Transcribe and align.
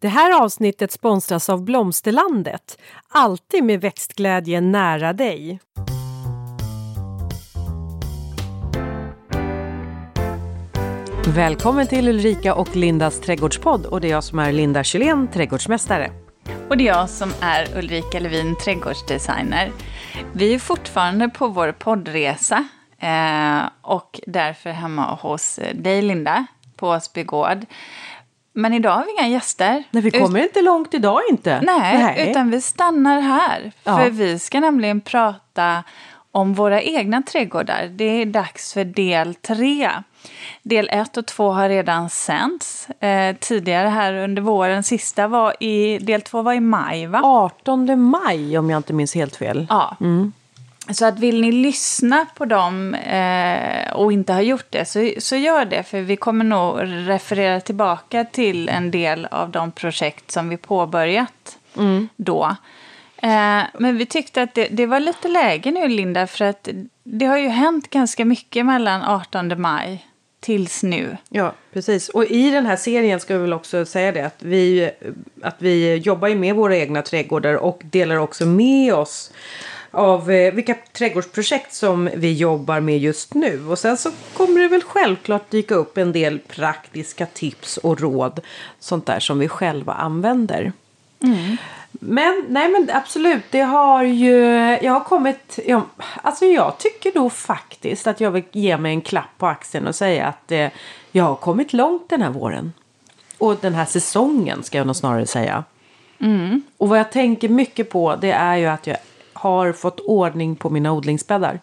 Det 0.00 0.08
här 0.08 0.42
avsnittet 0.42 0.92
sponsras 0.92 1.48
av 1.48 1.64
Blomsterlandet. 1.64 2.78
Alltid 3.08 3.64
med 3.64 3.80
växtglädje 3.80 4.60
nära 4.60 5.12
dig. 5.12 5.60
Välkommen 11.26 11.86
till 11.86 12.08
Ulrika 12.08 12.54
och 12.54 12.76
Lindas 12.76 13.20
trädgårdspodd 13.20 13.86
och 13.86 14.00
det 14.00 14.08
är 14.08 14.10
jag 14.10 14.24
som 14.24 14.38
är 14.38 14.52
Linda 14.52 14.84
Kylén, 14.84 15.28
trädgårdsmästare. 15.28 16.10
Och 16.68 16.76
det 16.76 16.88
är 16.88 16.96
jag 16.96 17.10
som 17.10 17.32
är 17.40 17.78
Ulrika 17.78 18.20
Levin, 18.20 18.56
trädgårdsdesigner. 18.56 19.72
Vi 20.32 20.54
är 20.54 20.58
fortfarande 20.58 21.28
på 21.28 21.48
vår 21.48 21.72
poddresa 21.72 22.68
eh, 22.98 23.60
och 23.82 24.20
därför 24.26 24.70
hemma 24.70 25.14
hos 25.14 25.58
dig 25.74 26.02
Linda 26.02 26.46
på 26.76 26.88
Åsby 26.88 27.24
gård. 27.24 27.66
Men 28.58 28.74
idag 28.74 28.90
har 28.90 29.04
vi 29.04 29.10
inga 29.18 29.28
gäster. 29.28 29.84
Nej, 29.90 30.02
vi 30.02 30.10
kommer 30.10 30.40
Ut 30.40 30.46
inte 30.46 30.62
långt 30.62 30.94
idag 30.94 31.20
inte. 31.30 31.60
Nej, 31.60 31.98
Nej, 31.98 32.30
utan 32.30 32.50
vi 32.50 32.60
stannar 32.60 33.20
här. 33.20 33.72
Ja. 33.84 33.98
För 33.98 34.10
vi 34.10 34.38
ska 34.38 34.60
nämligen 34.60 35.00
prata 35.00 35.84
om 36.32 36.54
våra 36.54 36.82
egna 36.82 37.22
trädgårdar. 37.22 37.86
Det 37.86 38.04
är 38.04 38.26
dags 38.26 38.72
för 38.72 38.84
del 38.84 39.34
tre. 39.34 39.90
Del 40.62 40.88
ett 40.92 41.16
och 41.16 41.26
två 41.26 41.50
har 41.50 41.68
redan 41.68 42.10
sänts 42.10 42.90
eh, 42.90 43.36
tidigare 43.36 43.88
här 43.88 44.14
under 44.14 44.42
våren. 44.42 44.82
Sista 44.82 45.28
var 45.28 45.62
i, 45.62 45.98
del 45.98 46.22
två 46.22 46.42
var 46.42 46.52
i 46.52 46.60
maj 46.60 47.06
va? 47.06 47.20
18 47.24 48.00
maj 48.00 48.58
om 48.58 48.70
jag 48.70 48.78
inte 48.78 48.92
minns 48.92 49.14
helt 49.14 49.36
fel. 49.36 49.66
Ja. 49.70 49.96
Mm. 50.00 50.32
Så 50.90 51.04
att 51.06 51.18
vill 51.18 51.40
ni 51.40 51.52
lyssna 51.52 52.26
på 52.34 52.44
dem 52.44 52.94
eh, 52.94 53.92
och 53.92 54.12
inte 54.12 54.32
har 54.32 54.40
gjort 54.40 54.66
det 54.70 54.84
så, 54.84 55.12
så 55.18 55.36
gör 55.36 55.64
det. 55.64 55.82
För 55.82 56.00
vi 56.00 56.16
kommer 56.16 56.44
nog 56.44 56.78
referera 57.08 57.60
tillbaka 57.60 58.24
till 58.24 58.68
en 58.68 58.90
del 58.90 59.26
av 59.30 59.50
de 59.50 59.72
projekt 59.72 60.30
som 60.30 60.48
vi 60.48 60.56
påbörjat 60.56 61.58
mm. 61.76 62.08
då. 62.16 62.56
Eh, 63.22 63.62
men 63.78 63.96
vi 63.96 64.06
tyckte 64.06 64.42
att 64.42 64.54
det, 64.54 64.68
det, 64.70 64.86
var 64.86 65.00
lite 65.00 65.28
läge 65.28 65.70
nu 65.70 65.88
Linda 65.88 66.26
för 66.26 66.44
att 66.44 66.68
det 67.04 67.26
har 67.26 67.38
ju 67.38 67.48
hänt 67.48 67.90
ganska 67.90 68.24
mycket 68.24 68.66
mellan 68.66 69.02
18 69.02 69.60
maj 69.60 70.06
tills 70.40 70.82
nu. 70.82 71.16
Ja, 71.28 71.52
precis. 71.72 72.08
Och 72.08 72.24
i 72.24 72.50
den 72.50 72.66
här 72.66 72.76
serien 72.76 73.20
ska 73.20 73.34
vi 73.34 73.40
väl 73.40 73.52
också 73.52 73.84
säga 73.84 74.12
det 74.12 74.26
att 74.26 74.42
vi, 74.42 74.90
att 75.42 75.56
vi 75.58 75.96
jobbar 75.96 76.28
ju 76.28 76.34
med 76.34 76.54
våra 76.54 76.76
egna 76.76 77.02
trädgårdar 77.02 77.54
och 77.54 77.82
delar 77.84 78.16
också 78.16 78.46
med 78.46 78.94
oss 78.94 79.32
av 79.90 80.30
eh, 80.30 80.54
vilka 80.54 80.74
trädgårdsprojekt 80.92 81.74
som 81.74 82.10
vi 82.14 82.32
jobbar 82.32 82.80
med 82.80 82.98
just 82.98 83.34
nu. 83.34 83.66
Och 83.66 83.78
sen 83.78 83.96
så 83.96 84.10
kommer 84.32 84.60
det 84.60 84.68
väl 84.68 84.82
självklart 84.82 85.50
dyka 85.50 85.74
upp 85.74 85.98
en 85.98 86.12
del 86.12 86.38
praktiska 86.38 87.26
tips 87.26 87.76
och 87.76 88.00
råd. 88.00 88.40
Sånt 88.78 89.06
där 89.06 89.20
som 89.20 89.38
vi 89.38 89.48
själva 89.48 89.92
använder. 89.92 90.72
Mm. 91.22 91.56
Men 91.90 92.44
nej 92.48 92.68
men 92.68 92.90
absolut, 92.92 93.44
det 93.50 93.60
har 93.60 94.02
ju, 94.02 94.36
jag 94.82 94.92
har 94.92 95.04
kommit, 95.04 95.58
ja, 95.66 95.82
alltså 96.22 96.44
jag 96.44 96.78
tycker 96.78 97.12
då 97.12 97.30
faktiskt 97.30 98.06
att 98.06 98.20
jag 98.20 98.30
vill 98.30 98.44
ge 98.52 98.76
mig 98.76 98.92
en 98.92 99.00
klapp 99.00 99.38
på 99.38 99.46
axeln 99.46 99.86
och 99.86 99.94
säga 99.94 100.26
att 100.26 100.52
eh, 100.52 100.68
jag 101.12 101.24
har 101.24 101.34
kommit 101.34 101.72
långt 101.72 102.08
den 102.08 102.22
här 102.22 102.30
våren. 102.30 102.72
Och 103.38 103.56
den 103.60 103.74
här 103.74 103.84
säsongen 103.84 104.62
ska 104.62 104.78
jag 104.78 104.86
nog 104.86 104.96
snarare 104.96 105.26
säga. 105.26 105.64
Mm. 106.20 106.62
Och 106.76 106.88
vad 106.88 106.98
jag 106.98 107.12
tänker 107.12 107.48
mycket 107.48 107.90
på 107.90 108.16
det 108.16 108.32
är 108.32 108.56
ju 108.56 108.66
att 108.66 108.86
jag 108.86 108.96
har 109.38 109.72
fått 109.72 110.00
ordning 110.00 110.56
på 110.56 110.70
mina 110.70 110.92
odlingsbäddar. 110.92 111.60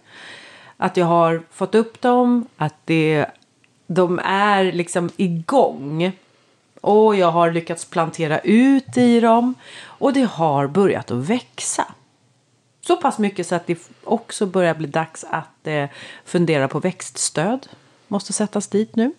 Att 0.78 0.98
jag 0.98 1.06
har 1.06 1.44
fått 1.52 1.76
upp 1.76 2.02
dem, 2.02 2.48
att 2.58 2.76
det, 2.86 3.26
de 3.88 4.20
är 4.24 4.72
liksom 4.72 5.10
igång. 5.18 6.12
Och 6.82 7.16
jag 7.16 7.32
har 7.32 7.52
lyckats 7.52 7.86
plantera 7.86 8.40
ut 8.40 8.98
i 8.98 9.20
dem. 9.20 9.54
Och 9.84 10.14
det 10.14 10.24
har 10.24 10.68
börjat 10.68 11.12
att 11.12 11.18
växa. 11.30 11.86
Så 12.82 12.98
pass 12.98 13.20
mycket 13.20 13.48
så 13.48 13.56
att 13.56 13.68
det 13.68 13.90
också 14.04 14.46
börjar 14.46 14.76
bli 14.76 14.88
dags 14.88 15.26
att 15.30 15.68
eh, 15.68 15.86
fundera 16.26 16.68
på 16.68 16.80
växtstöd. 16.80 17.68
Måste 18.08 18.34
sättas 18.34 18.68
dit 18.68 18.96
nu. 18.96 19.14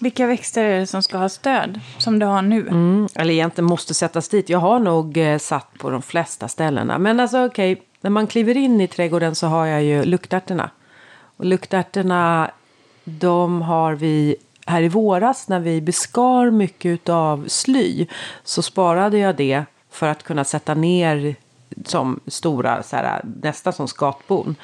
Vilka 0.00 0.26
växter 0.26 0.64
är 0.64 0.80
det 0.80 0.86
som 0.86 1.02
ska 1.02 1.18
ha 1.18 1.28
stöd 1.28 1.80
som 1.98 2.18
du 2.18 2.26
har 2.26 2.42
nu? 2.42 2.60
Mm, 2.60 3.08
eller 3.14 3.34
egentligen 3.34 3.68
måste 3.68 3.94
sättas 3.94 4.28
dit. 4.28 4.48
Jag 4.48 4.58
har 4.58 4.78
nog 4.78 5.16
eh, 5.16 5.38
satt 5.38 5.78
på 5.78 5.90
de 5.90 6.02
flesta 6.02 6.48
ställena. 6.48 6.98
Men 6.98 7.20
alltså 7.20 7.44
okej, 7.44 7.72
okay, 7.72 7.84
när 8.00 8.10
man 8.10 8.26
kliver 8.26 8.56
in 8.56 8.80
i 8.80 8.88
trädgården 8.88 9.34
så 9.34 9.46
har 9.46 9.66
jag 9.66 9.82
ju 9.82 10.04
luktärtorna. 10.04 10.70
Och 11.36 11.44
luktärtorna, 11.44 12.50
de 13.04 13.62
har 13.62 13.94
vi 13.94 14.36
här 14.66 14.82
i 14.82 14.88
våras 14.88 15.48
när 15.48 15.60
vi 15.60 15.80
beskar 15.80 16.50
mycket 16.50 17.08
av 17.08 17.44
sly. 17.48 18.06
Så 18.44 18.62
sparade 18.62 19.18
jag 19.18 19.36
det 19.36 19.64
för 19.90 20.08
att 20.08 20.22
kunna 20.22 20.44
sätta 20.44 20.74
ner 20.74 21.36
som 21.84 22.20
stora, 22.26 22.82
så 22.82 22.96
här, 22.96 23.20
nästan 23.42 23.72
som 23.72 23.88
skatbon. 23.88 24.56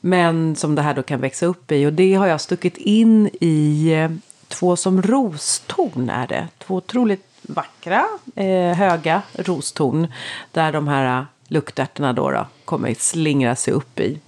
Men 0.00 0.56
som 0.56 0.74
det 0.74 0.82
här 0.82 0.94
då 0.94 1.02
kan 1.02 1.20
växa 1.20 1.46
upp 1.46 1.72
i. 1.72 1.86
Och 1.86 1.92
det 1.92 2.14
har 2.14 2.26
jag 2.26 2.40
stuckit 2.40 2.76
in 2.76 3.30
i 3.40 3.92
eh, 3.92 4.10
två 4.50 4.76
som 4.76 5.02
rostorn 5.02 6.10
är 6.10 6.26
det. 6.26 6.48
Två 6.58 6.74
otroligt 6.74 7.26
vackra, 7.42 8.04
eh, 8.34 8.74
höga 8.76 9.22
rostorn. 9.32 10.12
Där 10.52 10.72
de 10.72 10.88
här 10.88 11.18
eh, 11.18 11.24
luktärtorna 11.48 12.12
då, 12.12 12.30
då 12.30 12.46
kommer 12.64 12.94
slingra 12.94 13.56
sig 13.56 13.74
upp 13.74 14.00
i. 14.00 14.18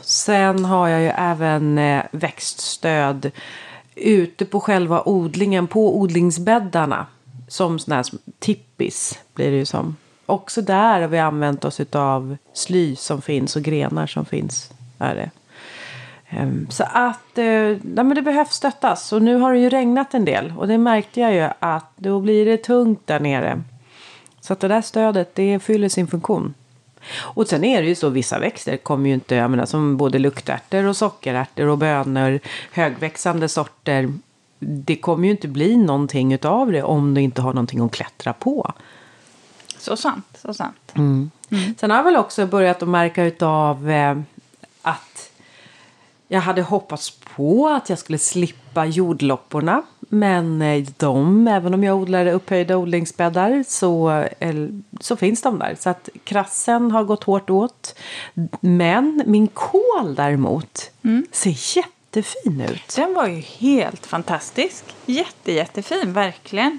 Sen 0.00 0.64
har 0.64 0.88
jag 0.88 1.00
ju 1.00 1.08
även 1.08 1.78
eh, 1.78 2.02
växtstöd 2.10 3.30
ute 3.94 4.44
på 4.44 4.60
själva 4.60 5.02
odlingen, 5.04 5.66
på 5.66 5.98
odlingsbäddarna. 5.98 7.06
Som 7.48 7.78
sån 7.78 7.94
här 7.94 8.04
tippis 8.38 9.18
blir 9.34 9.50
det 9.50 9.56
ju 9.56 9.66
som. 9.66 9.96
Också 10.26 10.62
där 10.62 11.00
har 11.00 11.08
vi 11.08 11.18
använt 11.18 11.64
oss 11.64 11.80
av 11.92 12.36
sly 12.52 12.96
som 12.96 13.22
finns 13.22 13.56
och 13.56 13.62
grenar 13.62 14.06
som 14.06 14.24
finns. 14.24 14.70
Är 14.98 15.14
det. 15.14 15.30
Ehm, 16.28 16.66
så 16.70 16.84
att 16.92 17.38
eh, 17.38 17.44
nej, 17.44 17.78
men 17.82 18.14
det 18.14 18.22
behövs 18.22 18.52
stöttas. 18.52 19.12
Och 19.12 19.22
nu 19.22 19.36
har 19.36 19.52
det 19.52 19.58
ju 19.58 19.68
regnat 19.68 20.14
en 20.14 20.24
del. 20.24 20.52
Och 20.56 20.68
det 20.68 20.78
märkte 20.78 21.20
jag 21.20 21.34
ju 21.34 21.48
att 21.58 21.92
då 21.96 22.20
blir 22.20 22.46
det 22.46 22.56
tungt 22.56 23.06
där 23.06 23.20
nere. 23.20 23.62
Så 24.40 24.52
att 24.52 24.60
det 24.60 24.68
där 24.68 24.82
stödet 24.82 25.34
det 25.34 25.58
fyller 25.58 25.88
sin 25.88 26.06
funktion. 26.06 26.54
Och 27.18 27.48
sen 27.48 27.64
är 27.64 27.82
det 27.82 27.88
ju 27.88 27.94
så 27.94 28.08
vissa 28.08 28.38
växter 28.38 28.76
kommer 28.76 29.08
ju 29.08 29.14
inte, 29.14 29.34
jag 29.34 29.50
menar 29.50 29.66
som 29.66 29.96
både 29.96 30.18
luktärtor 30.18 30.84
och 30.86 30.96
sockerärtor 30.96 31.66
och 31.66 31.78
bönor, 31.78 32.40
högväxande 32.72 33.48
sorter. 33.48 34.12
Det 34.58 34.96
kommer 34.96 35.24
ju 35.24 35.30
inte 35.30 35.48
bli 35.48 35.76
någonting 35.76 36.32
utav 36.32 36.72
det 36.72 36.82
om 36.82 37.14
du 37.14 37.20
inte 37.20 37.42
har 37.42 37.52
någonting 37.52 37.80
att 37.80 37.92
klättra 37.92 38.32
på. 38.32 38.72
Så 39.78 39.96
sant, 39.96 40.38
så 40.42 40.54
sant. 40.54 40.92
Mm. 40.94 41.30
Mm. 41.50 41.74
Sen 41.78 41.90
har 41.90 41.96
jag 41.96 42.04
väl 42.04 42.16
också 42.16 42.46
börjat 42.46 42.82
att 42.82 42.88
märka 42.88 43.24
utav 43.24 43.90
eh, 43.90 44.16
jag 46.28 46.40
hade 46.40 46.62
hoppats 46.62 47.10
på 47.36 47.68
att 47.68 47.88
jag 47.88 47.98
skulle 47.98 48.18
slippa 48.18 48.86
jordlopporna. 48.86 49.82
Men 50.08 50.62
eh, 50.62 50.86
de, 50.96 51.48
även 51.48 51.74
om 51.74 51.84
jag 51.84 51.96
odlar 51.96 52.26
upphöjda 52.26 52.76
odlingsbäddar 52.76 53.64
så, 53.68 54.24
så 55.00 55.16
finns 55.16 55.42
de 55.42 55.58
där. 55.58 55.76
Så 55.80 55.90
att 55.90 56.08
krassen 56.24 56.90
har 56.90 57.04
gått 57.04 57.24
hårt 57.24 57.50
åt. 57.50 57.98
Men 58.60 59.22
min 59.26 59.46
kål 59.46 60.14
däremot 60.14 60.90
mm. 61.04 61.26
ser 61.32 61.76
jättefin 61.76 62.60
ut. 62.60 62.96
Den 62.96 63.14
var 63.14 63.26
ju 63.26 63.40
helt 63.40 64.06
fantastisk. 64.06 64.84
Jätte, 65.06 65.52
jättefin, 65.52 66.12
verkligen. 66.12 66.78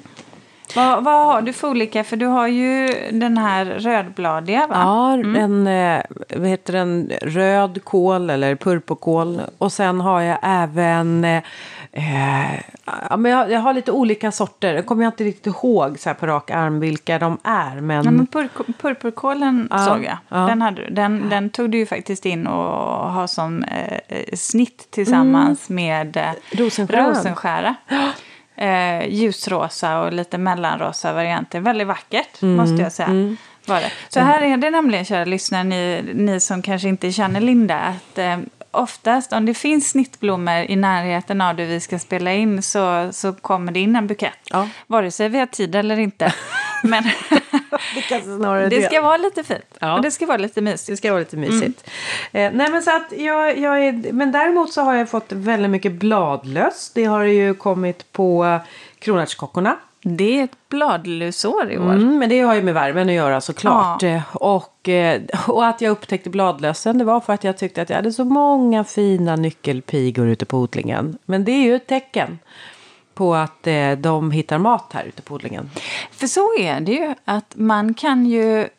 Vad, 0.75 1.03
vad 1.03 1.25
har 1.25 1.41
du 1.41 1.53
för 1.53 1.67
olika? 1.67 2.03
För 2.03 2.17
du 2.17 2.25
har 2.25 2.47
ju 2.47 2.87
den 3.11 3.37
här 3.37 3.65
rödbladiga 3.65 4.67
va? 4.67 4.75
Ja, 4.75 5.13
mm. 5.13 5.35
en 5.35 5.67
eh, 5.67 6.01
vad 6.37 6.47
heter 6.47 6.73
den? 6.73 7.11
röd 7.21 7.83
kål 7.83 8.29
eller 8.29 8.55
purpurkål. 8.55 9.41
Och 9.57 9.71
sen 9.71 10.01
har 10.01 10.21
jag 10.21 10.37
även 10.41 11.25
eh, 11.25 11.43
ja, 13.09 13.17
men 13.17 13.31
jag, 13.31 13.51
jag, 13.51 13.59
har 13.59 13.73
lite 13.73 13.91
olika 13.91 14.31
sorter. 14.31 14.73
Jag 14.73 14.85
kommer 14.85 15.05
inte 15.05 15.23
riktigt 15.23 15.45
ihåg 15.45 15.99
så 15.99 16.13
på 16.13 16.27
rak 16.27 16.51
arm 16.51 16.79
vilka 16.79 17.19
de 17.19 17.37
är. 17.43 17.81
Men... 17.81 18.05
Ja, 18.05 18.11
men 18.11 18.27
pur, 18.27 18.49
purpurkålen 18.73 19.67
ja, 19.71 19.77
såg 19.77 20.03
jag. 20.03 20.17
Ja. 20.29 20.37
Den, 20.37 20.61
hade, 20.61 20.89
den, 20.89 21.29
den 21.29 21.49
tog 21.49 21.69
du 21.69 21.77
ju 21.77 21.85
faktiskt 21.85 22.25
in 22.25 22.47
och 22.47 23.11
har 23.11 23.27
som 23.27 23.63
eh, 23.63 24.23
snitt 24.33 24.87
tillsammans 24.91 25.69
mm. 25.69 25.85
med 25.85 26.17
eh, 26.17 26.57
rosenskära 26.57 27.75
eh, 28.57 29.07
ljusrosa 29.07 29.99
och 29.99 30.13
lite 30.13 30.37
mellanrosa 30.37 31.13
varianter. 31.13 31.59
Väldigt 31.59 31.87
vackert 31.87 32.41
mm. 32.41 32.55
måste 32.55 32.83
jag 32.83 32.91
säga. 32.91 33.07
Mm. 33.07 33.37
Var 33.65 33.81
det. 33.81 33.91
Så 34.09 34.19
här 34.19 34.41
är 34.41 34.57
det 34.57 34.69
nämligen, 34.69 35.05
kära 35.05 35.25
lyssnare, 35.25 35.63
ni, 35.63 36.03
ni 36.13 36.39
som 36.39 36.61
kanske 36.61 36.87
inte 36.87 37.11
känner 37.11 37.41
Linda, 37.41 37.75
att 37.77 38.17
eh, 38.17 38.37
oftast 38.71 39.33
om 39.33 39.45
det 39.45 39.53
finns 39.53 39.89
snittblommor 39.89 40.53
i 40.53 40.75
närheten 40.75 41.41
av 41.41 41.55
det 41.55 41.65
vi 41.65 41.79
ska 41.79 41.99
spela 41.99 42.33
in 42.33 42.61
så, 42.61 43.09
så 43.11 43.33
kommer 43.33 43.71
det 43.71 43.79
in 43.79 43.95
en 43.95 44.07
bukett. 44.07 44.39
Ja. 44.49 44.69
Vare 44.87 45.11
sig 45.11 45.29
vi 45.29 45.39
har 45.39 45.45
tid 45.45 45.75
eller 45.75 45.99
inte. 45.99 46.33
Men 46.83 47.03
det, 48.69 48.69
det 48.69 48.81
ska 48.81 49.01
vara 49.01 49.17
lite 49.17 49.43
fint. 49.43 49.77
Ja. 49.79 49.95
Och 49.95 50.01
det 50.01 50.11
ska 50.11 50.25
vara 50.25 50.37
lite 50.37 50.61
mysigt. 50.61 50.87
Det 50.87 50.97
ska 50.97 51.11
vara 51.11 51.19
lite 51.19 51.37
mysigt. 51.37 51.89
Mm. 52.31 52.53
Eh, 52.53 52.57
nej 52.57 52.71
men 52.71 52.81
så 52.81 52.95
att 52.95 53.13
jag, 53.17 53.57
jag 53.57 53.85
är, 53.85 54.13
men 54.13 54.31
däremot 54.31 54.73
så 54.73 54.81
har 54.81 54.95
jag 54.95 55.09
fått 55.09 55.31
väldigt 55.31 55.71
mycket 55.71 55.91
bladlöss. 55.91 56.91
Det 56.95 57.05
har 57.05 57.23
ju 57.23 57.53
kommit 57.53 58.11
på 58.11 58.59
kronärtskockorna. 58.99 59.77
Det 60.01 60.39
är 60.39 60.43
ett 60.43 60.69
bladlusår 60.69 61.71
i 61.71 61.77
år. 61.77 61.93
Mm, 61.93 62.19
men 62.19 62.29
det 62.29 62.41
har 62.41 62.55
ju 62.55 62.61
med 62.61 62.73
värmen 62.73 63.09
att 63.09 63.15
göra 63.15 63.41
såklart. 63.41 64.03
Ja. 64.03 64.21
Och, 64.33 64.89
eh, 64.89 65.21
och 65.47 65.65
att 65.65 65.81
jag 65.81 65.91
upptäckte 65.91 66.29
bladlössen 66.29 66.97
det 66.97 67.03
var 67.03 67.19
för 67.19 67.33
att 67.33 67.43
jag 67.43 67.57
tyckte 67.57 67.81
att 67.81 67.89
jag 67.89 67.95
hade 67.95 68.11
så 68.11 68.25
många 68.25 68.83
fina 68.83 69.35
nyckelpigor 69.35 70.27
ute 70.27 70.45
på 70.45 70.57
odlingen. 70.57 71.17
Men 71.25 71.45
det 71.45 71.51
är 71.51 71.63
ju 71.63 71.75
ett 71.75 71.87
tecken 71.87 72.39
på 73.17 73.35
att 73.35 73.67
eh, 73.67 73.91
de 73.91 74.31
hittar 74.31 74.57
mat 74.57 74.93
här 74.93 75.03
ute 75.03 75.21
på 75.21 75.33
odlingen. 75.33 75.69
För 76.11 76.27
så 76.27 76.57
är 76.59 76.79
det 76.79 76.91
ju. 76.91 77.15
Att 77.25 77.53
man 77.55 77.93
kan 77.93 78.25
ju... 78.25 78.69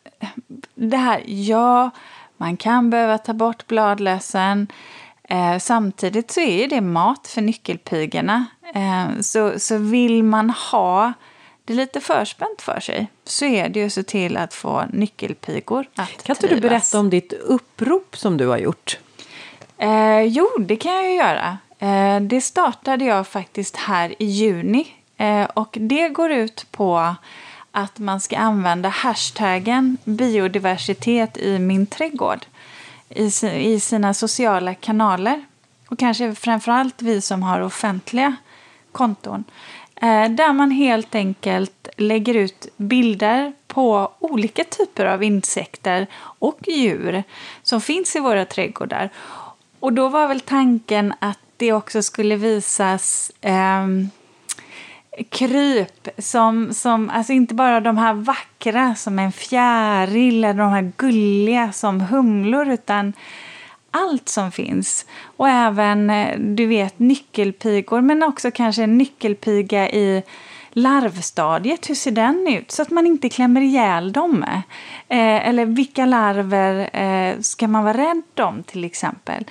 Det 0.75 0.97
här, 0.97 1.23
ja, 1.25 1.89
man 2.37 2.57
kan 2.57 2.89
behöva 2.89 3.17
ta 3.17 3.33
bort 3.33 3.67
bladlössen. 3.67 4.67
Eh, 5.23 5.57
samtidigt 5.57 6.31
så 6.31 6.39
är 6.39 6.67
det 6.67 6.81
mat 6.81 7.27
för 7.27 7.41
nyckelpigorna. 7.41 8.45
Eh, 8.75 9.21
så, 9.21 9.59
så 9.59 9.77
vill 9.77 10.23
man 10.23 10.49
ha 10.49 11.13
det 11.65 11.73
lite 11.73 12.01
förspänt 12.01 12.61
för 12.61 12.79
sig 12.79 13.07
så 13.23 13.45
är 13.45 13.69
det 13.69 13.79
ju 13.79 13.85
att 13.85 13.93
se 13.93 14.03
till 14.03 14.37
att 14.37 14.53
få 14.53 14.83
nyckelpigor 14.93 15.85
att 15.95 16.23
Kan 16.23 16.35
inte 16.35 16.55
du 16.55 16.61
berätta 16.61 16.99
om 16.99 17.09
ditt 17.09 17.33
upprop 17.33 18.17
som 18.17 18.37
du 18.37 18.47
har 18.47 18.57
gjort? 18.57 18.99
Eh, 19.77 20.21
jo, 20.21 20.47
det 20.59 20.75
kan 20.75 20.93
jag 20.93 21.03
ju 21.03 21.15
göra. 21.15 21.57
Eh, 21.79 22.19
det 22.21 22.41
startade 22.41 23.05
jag 23.05 23.27
faktiskt 23.27 23.75
här 23.75 24.15
i 24.21 24.25
juni. 24.25 24.87
Eh, 25.17 25.43
och 25.43 25.77
det 25.81 26.09
går 26.09 26.31
ut 26.31 26.65
på 26.71 27.15
att 27.71 27.99
man 27.99 28.19
ska 28.21 28.37
använda 28.37 28.89
hashtaggen 28.89 29.97
biodiversitet 30.03 31.37
i 31.37 31.59
min 31.59 31.85
trädgård 31.85 32.45
i, 33.09 33.79
sina 33.79 34.13
sociala 34.13 34.73
kanaler. 34.73 35.45
Och 35.89 35.99
kanske 35.99 36.35
framförallt 36.35 37.01
vi 37.01 37.21
som 37.21 37.43
har 37.43 37.61
offentliga 37.61 38.35
konton. 38.91 39.43
Eh, 39.95 40.29
där 40.29 40.53
man 40.53 40.71
helt 40.71 41.15
enkelt 41.15 41.87
lägger 41.97 42.33
ut 42.33 42.67
bilder 42.77 43.53
på 43.67 44.11
olika 44.19 44.63
typer 44.63 45.05
av 45.05 45.23
insekter 45.23 46.07
och 46.21 46.59
djur 46.67 47.23
som 47.63 47.81
finns 47.81 48.15
i 48.15 48.19
våra 48.19 48.45
trädgårdar. 48.45 49.09
Och 49.79 49.93
då 49.93 50.07
var 50.07 50.27
väl 50.27 50.39
tanken 50.39 51.13
att 51.19 51.39
det 51.59 51.73
också 51.73 52.03
skulle 52.03 52.35
visas 52.35 53.31
eh, 53.41 53.87
kryp 55.29 56.07
som, 56.17 56.73
som, 56.73 57.09
alltså 57.09 57.33
inte 57.33 57.53
bara 57.53 57.79
de 57.79 57.97
här 57.97 58.13
vackra 58.13 58.95
som 58.95 59.19
en 59.19 59.31
fjäril 59.31 60.43
eller 60.43 60.63
de 60.63 60.71
här 60.71 60.91
gulliga 60.97 61.71
som 61.71 62.01
humlor 62.01 62.69
utan 62.69 63.13
allt 63.91 64.29
som 64.29 64.51
finns. 64.51 65.05
Och 65.37 65.49
även, 65.49 66.09
eh, 66.09 66.39
du 66.39 66.65
vet, 66.65 66.99
nyckelpigor 66.99 68.01
men 68.01 68.23
också 68.23 68.51
kanske 68.51 68.83
en 68.83 68.97
nyckelpiga 68.97 69.89
i 69.89 70.23
larvstadiet, 70.71 71.89
hur 71.89 71.95
ser 71.95 72.11
den 72.11 72.47
ut? 72.47 72.71
Så 72.71 72.81
att 72.81 72.89
man 72.89 73.07
inte 73.07 73.29
klämmer 73.29 73.61
ihjäl 73.61 74.11
dem. 74.11 74.43
Eh, 75.07 75.47
eller 75.47 75.65
vilka 75.65 76.05
larver 76.05 76.89
eh, 76.93 77.39
ska 77.39 77.67
man 77.67 77.83
vara 77.83 77.97
rädd 77.97 78.39
om 78.39 78.63
till 78.63 78.83
exempel? 78.83 79.45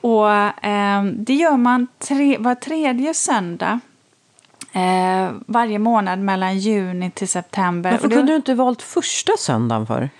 Och 0.00 0.30
eh, 0.30 1.04
det 1.04 1.34
gör 1.34 1.56
man 1.56 1.86
tre, 1.98 2.38
var 2.38 2.54
tredje 2.54 3.14
söndag 3.14 3.80
eh, 4.72 5.30
varje 5.46 5.78
månad 5.78 6.18
mellan 6.18 6.58
juni 6.58 7.10
till 7.10 7.28
september. 7.28 7.90
Varför 7.90 8.10
kunde 8.10 8.32
du 8.32 8.36
inte 8.36 8.54
valt 8.54 8.82
första 8.82 9.32
söndagen 9.38 9.86
för? 9.86 10.10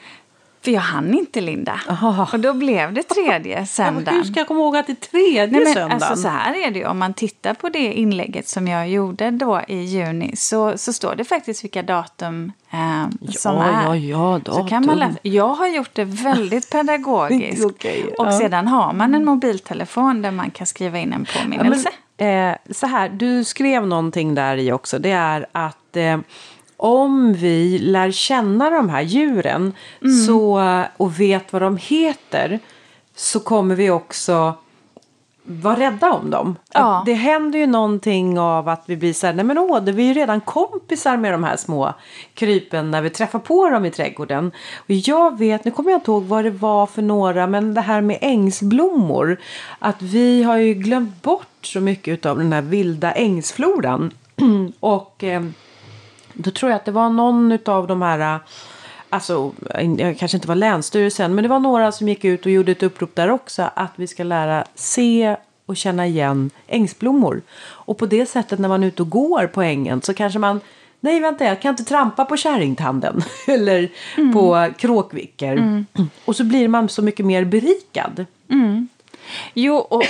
För 0.66 0.70
jag 0.70 0.80
hann 0.80 1.14
inte, 1.14 1.40
Linda. 1.40 1.80
Aha. 1.88 2.28
Och 2.32 2.40
då 2.40 2.54
blev 2.54 2.92
det 2.92 3.02
tredje 3.02 3.66
söndagen. 3.76 4.14
hur 4.14 4.24
ska 4.24 4.40
jag 4.40 4.48
komma 4.48 4.60
ihåg 4.60 4.76
att 4.76 4.86
det 4.86 4.92
är 4.92 5.10
tredje 5.10 5.46
Nej, 5.46 5.64
men, 5.64 5.74
söndagen? 5.74 6.02
Alltså, 6.02 6.22
så 6.22 6.28
här 6.28 6.54
är 6.54 6.70
det 6.70 6.78
ju. 6.78 6.86
Om 6.86 6.98
man 6.98 7.14
tittar 7.14 7.54
på 7.54 7.68
det 7.68 7.92
inlägget 7.92 8.48
som 8.48 8.68
jag 8.68 8.88
gjorde 8.88 9.30
då 9.30 9.60
i 9.68 9.76
juni 9.76 10.36
så, 10.36 10.78
så 10.78 10.92
står 10.92 11.14
det 11.14 11.24
faktiskt 11.24 11.64
vilka 11.64 11.82
datum 11.82 12.52
eh, 12.70 13.30
som 13.30 13.56
ja, 13.56 13.64
är. 13.64 13.84
Ja, 13.84 13.96
ja, 13.96 14.40
datum. 14.44 14.54
Så 14.54 14.68
kan 14.68 14.86
man 14.86 14.98
läsa. 14.98 15.18
Jag 15.22 15.54
har 15.54 15.66
gjort 15.66 15.94
det 15.94 16.04
väldigt 16.04 16.70
pedagogiskt. 16.72 17.64
okay, 17.64 18.04
och 18.04 18.26
ja. 18.26 18.38
sedan 18.38 18.68
har 18.68 18.92
man 18.92 19.14
en 19.14 19.24
mobiltelefon 19.24 20.22
där 20.22 20.30
man 20.30 20.50
kan 20.50 20.66
skriva 20.66 20.98
in 20.98 21.12
en 21.12 21.26
påminnelse. 21.42 21.88
Ja, 22.16 22.24
men, 22.24 22.50
eh, 22.50 22.56
så 22.70 22.86
här, 22.86 23.08
du 23.08 23.44
skrev 23.44 23.86
någonting 23.86 24.34
där 24.34 24.56
i 24.56 24.72
också. 24.72 24.98
Det 24.98 25.10
är 25.10 25.46
att 25.52 25.96
eh, 25.96 26.18
om 26.76 27.32
vi 27.32 27.78
lär 27.78 28.11
känna 28.11 28.70
de 28.70 28.88
här 28.88 29.02
djuren 29.02 29.73
mm. 30.02 30.17
så, 30.26 30.62
och 30.96 31.20
vet 31.20 31.52
vad 31.52 31.62
de 31.62 31.76
heter 31.76 32.61
så 33.14 33.40
kommer 33.40 33.75
vi 33.75 33.90
också 33.90 34.55
vara 35.46 35.81
rädda 35.81 36.12
om 36.12 36.31
dem. 36.31 36.56
Ja. 36.73 37.02
Det 37.06 37.14
händer 37.14 37.58
ju 37.58 37.67
någonting 37.67 38.38
av 38.38 38.69
att 38.69 38.82
vi 38.87 38.96
blir 38.96 39.12
så 39.12 39.26
här, 39.26 39.34
nej 39.34 39.44
men 39.44 39.58
åh, 39.58 39.81
vi 39.84 40.02
är 40.02 40.06
ju 40.06 40.14
redan 40.14 40.40
kompisar 40.40 41.17
med 41.17 41.32
de 41.32 41.44
här 41.44 41.56
små 41.56 41.94
krypen 42.34 42.90
när 42.90 43.02
vi 43.02 43.11
träffar 43.11 43.38
på 43.38 43.69
dem 43.69 43.84
i 43.84 43.90
trädgården. 43.90 44.52
Och 44.76 44.90
jag 44.90 45.38
vet, 45.38 45.64
nu 45.64 45.70
kommer 45.70 45.90
jag 45.90 45.99
inte 45.99 46.11
ihåg 46.11 46.25
vad 46.25 46.44
det 46.44 46.50
var 46.50 46.87
för 46.87 47.02
några, 47.02 47.46
men 47.46 47.75
det 47.75 47.81
här 47.81 48.00
med 48.00 48.19
ängsblommor. 48.20 49.40
Att 49.78 50.02
vi 50.02 50.43
har 50.43 50.56
ju 50.56 50.75
glömt 50.75 51.23
bort 51.23 51.46
så 51.62 51.81
mycket 51.81 52.26
av 52.26 52.38
den 52.38 52.52
här 52.52 52.62
vilda 52.62 53.12
ängsfloran. 53.12 54.12
och 54.81 55.25
eh, 55.25 55.43
då 56.36 56.50
tror 56.50 56.70
jag 56.70 56.76
att 56.76 56.84
det 56.84 56.92
var 56.92 57.10
någon 57.10 57.58
av 57.66 57.86
de 57.86 58.02
här 58.02 58.40
alltså, 59.10 59.52
jag 59.98 60.18
kanske 60.18 60.36
inte 60.36 60.48
var 60.48 60.54
Länsstyrelsen, 60.54 61.34
men 61.34 61.42
det 61.42 61.48
var 61.48 61.60
några 61.60 61.92
som 61.92 62.08
gick 62.08 62.24
ut 62.24 62.46
och 62.46 62.52
gjorde 62.52 62.72
ett 62.72 62.82
upprop 62.82 63.14
där 63.14 63.30
också 63.30 63.70
att 63.74 63.92
vi 63.96 64.06
ska 64.06 64.24
lära 64.24 64.64
se 64.74 65.36
och 65.66 65.76
känna 65.76 66.06
igen 66.06 66.50
ängsblommor. 66.66 67.42
Och 67.62 67.98
på 67.98 68.06
det 68.06 68.26
sättet 68.26 68.58
när 68.58 68.68
man 68.68 68.82
är 68.82 68.86
ute 68.86 69.02
och 69.02 69.10
går 69.10 69.46
på 69.46 69.62
ängen 69.62 70.02
så 70.02 70.14
kanske 70.14 70.38
man 70.38 70.60
Nej 71.00 71.20
vänta 71.20 71.44
jag 71.44 71.62
kan 71.62 71.70
inte 71.70 71.84
trampa 71.84 72.24
på 72.24 72.36
kärringtanden 72.36 73.22
eller 73.46 73.88
mm. 74.16 74.32
på 74.32 74.68
kråkvickor. 74.78 75.52
Mm. 75.52 75.86
Och 76.24 76.36
så 76.36 76.44
blir 76.44 76.68
man 76.68 76.88
så 76.88 77.02
mycket 77.02 77.26
mer 77.26 77.44
berikad. 77.44 78.26
Mm. 78.50 78.88
Jo, 79.54 79.76
och, 79.76 80.04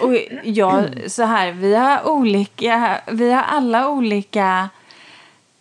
och 0.00 0.16
ja, 0.44 0.84
så 1.06 1.22
här, 1.22 1.52
vi 1.52 1.74
har 1.74 2.08
olika, 2.08 3.00
vi 3.10 3.32
har 3.32 3.42
alla 3.42 3.88
olika 3.88 4.68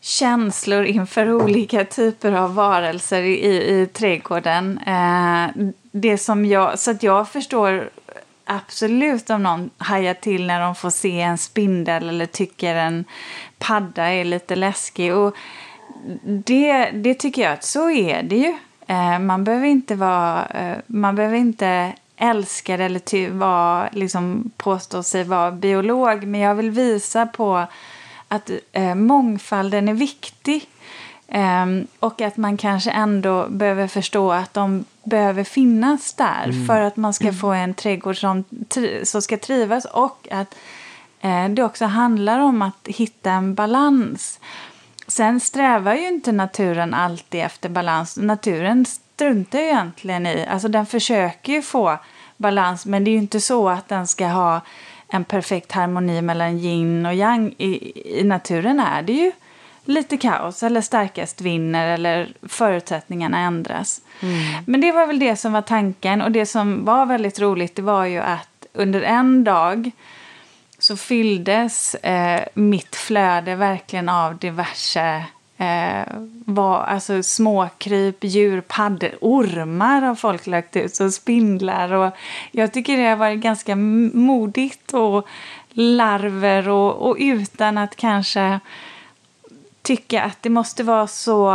känslor 0.02 0.84
inför 0.84 1.34
olika 1.34 1.86
typer 1.86 2.32
av 2.32 2.56
varelser 2.56 3.22
i, 3.22 3.82
i 3.82 3.88
trädgården. 3.94 4.78
Eh, 4.78 5.72
det 5.92 6.18
som 6.18 6.46
jag, 6.46 6.80
så 6.80 6.92
att 6.92 7.04
jag 7.04 7.30
förstår 7.30 7.90
absolut 8.46 9.30
om 9.30 9.44
någon 9.44 9.70
hajar 9.78 10.14
till 10.14 10.48
när 10.48 10.62
de 10.62 10.76
får 10.76 10.90
se 10.90 11.22
en 11.22 11.38
spindel 11.38 12.10
eller 12.10 12.26
tycker 12.26 12.76
en 12.76 13.06
padda 13.58 14.04
är 14.04 14.26
lite 14.26 14.56
läskig. 14.56 15.16
Och 15.16 15.36
det, 16.24 16.90
det 16.90 17.14
tycker 17.14 17.42
jag 17.42 17.54
att 17.54 17.64
så 17.64 17.90
är 17.90 18.24
det 18.24 18.36
ju. 18.36 18.58
Eh, 18.88 19.20
man 19.20 19.44
behöver 19.44 19.68
inte 19.68 19.96
vara, 19.96 20.46
eh, 20.46 20.78
man 20.88 21.16
behöver 21.16 21.38
inte 21.38 21.94
älska 22.18 22.78
det 22.78 22.84
eller 22.84 23.00
ty, 23.00 23.30
vara, 23.30 23.90
liksom, 23.92 24.52
påstå 24.58 25.04
sig 25.04 25.24
vara 25.24 25.52
biolog. 25.52 26.24
Men 26.24 26.42
jag 26.42 26.56
vill 26.56 26.72
visa 26.72 27.26
på 27.26 27.68
att 28.30 28.52
eh, 28.72 28.96
mångfalden 28.96 29.90
är 29.90 29.94
viktig. 29.94 30.68
Eh, 31.28 31.66
och 32.00 32.22
att 32.22 32.38
man 32.38 32.58
kanske 32.58 32.92
ändå 32.92 33.48
behöver 33.50 33.88
förstå 33.88 34.32
att 34.32 34.54
de 34.54 34.86
behöver 35.04 35.44
finnas 35.44 36.14
där 36.14 36.44
mm. 36.44 36.68
för 36.68 36.82
att 36.82 36.98
man 36.98 37.14
ska 37.14 37.24
mm. 37.24 37.36
få 37.36 37.52
en 37.52 37.74
trädgård 37.74 38.20
som, 38.20 38.44
som 39.04 39.22
ska 39.22 39.38
trivas 39.38 39.86
och 39.86 40.28
att 40.32 40.56
eh, 41.22 41.50
det 41.50 41.64
också 41.64 41.86
handlar 41.86 42.40
om 42.40 42.62
att 42.62 42.88
hitta 42.88 43.32
en 43.32 43.56
balans. 43.56 44.40
Sen 45.08 45.40
strävar 45.40 45.94
ju 45.94 46.08
inte 46.08 46.32
naturen 46.32 46.94
alltid 46.94 47.42
efter 47.42 47.70
balans. 47.70 48.18
Naturen 48.18 48.86
struntar 48.86 49.60
ju 49.60 49.66
egentligen 49.66 50.28
i, 50.28 50.46
alltså 50.46 50.68
den 50.68 50.86
försöker 50.86 51.54
ju 51.54 51.62
få 51.62 51.98
balans 52.38 52.86
men 52.86 53.04
det 53.04 53.10
är 53.10 53.14
ju 53.14 53.18
inte 53.18 53.42
så 53.42 53.70
att 53.70 53.88
den 53.88 54.08
ska 54.08 54.28
ha 54.28 54.62
en 55.10 55.26
perfekt 55.26 55.72
harmoni 55.72 56.22
mellan 56.22 56.58
yin 56.58 57.06
och 57.06 57.14
yang. 57.14 57.56
I, 57.58 57.92
I 58.20 58.24
naturen 58.24 58.80
är 58.80 59.02
det 59.02 59.14
ju 59.14 59.32
lite 59.86 60.18
kaos 60.18 60.64
eller 60.64 60.82
starkast 60.82 61.42
vinner 61.42 61.88
eller 61.88 62.34
förutsättningarna 62.42 63.40
ändras. 63.40 64.02
Mm. 64.20 64.64
Men 64.66 64.82
det 64.82 64.92
var 64.92 65.08
väl 65.08 65.20
det 65.20 65.36
som 65.36 65.54
var 65.54 65.62
tanken 65.62 66.22
och 66.22 66.32
det 66.32 66.46
som 66.46 66.86
var 66.86 67.06
väldigt 67.06 67.40
roligt 67.40 67.76
det 67.76 67.82
var 67.82 68.06
ju 68.06 68.20
att 68.20 68.66
under 68.74 69.02
en 69.02 69.44
dag 69.44 69.92
så 70.80 70.98
fylldes 70.98 71.96
eh, 71.96 72.42
mitt 72.54 72.96
flöde 72.96 73.56
verkligen 73.56 74.10
av 74.10 74.38
diverse 74.38 75.26
eh, 75.60 76.08
var, 76.46 76.84
alltså 76.84 77.24
småkryp, 77.24 78.24
djur, 78.24 78.62
paddor, 78.62 79.12
ormar 79.22 80.02
har 80.02 80.16
folk 80.16 80.48
lagt 80.48 80.76
ut 80.76 81.00
och 81.00 81.14
spindlar. 81.14 81.92
Och 81.94 82.14
jag 82.52 82.74
tycker 82.74 82.98
det 82.98 83.10
har 83.10 83.16
varit 83.16 83.40
ganska 83.40 83.76
modigt 83.76 84.94
och 84.94 85.28
larver 85.70 86.70
och, 86.70 87.10
och 87.10 87.16
utan 87.20 87.78
att 87.78 87.96
kanske 87.96 88.60
tycka 89.82 90.24
att 90.24 90.38
det 90.42 90.50
måste 90.50 90.84
vara 90.84 91.08
så 91.08 91.50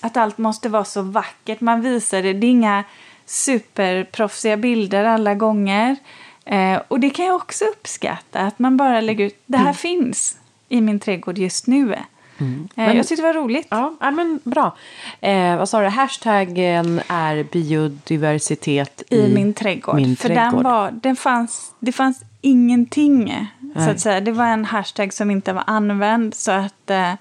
att 0.00 0.16
allt 0.16 0.38
måste 0.38 0.68
vara 0.68 0.84
så 0.84 1.02
vackert. 1.02 1.60
Man 1.60 1.80
visar 1.80 2.22
det. 2.22 2.32
Det 2.32 2.46
är 2.46 2.50
inga 2.50 2.84
superproffsiga 3.26 4.56
bilder 4.56 5.04
alla 5.04 5.34
gånger. 5.34 5.96
Eh, 6.44 6.80
och 6.88 7.00
det 7.00 7.10
kan 7.10 7.26
jag 7.26 7.36
också 7.36 7.64
uppskatta. 7.64 8.40
Att 8.40 8.58
man 8.58 8.76
bara 8.76 9.00
lägger 9.00 9.24
ut. 9.24 9.42
Det 9.46 9.56
här 9.56 9.64
mm. 9.64 9.74
finns 9.74 10.36
i 10.68 10.80
min 10.80 11.00
trädgård 11.00 11.38
just 11.38 11.66
nu. 11.66 11.96
Mm. 12.38 12.68
Eh, 12.76 12.86
men, 12.86 12.96
jag 12.96 13.06
tyckte 13.06 13.22
det 13.22 13.32
var 13.32 13.42
roligt. 13.42 13.66
Ja, 13.70 13.94
ja 14.00 14.10
men 14.10 14.40
bra. 14.44 14.76
Eh, 15.20 15.56
vad 15.56 15.68
sa 15.68 15.80
du? 15.80 15.86
Hashtaggen 15.88 17.00
är 17.08 17.44
biodiversitet 17.52 19.02
i, 19.10 19.16
i 19.16 19.34
min 19.34 19.54
trädgård. 19.54 19.96
Min 19.96 20.16
För 20.16 20.28
trädgård. 20.28 20.52
Den 20.52 20.62
var, 20.62 20.90
den 20.90 21.16
fanns, 21.16 21.72
det 21.78 21.92
fanns 21.92 22.22
ingenting. 22.40 23.46
Så 23.74 23.90
att 23.90 24.00
säga. 24.00 24.20
Det 24.20 24.32
var 24.32 24.46
en 24.46 24.64
hashtag 24.64 25.12
som 25.12 25.30
inte 25.30 25.52
var 25.52 25.64
använd. 25.66 26.34
Så 26.34 26.50
att 26.50 26.90
eh, 26.90 27.12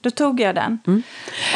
då 0.00 0.10
tog 0.10 0.40
jag 0.40 0.54
den. 0.54 0.78
Mm. 0.86 1.02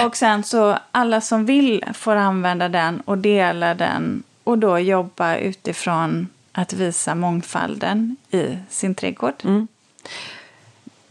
Och 0.06 0.16
sen 0.16 0.42
så 0.42 0.78
alla 0.92 1.20
som 1.20 1.46
vill 1.46 1.84
får 1.94 2.16
använda 2.16 2.68
den 2.68 3.00
och 3.00 3.18
dela 3.18 3.74
den. 3.74 4.22
Och 4.44 4.58
då 4.58 4.78
jobba 4.78 5.36
utifrån 5.36 6.28
att 6.52 6.72
visa 6.72 7.14
mångfalden 7.14 8.16
i 8.30 8.58
sin 8.68 8.94
trädgård. 8.94 9.34
Mm. 9.44 9.68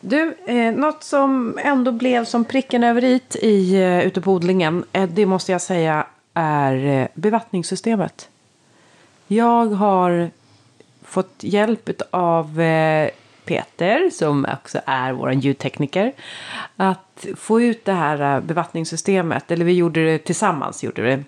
Du, 0.07 0.35
eh, 0.45 0.73
något 0.73 1.03
som 1.03 1.59
ändå 1.63 1.91
blev 1.91 2.25
som 2.25 2.45
pricken 2.45 2.83
över 2.83 3.03
it 3.03 3.35
i 3.35 3.75
eh, 3.75 4.07
ute 4.07 4.21
på 4.21 4.31
odlingen, 4.31 4.83
eh, 4.91 5.09
det 5.09 5.25
måste 5.25 5.51
jag 5.51 5.61
säga 5.61 6.07
är 6.33 6.85
eh, 6.85 7.07
bevattningssystemet. 7.13 8.29
Jag 9.27 9.65
har 9.65 10.29
fått 11.03 11.33
hjälp 11.39 11.89
av 12.11 12.61
eh, 12.61 13.09
Peter, 13.45 14.09
som 14.09 14.47
också 14.53 14.79
är 14.85 15.13
vår 15.13 15.33
ljudtekniker, 15.33 16.13
att 16.75 17.25
få 17.35 17.61
ut 17.61 17.85
det 17.85 17.93
här 17.93 18.35
eh, 18.35 18.41
bevattningssystemet. 18.41 19.51
Eller 19.51 19.65
vi 19.65 19.73
gjorde 19.73 20.05
det 20.05 20.17
tillsammans. 20.17 20.83
Gjorde 20.83 21.01
det. 21.01 21.23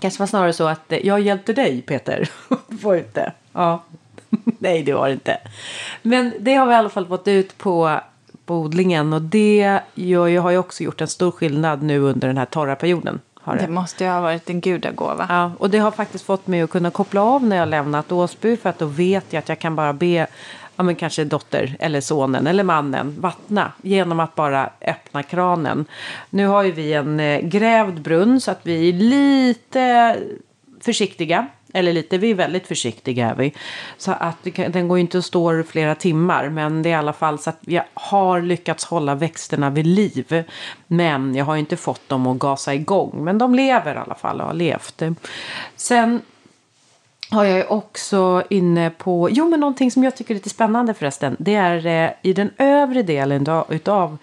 Kanske 0.00 0.20
var 0.20 0.26
snarare 0.26 0.52
så 0.52 0.66
att 0.66 0.92
eh, 0.92 1.06
jag 1.06 1.20
hjälpte 1.20 1.52
dig, 1.52 1.82
Peter, 1.82 2.30
att 2.48 2.80
få 2.80 2.96
ut 2.96 3.14
det. 3.14 3.32
Ja. 3.52 3.82
Nej, 4.58 4.82
det 4.82 4.92
var 4.92 5.06
det 5.06 5.12
inte. 5.12 5.38
Men 6.02 6.32
det 6.40 6.54
har 6.54 6.66
vi 6.66 6.72
i 6.72 6.76
alla 6.76 6.88
fall 6.88 7.06
fått 7.06 7.28
ut 7.28 7.58
på, 7.58 8.00
på 8.44 8.54
odlingen. 8.54 9.12
Och 9.12 9.22
det 9.22 9.80
gör, 9.94 10.28
jag 10.28 10.42
har 10.42 10.50
ju 10.50 10.58
också 10.58 10.82
gjort 10.82 11.00
en 11.00 11.08
stor 11.08 11.30
skillnad 11.30 11.82
nu 11.82 11.98
under 11.98 12.28
den 12.28 12.38
här 12.38 12.44
torra 12.44 12.76
perioden. 12.76 13.20
Det. 13.44 13.56
det. 13.56 13.68
måste 13.68 14.04
ju 14.04 14.10
ha 14.10 14.20
varit 14.20 14.50
en 14.50 14.60
gudagåva. 14.60 15.26
Ja, 15.28 15.52
och 15.58 15.70
det 15.70 15.78
har 15.78 15.90
faktiskt 15.90 16.24
fått 16.24 16.46
mig 16.46 16.62
att 16.62 16.70
kunna 16.70 16.90
koppla 16.90 17.22
av 17.22 17.44
när 17.44 17.56
jag 17.56 17.68
lämnat 17.68 18.12
Åsby. 18.12 18.56
För 18.56 18.70
att 18.70 18.78
då 18.78 18.86
vet 18.86 19.24
jag 19.32 19.38
att 19.38 19.48
jag 19.48 19.58
kan 19.58 19.76
bara 19.76 19.92
be 19.92 20.26
ja, 20.76 20.82
men 20.82 20.94
kanske 20.94 21.24
dotter 21.24 21.76
eller 21.80 22.00
sonen 22.00 22.46
eller 22.46 22.64
mannen 22.64 23.16
vattna 23.20 23.72
genom 23.82 24.20
att 24.20 24.34
bara 24.34 24.70
öppna 24.80 25.22
kranen. 25.22 25.84
Nu 26.30 26.46
har 26.46 26.62
ju 26.62 26.72
vi 26.72 26.92
en 26.92 27.20
eh, 27.20 27.40
grävd 27.40 28.00
brunn 28.00 28.40
så 28.40 28.50
att 28.50 28.60
vi 28.62 28.88
är 28.88 28.92
lite 28.92 30.16
försiktiga. 30.80 31.46
Eller 31.74 31.92
lite, 31.92 32.18
vi 32.18 32.30
är 32.30 32.34
väldigt 32.34 32.66
försiktiga 32.66 33.30
är 33.30 33.34
vi. 33.34 33.52
Så 33.96 34.12
att 34.12 34.36
den 34.54 34.88
går 34.88 34.98
ju 34.98 35.00
inte 35.00 35.18
att 35.18 35.24
stå 35.24 35.62
flera 35.62 35.94
timmar. 35.94 36.48
Men 36.48 36.82
det 36.82 36.88
är 36.88 36.90
i 36.90 36.94
alla 36.94 37.12
fall 37.12 37.38
så 37.38 37.50
att 37.50 37.58
jag 37.60 37.84
har 37.94 38.42
lyckats 38.42 38.84
hålla 38.84 39.14
växterna 39.14 39.70
vid 39.70 39.86
liv. 39.86 40.44
Men 40.86 41.34
jag 41.34 41.44
har 41.44 41.56
inte 41.56 41.76
fått 41.76 42.08
dem 42.08 42.26
att 42.26 42.38
gasa 42.38 42.74
igång. 42.74 43.24
Men 43.24 43.38
de 43.38 43.54
lever 43.54 43.94
i 43.94 43.98
alla 43.98 44.14
fall 44.14 44.40
och 44.40 44.46
har 44.46 44.54
levt. 44.54 45.02
Sen 45.76 46.20
har 47.30 47.44
jag 47.44 47.56
ju 47.56 47.64
också 47.64 48.42
inne 48.50 48.90
på, 48.90 49.30
jo 49.30 49.48
men 49.48 49.60
någonting 49.60 49.90
som 49.90 50.04
jag 50.04 50.16
tycker 50.16 50.34
är 50.34 50.34
lite 50.34 50.50
spännande 50.50 50.94
förresten. 50.94 51.36
Det 51.38 51.54
är 51.54 51.86
eh, 51.86 52.10
i 52.22 52.32
den 52.32 52.50
övre 52.58 53.02
delen 53.02 53.46
utav 53.68 54.18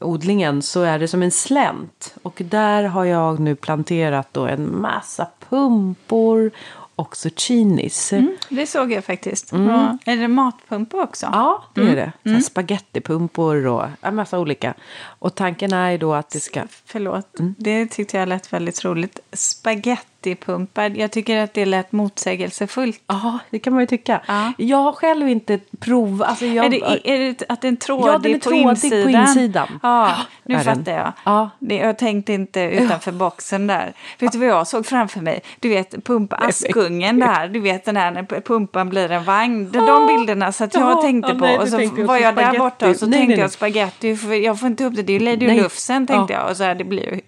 odlingen 0.00 0.62
så 0.62 0.82
är 0.82 0.98
det 0.98 1.08
som 1.08 1.22
en 1.22 1.30
slänt. 1.30 2.14
Och 2.22 2.42
där 2.44 2.84
har 2.84 3.04
jag 3.04 3.40
nu 3.40 3.54
planterat 3.54 4.28
då 4.32 4.46
en 4.46 4.80
massa 4.80 5.28
pumpor 5.48 6.50
och 6.98 7.16
zucchinis. 7.16 8.12
Mm, 8.12 8.36
det 8.48 8.66
såg 8.66 8.92
jag 8.92 9.04
faktiskt. 9.04 9.52
Mm. 9.52 9.98
Är 10.04 10.16
det 10.16 10.28
matpumpor 10.28 11.02
också? 11.02 11.28
Ja, 11.32 11.64
det 11.74 11.80
mm. 11.80 11.92
är 11.92 11.96
det. 11.96 12.30
Mm. 12.30 12.42
Spagettipumpor 12.42 13.66
och 13.66 13.84
en 14.00 14.14
massa 14.14 14.38
olika. 14.38 14.74
Och 15.18 15.34
tanken 15.34 15.72
är 15.72 15.90
ju 15.90 15.98
då 15.98 16.14
att 16.14 16.30
det 16.30 16.40
ska... 16.40 16.62
Förlåt, 16.86 17.38
mm. 17.38 17.54
det 17.58 17.86
tyckte 17.86 18.16
jag 18.18 18.28
lät 18.28 18.52
väldigt 18.52 18.84
roligt. 18.84 19.20
Spagetti 19.32 20.18
citypumpar. 20.28 20.90
Jag 20.90 21.10
tycker 21.10 21.38
att 21.38 21.54
det 21.54 21.66
lät 21.66 21.92
motsägelsefullt. 21.92 23.00
Ja, 23.06 23.38
det 23.50 23.58
kan 23.58 23.72
man 23.72 23.82
ju 23.82 23.86
tycka. 23.86 24.20
Ja. 24.26 24.52
Jag 24.58 24.76
har 24.76 24.92
själv 24.92 25.28
inte 25.28 25.60
provat. 25.80 26.28
Alltså 26.28 26.46
jag... 26.46 26.66
är, 26.66 26.70
det, 26.70 27.10
är 27.10 27.18
det 27.18 27.42
att 27.48 27.62
den 27.62 27.74
är 27.74 27.76
trådig, 27.76 28.12
ja, 28.12 28.18
den 28.18 28.32
är 28.32 28.38
på, 28.38 28.50
trådig 28.50 28.62
insidan? 28.62 29.04
på 29.04 29.10
insidan? 29.10 29.78
Ja, 29.82 30.16
nu 30.42 30.54
är 30.54 30.58
fattar 30.58 30.82
den. 30.82 30.94
jag. 30.94 31.12
Ja. 31.24 31.50
jag 31.58 31.98
tänkte 31.98 32.32
inte 32.32 32.60
utanför 32.60 33.12
boxen 33.12 33.66
där. 33.66 33.92
Vet 34.18 34.32
du 34.32 34.38
vad 34.38 34.48
jag 34.48 34.66
såg 34.66 34.86
framför 34.86 35.20
mig? 35.20 35.42
Du 35.60 35.68
vet 35.68 36.04
pumpa 36.04 36.36
Askungen 36.36 37.18
där. 37.18 37.48
Du 37.48 37.60
vet 37.60 37.84
den 37.84 37.96
här 37.96 38.10
när 38.10 38.40
pumpan 38.40 38.88
blir 38.88 39.10
en 39.10 39.24
vagn. 39.24 39.70
De, 39.72 39.86
de 39.86 40.06
bilderna 40.06 40.52
så 40.52 40.64
att 40.64 40.74
jag 40.74 41.02
tänkte 41.02 41.34
på. 41.34 41.38
Nej, 41.40 41.58
och 41.58 41.68
så 41.68 41.76
var 42.04 42.16
jag 42.16 42.34
där 42.34 42.58
borta 42.58 42.88
och 42.88 42.96
så 42.96 43.06
nej, 43.06 43.18
tänkte 43.18 43.34
nej, 43.34 43.40
jag 43.40 43.50
spagetti. 43.50 44.18
Jag 44.44 44.60
får 44.60 44.66
inte 44.66 44.84
upp 44.84 44.94
det. 44.96 45.02
Det 45.08 45.16
är 45.16 45.20
Lady 45.20 45.60
Lufsen 45.60 46.06
tänkte 46.06 46.32
jag. 46.32 46.50
Och 46.50 46.56
så 46.56 46.64
här, 46.64 46.74
det 46.74 46.84
blir 46.84 47.14
ju... 47.14 47.20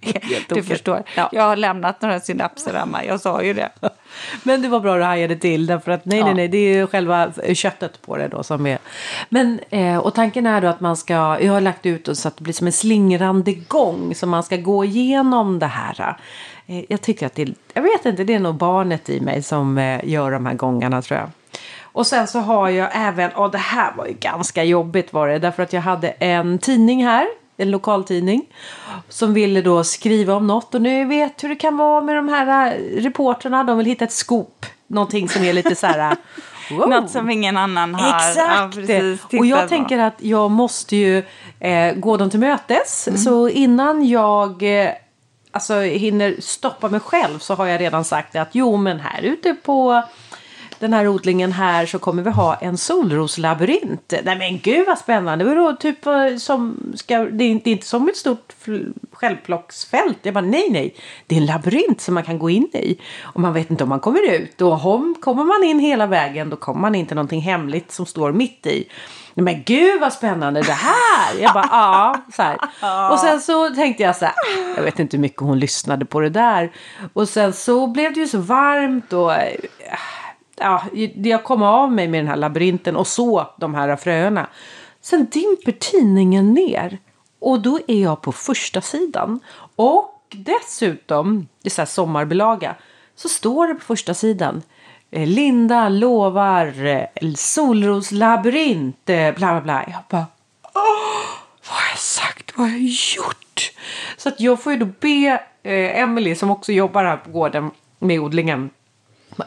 Du 0.48 0.62
förstår. 0.62 1.02
Jag 1.32 1.42
har 1.42 1.56
lämnat 1.56 2.02
några 2.02 2.20
synapser 2.20 2.74
hemma. 2.74 3.04
Jag 3.04 3.20
sa 3.20 3.42
ju 3.42 3.54
det. 3.54 3.70
Men 4.42 4.62
det 4.62 4.68
var 4.68 4.80
bra 4.80 4.92
att 4.94 5.00
du 5.00 5.04
hajade 5.04 5.36
till 5.36 5.66
därför 5.66 5.92
att 5.92 6.04
nej, 6.04 6.18
ja. 6.18 6.24
nej, 6.24 6.34
nej, 6.34 6.48
det 6.48 6.58
är 6.58 6.74
ju 6.74 6.86
själva 6.86 7.32
köttet 7.54 8.02
på 8.02 8.16
det 8.16 8.28
då 8.28 8.42
som 8.42 8.66
är. 8.66 8.78
Men 9.28 9.60
eh, 9.70 9.96
och 9.98 10.14
tanken 10.14 10.46
är 10.46 10.60
då 10.60 10.68
att 10.68 10.80
man 10.80 10.96
ska, 10.96 11.38
jag 11.40 11.52
har 11.52 11.60
lagt 11.60 11.86
ut 11.86 12.18
så 12.18 12.28
att 12.28 12.36
det 12.36 12.42
blir 12.42 12.54
som 12.54 12.66
en 12.66 12.72
slingrande 12.72 13.52
gång 13.52 14.14
så 14.14 14.26
man 14.26 14.42
ska 14.42 14.56
gå 14.56 14.84
igenom 14.84 15.58
det 15.58 15.66
här. 15.66 16.16
Eh, 16.66 16.84
jag 16.88 17.00
tycker 17.00 17.26
att 17.26 17.34
det, 17.34 17.48
jag 17.74 17.82
vet 17.82 18.06
inte, 18.06 18.24
det 18.24 18.34
är 18.34 18.40
nog 18.40 18.54
barnet 18.54 19.10
i 19.10 19.20
mig 19.20 19.42
som 19.42 19.78
eh, 19.78 20.00
gör 20.04 20.30
de 20.30 20.46
här 20.46 20.54
gångarna 20.54 21.02
tror 21.02 21.20
jag. 21.20 21.30
Och 21.92 22.06
sen 22.06 22.26
så 22.26 22.38
har 22.38 22.68
jag 22.68 22.88
även, 22.92 23.30
och 23.30 23.50
det 23.50 23.58
här 23.58 23.92
var 23.96 24.06
ju 24.06 24.12
ganska 24.12 24.64
jobbigt 24.64 25.12
var 25.12 25.28
det, 25.28 25.38
därför 25.38 25.62
att 25.62 25.72
jag 25.72 25.80
hade 25.80 26.08
en 26.08 26.58
tidning 26.58 27.04
här 27.04 27.26
en 27.60 27.70
lokaltidning. 27.70 28.46
Som 29.08 29.34
ville 29.34 29.62
då 29.62 29.84
skriva 29.84 30.34
om 30.34 30.46
något 30.46 30.74
och 30.74 30.82
nu 30.82 31.04
vet 31.04 31.44
hur 31.44 31.48
det 31.48 31.56
kan 31.56 31.76
vara 31.76 32.00
med 32.00 32.16
de 32.16 32.28
här 32.28 32.72
äh, 32.72 33.02
reporterna. 33.02 33.64
De 33.64 33.78
vill 33.78 33.86
hitta 33.86 34.04
ett 34.04 34.12
scoop. 34.12 34.66
Någonting 34.86 35.28
som 35.28 35.44
är 35.44 35.52
lite 35.52 35.74
så 35.74 35.86
här... 35.86 36.10
Äh, 36.10 36.16
wow. 36.78 36.88
Något 36.88 37.10
som 37.10 37.30
ingen 37.30 37.56
annan 37.56 37.94
har 37.94 38.16
Exakt! 38.16 38.88
Ja, 38.88 39.38
och 39.38 39.46
jag 39.46 39.62
på. 39.62 39.68
tänker 39.68 39.98
att 39.98 40.16
jag 40.18 40.50
måste 40.50 40.96
ju 40.96 41.22
eh, 41.60 41.94
gå 41.94 42.16
dem 42.16 42.30
till 42.30 42.40
mötes. 42.40 43.08
Mm. 43.08 43.18
Så 43.18 43.48
innan 43.48 44.08
jag 44.08 44.82
eh, 44.82 44.90
alltså, 45.50 45.80
hinner 45.80 46.36
stoppa 46.40 46.88
mig 46.88 47.00
själv 47.00 47.38
så 47.38 47.54
har 47.54 47.66
jag 47.66 47.80
redan 47.80 48.04
sagt 48.04 48.36
att 48.36 48.48
jo 48.52 48.76
men 48.76 49.00
här 49.00 49.22
ute 49.22 49.54
på 49.54 50.02
den 50.80 50.92
här 50.92 51.08
odlingen 51.08 51.52
här 51.52 51.86
så 51.86 51.98
kommer 51.98 52.22
vi 52.22 52.30
ha 52.30 52.54
en 52.54 52.78
solroslabyrint. 52.78 54.14
Nej 54.24 54.38
men 54.38 54.58
gud 54.58 54.86
vad 54.86 54.98
spännande. 54.98 55.44
Det 55.44 55.50
är 55.50 55.72
typ 55.72 56.04
som 56.40 56.92
ska, 56.94 57.18
det 57.18 57.44
är 57.44 57.48
inte, 57.48 57.86
som 57.86 58.08
ett 58.08 58.16
stort 58.16 58.54
självplocksfält. 59.12 60.18
Jag 60.22 60.34
bara 60.34 60.44
nej 60.44 60.68
nej. 60.70 60.94
Det 61.26 61.36
är 61.36 61.40
en 61.40 61.46
labyrint 61.46 62.00
som 62.00 62.14
man 62.14 62.22
kan 62.22 62.38
gå 62.38 62.50
in 62.50 62.70
i. 62.72 63.00
Och 63.22 63.40
man 63.40 63.52
vet 63.52 63.70
inte 63.70 63.84
om 63.84 63.88
man 63.88 64.00
kommer 64.00 64.30
ut. 64.32 64.60
Och 64.60 64.86
om, 64.86 65.14
kommer 65.20 65.44
man 65.44 65.64
in 65.64 65.80
hela 65.80 66.06
vägen 66.06 66.50
då 66.50 66.56
kommer 66.56 66.80
man 66.80 66.94
inte 66.94 67.14
någonting 67.14 67.40
hemligt 67.40 67.92
som 67.92 68.06
står 68.06 68.32
mitt 68.32 68.66
i. 68.66 68.88
Men 69.34 69.62
gud 69.62 70.00
vad 70.00 70.12
spännande 70.12 70.62
det 70.62 70.72
här! 70.72 71.40
Jag 71.40 71.54
bara 71.54 71.68
ja. 71.70 72.20
Så 72.36 72.42
här. 72.42 72.58
Och 73.12 73.18
sen 73.18 73.40
så 73.40 73.70
tänkte 73.70 74.02
jag 74.02 74.16
så 74.16 74.24
här. 74.24 74.34
Ah, 74.34 74.76
jag 74.76 74.82
vet 74.82 74.98
inte 74.98 75.16
hur 75.16 75.22
mycket 75.22 75.40
hon 75.40 75.58
lyssnade 75.58 76.04
på 76.04 76.20
det 76.20 76.30
där. 76.30 76.72
Och 77.12 77.28
sen 77.28 77.52
så 77.52 77.86
blev 77.86 78.14
det 78.14 78.20
ju 78.20 78.28
så 78.28 78.38
varmt 78.38 79.12
och 79.12 79.34
eh, 79.34 79.54
ja, 80.60 80.82
jag 81.14 81.44
kom 81.44 81.62
av 81.62 81.92
mig 81.92 82.08
med 82.08 82.20
den 82.20 82.28
här 82.28 82.36
labyrinten 82.36 82.96
och 82.96 83.06
så 83.06 83.46
de 83.58 83.74
här 83.74 83.96
fröerna. 83.96 84.46
Sen 85.00 85.26
dimper 85.30 85.72
tidningen 85.72 86.54
ner 86.54 86.98
och 87.38 87.60
då 87.60 87.80
är 87.86 88.02
jag 88.02 88.22
på 88.22 88.32
första 88.32 88.80
sidan. 88.80 89.40
Och 89.76 90.20
dessutom, 90.30 91.48
det 91.62 91.68
är 91.68 91.70
så 91.70 91.80
här 91.80 91.86
sommarbilaga, 91.86 92.74
så 93.14 93.28
står 93.28 93.66
det 93.68 93.74
på 93.74 93.80
första 93.80 94.14
sidan 94.14 94.62
eh, 95.10 95.26
Linda 95.26 95.88
lovar 95.88 96.86
eh, 96.86 97.32
solroslabyrint, 97.34 99.10
eh, 99.10 99.34
bla 99.34 99.52
bla 99.52 99.60
bla. 99.60 99.84
Jag 99.86 100.02
bara, 100.08 100.26
åh, 100.62 101.40
vad 101.68 101.78
har 101.78 101.90
jag 101.90 101.98
sagt, 101.98 102.52
vad 102.56 102.66
har 102.66 102.76
jag 102.76 102.82
gjort? 103.16 103.72
Så 104.16 104.28
att 104.28 104.40
jag 104.40 104.62
får 104.62 104.72
ju 104.72 104.78
då 104.78 104.88
be 105.00 105.42
eh, 105.62 106.00
Emily 106.00 106.34
som 106.34 106.50
också 106.50 106.72
jobbar 106.72 107.04
här 107.04 107.16
på 107.16 107.30
gården 107.30 107.70
med 107.98 108.20
odlingen 108.20 108.70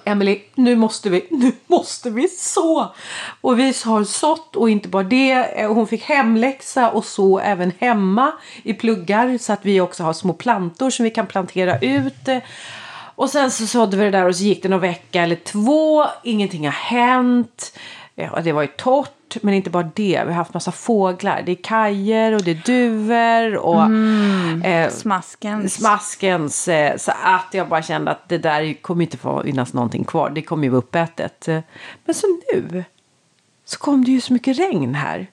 Emily, 0.05 0.41
nu 0.55 0.75
måste 0.75 1.09
vi, 1.09 1.27
nu 1.29 1.51
måste 1.67 2.09
vi 2.09 2.27
så. 2.27 2.93
Och 3.41 3.59
vi 3.59 3.73
har 3.85 4.03
sått 4.03 4.55
och 4.55 4.69
inte 4.69 4.87
bara 4.87 5.03
det. 5.03 5.31
Eh, 5.31 5.73
hon 5.73 5.87
fick 5.87 6.03
hemläxa 6.03 6.89
och 6.89 7.05
så 7.05 7.39
även 7.39 7.71
hemma 7.79 8.31
i 8.63 8.73
pluggar 8.73 9.37
så 9.37 9.53
att 9.53 9.65
vi 9.65 9.81
också 9.81 10.03
har 10.03 10.13
små 10.13 10.33
plantor 10.33 10.89
som 10.89 11.03
vi 11.03 11.09
kan 11.09 11.27
plantera 11.27 11.79
ut. 11.79 12.29
Och 13.15 13.29
sen 13.29 13.51
så 13.51 13.67
sådde 13.67 13.97
vi 13.97 14.03
det 14.03 14.11
där 14.11 14.25
och 14.25 14.35
så 14.35 14.43
gick 14.43 14.63
det 14.63 14.69
någon 14.69 14.79
vecka 14.79 15.21
eller 15.21 15.35
två. 15.35 16.05
Ingenting 16.23 16.65
har 16.65 16.71
hänt. 16.71 17.77
Ja, 18.15 18.39
det 18.43 18.51
var 18.51 18.61
ju 18.61 18.67
torrt 18.67 19.23
men 19.41 19.53
inte 19.53 19.69
bara 19.69 19.91
det. 19.93 20.23
Vi 20.25 20.31
har 20.31 20.31
haft 20.31 20.53
massa 20.53 20.71
fåglar. 20.71 21.43
Det 21.45 21.51
är 21.51 21.63
kajer 21.63 22.31
och 22.31 22.43
det 22.43 22.51
är 22.51 22.61
duvor 22.65 23.57
och 23.57 23.83
mm, 23.83 24.61
eh, 24.61 24.89
smaskens. 24.89 25.73
smaskens 25.73 26.67
eh, 26.67 26.97
så 26.97 27.11
att 27.23 27.47
jag 27.51 27.69
bara 27.69 27.81
kände 27.81 28.11
att 28.11 28.29
det 28.29 28.37
där 28.37 28.81
kommer 28.81 29.03
inte 29.03 29.17
få 29.17 29.43
finnas 29.43 29.73
någonting 29.73 30.03
kvar. 30.03 30.29
Det 30.29 30.41
kommer 30.41 30.63
ju 30.63 30.69
vara 30.69 30.79
uppätet. 30.79 31.47
Men 32.05 32.15
så 32.15 32.27
nu 32.53 32.83
så 33.65 33.79
kom 33.79 34.05
det 34.05 34.11
ju 34.11 34.21
så 34.21 34.33
mycket 34.33 34.59
regn 34.59 34.95
här. 34.95 35.27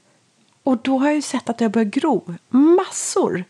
Och 0.62 0.78
då 0.78 0.98
har 0.98 1.06
jag 1.06 1.14
ju 1.14 1.22
sett 1.22 1.50
att 1.50 1.58
det 1.58 1.64
har 1.64 1.70
börjat 1.70 1.94
gro 1.94 2.34
massor. 2.48 3.44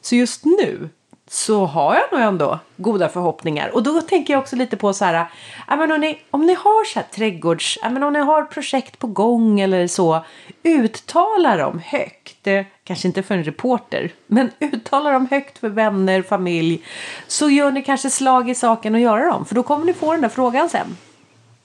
Så 0.00 0.16
just 0.16 0.44
nu 0.44 0.88
så 1.32 1.66
har 1.66 1.94
jag 1.94 2.04
nog 2.12 2.20
ändå 2.20 2.58
goda 2.76 3.08
förhoppningar. 3.08 3.68
Och 3.74 3.82
då 3.82 4.00
tänker 4.00 4.32
jag 4.32 4.40
också 4.40 4.56
lite 4.56 4.76
på 4.76 4.92
så 4.92 5.04
här, 5.04 5.26
men 5.68 5.92
om, 5.92 6.00
ni, 6.00 6.20
om 6.30 6.46
ni 6.46 6.54
har 6.54 6.84
så 6.84 6.98
här 6.98 7.06
trädgårds, 7.06 7.78
men 7.82 8.02
om 8.02 8.12
ni 8.12 8.18
har 8.18 8.42
projekt 8.42 8.98
på 8.98 9.06
gång 9.06 9.60
eller 9.60 9.86
så, 9.86 10.24
uttala 10.62 11.56
dem 11.56 11.80
högt. 11.84 12.46
Eh, 12.46 12.64
kanske 12.84 13.08
inte 13.08 13.22
för 13.22 13.34
en 13.34 13.44
reporter, 13.44 14.12
men 14.26 14.50
uttala 14.58 15.10
dem 15.10 15.28
högt 15.30 15.58
för 15.58 15.68
vänner, 15.68 16.22
familj. 16.22 16.84
Så 17.26 17.50
gör 17.50 17.70
ni 17.70 17.82
kanske 17.82 18.10
slag 18.10 18.50
i 18.50 18.54
saken 18.54 18.94
och 18.94 19.00
göra 19.00 19.26
dem, 19.26 19.44
för 19.44 19.54
då 19.54 19.62
kommer 19.62 19.84
ni 19.84 19.94
få 19.94 20.12
den 20.12 20.20
där 20.20 20.28
frågan 20.28 20.68
sen. 20.68 20.96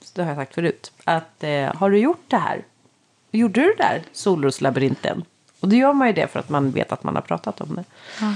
Så 0.00 0.10
det 0.14 0.22
har 0.22 0.28
jag 0.28 0.38
sagt 0.38 0.54
förut, 0.54 0.92
att 1.04 1.44
eh, 1.44 1.74
har 1.74 1.90
du 1.90 1.98
gjort 1.98 2.24
det 2.28 2.38
här? 2.38 2.64
Gjorde 3.30 3.60
du 3.60 3.66
det 3.66 3.82
där, 3.82 4.02
Solroslabyrinten? 4.12 5.24
Och 5.60 5.68
då 5.68 5.76
gör 5.76 5.92
man 5.92 6.06
ju 6.06 6.12
det 6.12 6.26
för 6.26 6.40
att 6.40 6.48
man 6.48 6.70
vet 6.70 6.92
att 6.92 7.04
man 7.04 7.14
har 7.14 7.22
pratat 7.22 7.60
om 7.60 7.74
det. 7.74 7.84
Ja. 8.20 8.34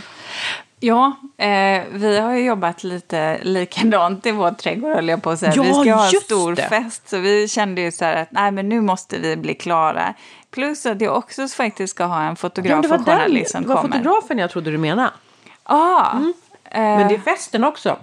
Ja, 0.82 1.16
eh, 1.36 1.82
vi 1.92 2.18
har 2.18 2.32
ju 2.32 2.44
jobbat 2.44 2.84
lite 2.84 3.38
likadant 3.42 4.26
i 4.26 4.30
vår 4.30 4.50
trädgård 4.50 4.94
höll 4.94 5.08
jag 5.08 5.22
på 5.22 5.30
att 5.30 5.38
säga. 5.38 5.52
Ja, 5.56 5.62
vi 5.62 5.72
ska 5.72 5.94
ha 5.94 6.06
en 6.06 6.20
stor 6.20 6.54
det. 6.54 6.62
fest 6.62 7.08
så 7.08 7.18
vi 7.18 7.48
kände 7.48 7.80
ju 7.80 7.92
så 7.92 8.04
att 8.04 8.28
nej 8.30 8.50
men 8.50 8.68
nu 8.68 8.80
måste 8.80 9.18
vi 9.18 9.36
bli 9.36 9.54
klara. 9.54 10.14
Plus 10.50 10.86
att 10.86 11.00
jag 11.00 11.16
också 11.16 11.48
faktiskt 11.48 11.94
ska 11.94 12.04
ha 12.04 12.22
en 12.22 12.36
fotograf 12.36 12.86
ja, 12.88 12.94
och 12.94 13.04
journalist 13.04 13.50
som 13.50 13.64
kommer. 13.64 13.76
Det 13.76 13.88
var 13.88 13.88
fotografen 13.88 14.38
jag 14.38 14.50
trodde 14.50 14.70
du 14.70 14.78
menade. 14.78 15.10
Ja. 15.44 15.52
Ah, 15.62 16.16
mm. 16.16 16.32
eh, 16.64 16.80
men 16.80 17.08
det 17.08 17.14
är 17.14 17.18
festen 17.18 17.64
också. 17.64 17.98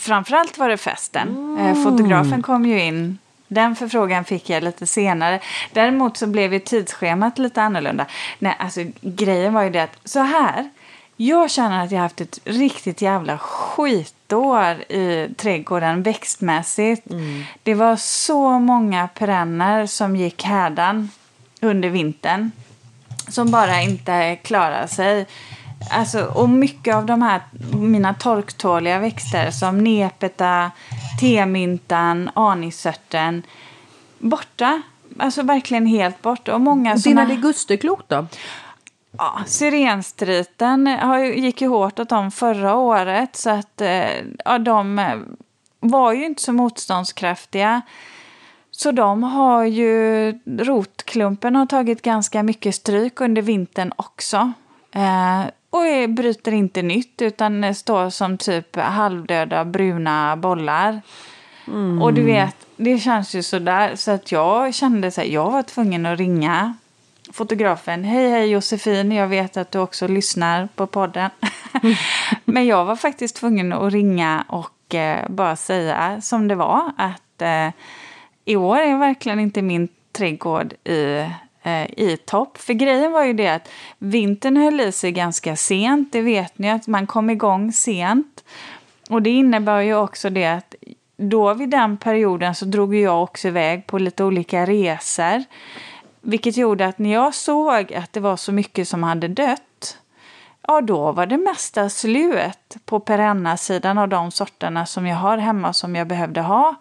Framförallt 0.00 0.58
var 0.58 0.68
det 0.68 0.76
festen. 0.76 1.28
Mm. 1.28 1.66
Eh, 1.66 1.84
fotografen 1.84 2.42
kom 2.42 2.66
ju 2.66 2.82
in 2.82 3.18
den 3.48 3.76
förfrågan 3.76 4.24
fick 4.24 4.50
jag 4.50 4.62
lite 4.62 4.86
senare. 4.86 5.40
Däremot 5.72 6.16
så 6.16 6.26
blev 6.26 6.52
ju 6.52 6.58
tidsschemat 6.58 7.38
lite 7.38 7.62
annorlunda. 7.62 8.06
Nej, 8.38 8.56
alltså 8.58 8.80
grejen 9.00 9.54
var 9.54 9.62
ju 9.62 9.70
det 9.70 9.82
att 9.82 9.98
så 10.04 10.20
här 10.20 10.70
jag 11.16 11.50
känner 11.50 11.84
att 11.84 11.90
jag 11.90 11.98
har 11.98 12.02
haft 12.02 12.20
ett 12.20 12.38
riktigt 12.44 13.02
jävla 13.02 13.38
skitår 13.38 14.92
i 14.92 15.34
trädgården 15.36 16.02
växtmässigt. 16.02 17.10
Mm. 17.10 17.44
Det 17.62 17.74
var 17.74 17.96
så 17.96 18.58
många 18.58 19.08
perenner 19.08 19.86
som 19.86 20.16
gick 20.16 20.42
härdan 20.44 21.10
under 21.60 21.88
vintern. 21.88 22.50
Som 23.28 23.50
bara 23.50 23.82
inte 23.82 24.36
klarade 24.36 24.88
sig. 24.88 25.26
Alltså, 25.90 26.24
och 26.24 26.48
mycket 26.48 26.94
av 26.94 27.06
de 27.06 27.22
här 27.22 27.40
mina 27.72 28.14
torktåliga 28.14 28.98
växter 28.98 29.50
som 29.50 29.84
nepeta, 29.84 30.70
temyntan, 31.20 32.30
anisörten 32.34 33.42
borta. 34.18 34.82
Alltså 35.18 35.42
verkligen 35.42 35.86
helt 35.86 36.22
borta. 36.22 36.54
Och 36.54 36.60
många 36.60 36.92
och 36.92 37.00
dina 37.00 37.24
ligusterklot 37.24 38.08
då? 38.08 38.26
Ja, 39.18 39.40
Sirenstriten 39.46 40.98
gick 41.34 41.60
ju 41.60 41.68
hårt 41.68 41.98
åt 41.98 42.08
dem 42.08 42.30
förra 42.30 42.74
året 42.74 43.36
så 43.36 43.50
att 43.50 43.80
eh, 43.80 44.10
ja, 44.44 44.58
de 44.58 44.98
eh, 44.98 45.16
var 45.80 46.12
ju 46.12 46.26
inte 46.26 46.42
så 46.42 46.52
motståndskraftiga. 46.52 47.82
Så 48.70 48.92
de 48.92 49.22
har 49.22 49.64
ju, 49.64 50.32
rotklumpen 50.58 51.56
har 51.56 51.66
tagit 51.66 52.02
ganska 52.02 52.42
mycket 52.42 52.74
stryk 52.74 53.20
under 53.20 53.42
vintern 53.42 53.92
också. 53.96 54.52
Eh, 54.92 55.40
och 55.70 56.10
bryter 56.10 56.52
inte 56.52 56.82
nytt 56.82 57.22
utan 57.22 57.74
står 57.74 58.10
som 58.10 58.38
typ 58.38 58.76
halvdöda 58.76 59.64
bruna 59.64 60.36
bollar. 60.36 61.02
Mm. 61.66 62.02
Och 62.02 62.14
du 62.14 62.22
vet, 62.22 62.56
det 62.76 62.98
känns 62.98 63.34
ju 63.34 63.42
sådär. 63.42 63.96
Så 63.96 64.10
att 64.10 64.32
jag 64.32 64.74
kände 64.74 65.10
så 65.10 65.20
här, 65.20 65.28
jag 65.28 65.50
var 65.50 65.62
tvungen 65.62 66.06
att 66.06 66.18
ringa 66.18 66.74
fotografen. 67.32 68.04
Hej, 68.04 68.30
hej 68.30 68.50
Josefin, 68.50 69.12
jag 69.12 69.28
vet 69.28 69.56
att 69.56 69.72
du 69.72 69.78
också 69.78 70.08
lyssnar 70.08 70.68
på 70.74 70.86
podden. 70.86 71.30
Men 72.44 72.66
jag 72.66 72.84
var 72.84 72.96
faktiskt 72.96 73.36
tvungen 73.36 73.72
att 73.72 73.92
ringa 73.92 74.44
och 74.48 74.94
eh, 74.94 75.28
bara 75.28 75.56
säga 75.56 76.20
som 76.20 76.48
det 76.48 76.54
var 76.54 76.92
att 76.96 77.42
eh, 77.42 77.68
i 78.44 78.56
år 78.56 78.78
är 78.78 78.98
verkligen 78.98 79.40
inte 79.40 79.62
min 79.62 79.88
trädgård 80.12 80.72
i, 80.84 81.26
eh, 81.62 81.90
i 81.96 82.18
topp. 82.24 82.58
För 82.58 82.72
grejen 82.72 83.12
var 83.12 83.24
ju 83.24 83.32
det 83.32 83.48
att 83.48 83.68
vintern 83.98 84.56
höll 84.56 84.80
i 84.80 84.92
sig 84.92 85.12
ganska 85.12 85.56
sent. 85.56 86.12
Det 86.12 86.22
vet 86.22 86.58
ni 86.58 86.70
att 86.70 86.86
man 86.86 87.06
kom 87.06 87.30
igång 87.30 87.72
sent. 87.72 88.44
Och 89.10 89.22
det 89.22 89.30
innebär 89.30 89.80
ju 89.80 89.94
också 89.94 90.30
det 90.30 90.46
att 90.46 90.74
då 91.16 91.54
vid 91.54 91.70
den 91.70 91.96
perioden 91.96 92.54
så 92.54 92.64
drog 92.64 92.94
jag 92.94 93.22
också 93.22 93.48
iväg 93.48 93.86
på 93.86 93.98
lite 93.98 94.24
olika 94.24 94.66
resor. 94.66 95.44
Vilket 96.28 96.56
gjorde 96.56 96.86
att 96.86 96.98
när 96.98 97.12
jag 97.12 97.34
såg 97.34 97.94
att 97.94 98.12
det 98.12 98.20
var 98.20 98.36
så 98.36 98.52
mycket 98.52 98.88
som 98.88 99.02
hade 99.02 99.28
dött, 99.28 99.98
ja 100.68 100.80
då 100.80 101.12
var 101.12 101.26
det 101.26 101.36
mesta 101.36 101.88
slut 101.88 102.76
på 102.84 103.00
perenna-sidan 103.00 103.98
av 103.98 104.08
de 104.08 104.30
sorterna 104.30 104.86
som 104.86 105.06
jag 105.06 105.16
har 105.16 105.38
hemma 105.38 105.72
som 105.72 105.96
jag 105.96 106.06
behövde 106.06 106.40
ha. 106.40 106.74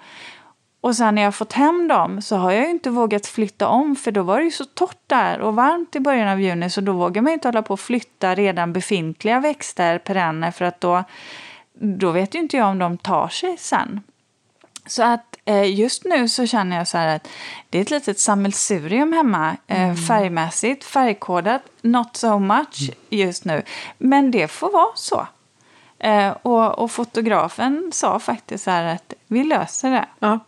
Och 0.81 0.95
sen 0.95 1.15
när 1.15 1.21
jag 1.21 1.35
fått 1.35 1.53
hem 1.53 1.87
dem 1.87 2.21
så 2.21 2.35
har 2.35 2.51
jag 2.51 2.63
ju 2.63 2.69
inte 2.69 2.89
vågat 2.89 3.27
flytta 3.27 3.67
om 3.67 3.95
för 3.95 4.11
då 4.11 4.23
var 4.23 4.37
det 4.37 4.43
ju 4.43 4.51
så 4.51 4.65
torrt 4.65 5.01
där 5.07 5.39
och 5.39 5.55
varmt 5.55 5.95
i 5.95 5.99
början 5.99 6.29
av 6.29 6.41
juni 6.41 6.69
så 6.69 6.81
då 6.81 6.91
vågar 6.91 7.21
man 7.21 7.33
inte 7.33 7.47
hålla 7.47 7.61
på 7.61 7.73
att 7.73 7.79
flytta 7.79 8.35
redan 8.35 8.73
befintliga 8.73 9.39
växter, 9.39 9.97
perenner, 9.97 10.51
för 10.51 10.65
att 10.65 10.81
då, 10.81 11.03
då 11.73 12.11
vet 12.11 12.35
ju 12.35 12.39
inte 12.39 12.57
jag 12.57 12.67
om 12.67 12.79
de 12.79 12.97
tar 12.97 13.27
sig 13.27 13.57
sen. 13.57 14.01
Så 14.85 15.03
att 15.03 15.34
just 15.53 16.05
nu 16.05 16.27
så 16.27 16.45
känner 16.45 16.77
jag 16.77 16.87
så 16.87 16.97
här 16.97 17.15
att 17.15 17.27
det 17.69 17.77
är 17.77 17.81
ett 17.81 17.91
litet 17.91 18.19
sammelsurium 18.19 19.13
hemma 19.13 19.57
eh, 19.67 19.83
mm. 19.83 19.97
färgmässigt, 19.97 20.83
färgkodat, 20.83 21.61
not 21.81 22.17
so 22.17 22.39
much 22.39 22.91
just 23.09 23.45
nu. 23.45 23.63
Men 23.97 24.31
det 24.31 24.47
får 24.47 24.71
vara 24.71 24.91
så. 24.95 25.27
Eh, 25.99 26.29
och, 26.29 26.79
och, 26.79 26.91
fotografen 26.91 27.89
sa 27.93 28.19
faktiskt 28.19 28.63
så 28.63 28.71
här 28.71 28.95
att 28.95 29.13
vi 29.27 29.43
löser 29.43 29.91
det. 29.91 30.05
Ja. 30.19 30.39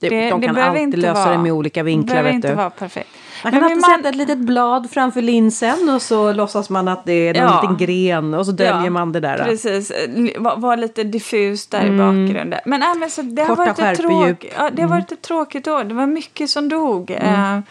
Det, 0.00 0.08
det, 0.08 0.30
de 0.30 0.42
kan 0.42 0.54
det 0.54 0.64
alltid 0.64 0.98
lösa 0.98 1.24
vara, 1.24 1.30
det 1.30 1.38
med 1.38 1.52
olika 1.52 1.82
vinklar. 1.82 2.16
Det 2.16 2.22
behöver 2.22 2.36
inte 2.36 2.54
vara 2.54 2.70
perfekt. 2.70 3.10
Man 3.44 3.52
kan 3.52 3.62
alltid 3.62 3.80
man... 3.80 3.90
sätta 3.90 4.08
ett 4.08 4.14
litet 4.14 4.38
blad 4.38 4.90
framför 4.90 5.22
linsen 5.22 5.88
och 5.94 6.02
så 6.02 6.32
låtsas 6.32 6.70
man 6.70 6.88
att 6.88 7.04
det 7.04 7.12
är 7.12 7.34
en 7.34 7.42
ja. 7.42 7.60
liten 7.62 7.86
gren 7.86 8.34
och 8.34 8.46
så 8.46 8.52
döljer 8.52 8.84
ja, 8.84 8.90
man 8.90 9.12
det 9.12 9.20
där. 9.20 9.44
Precis, 9.44 9.92
var, 10.36 10.56
var 10.56 10.76
lite 10.76 11.04
diffus 11.04 11.66
där 11.66 11.84
mm. 11.84 11.94
i 11.94 11.98
bakgrunden. 11.98 12.60
Men, 12.64 12.82
äh, 12.82 12.88
men 12.98 13.10
så 13.10 13.22
det, 13.22 13.42
har 13.42 13.56
varit 13.56 13.78
ett 13.78 13.98
tråk... 13.98 14.46
ja, 14.56 14.70
det 14.72 14.82
har 14.82 14.88
varit 14.88 15.12
ett 15.12 15.22
tråkigt 15.22 15.68
år. 15.68 15.84
Det 15.84 15.94
var 15.94 16.06
mycket 16.06 16.50
som 16.50 16.68
dog. 16.68 17.10
Mm. 17.10 17.56
Uh, 17.56 17.62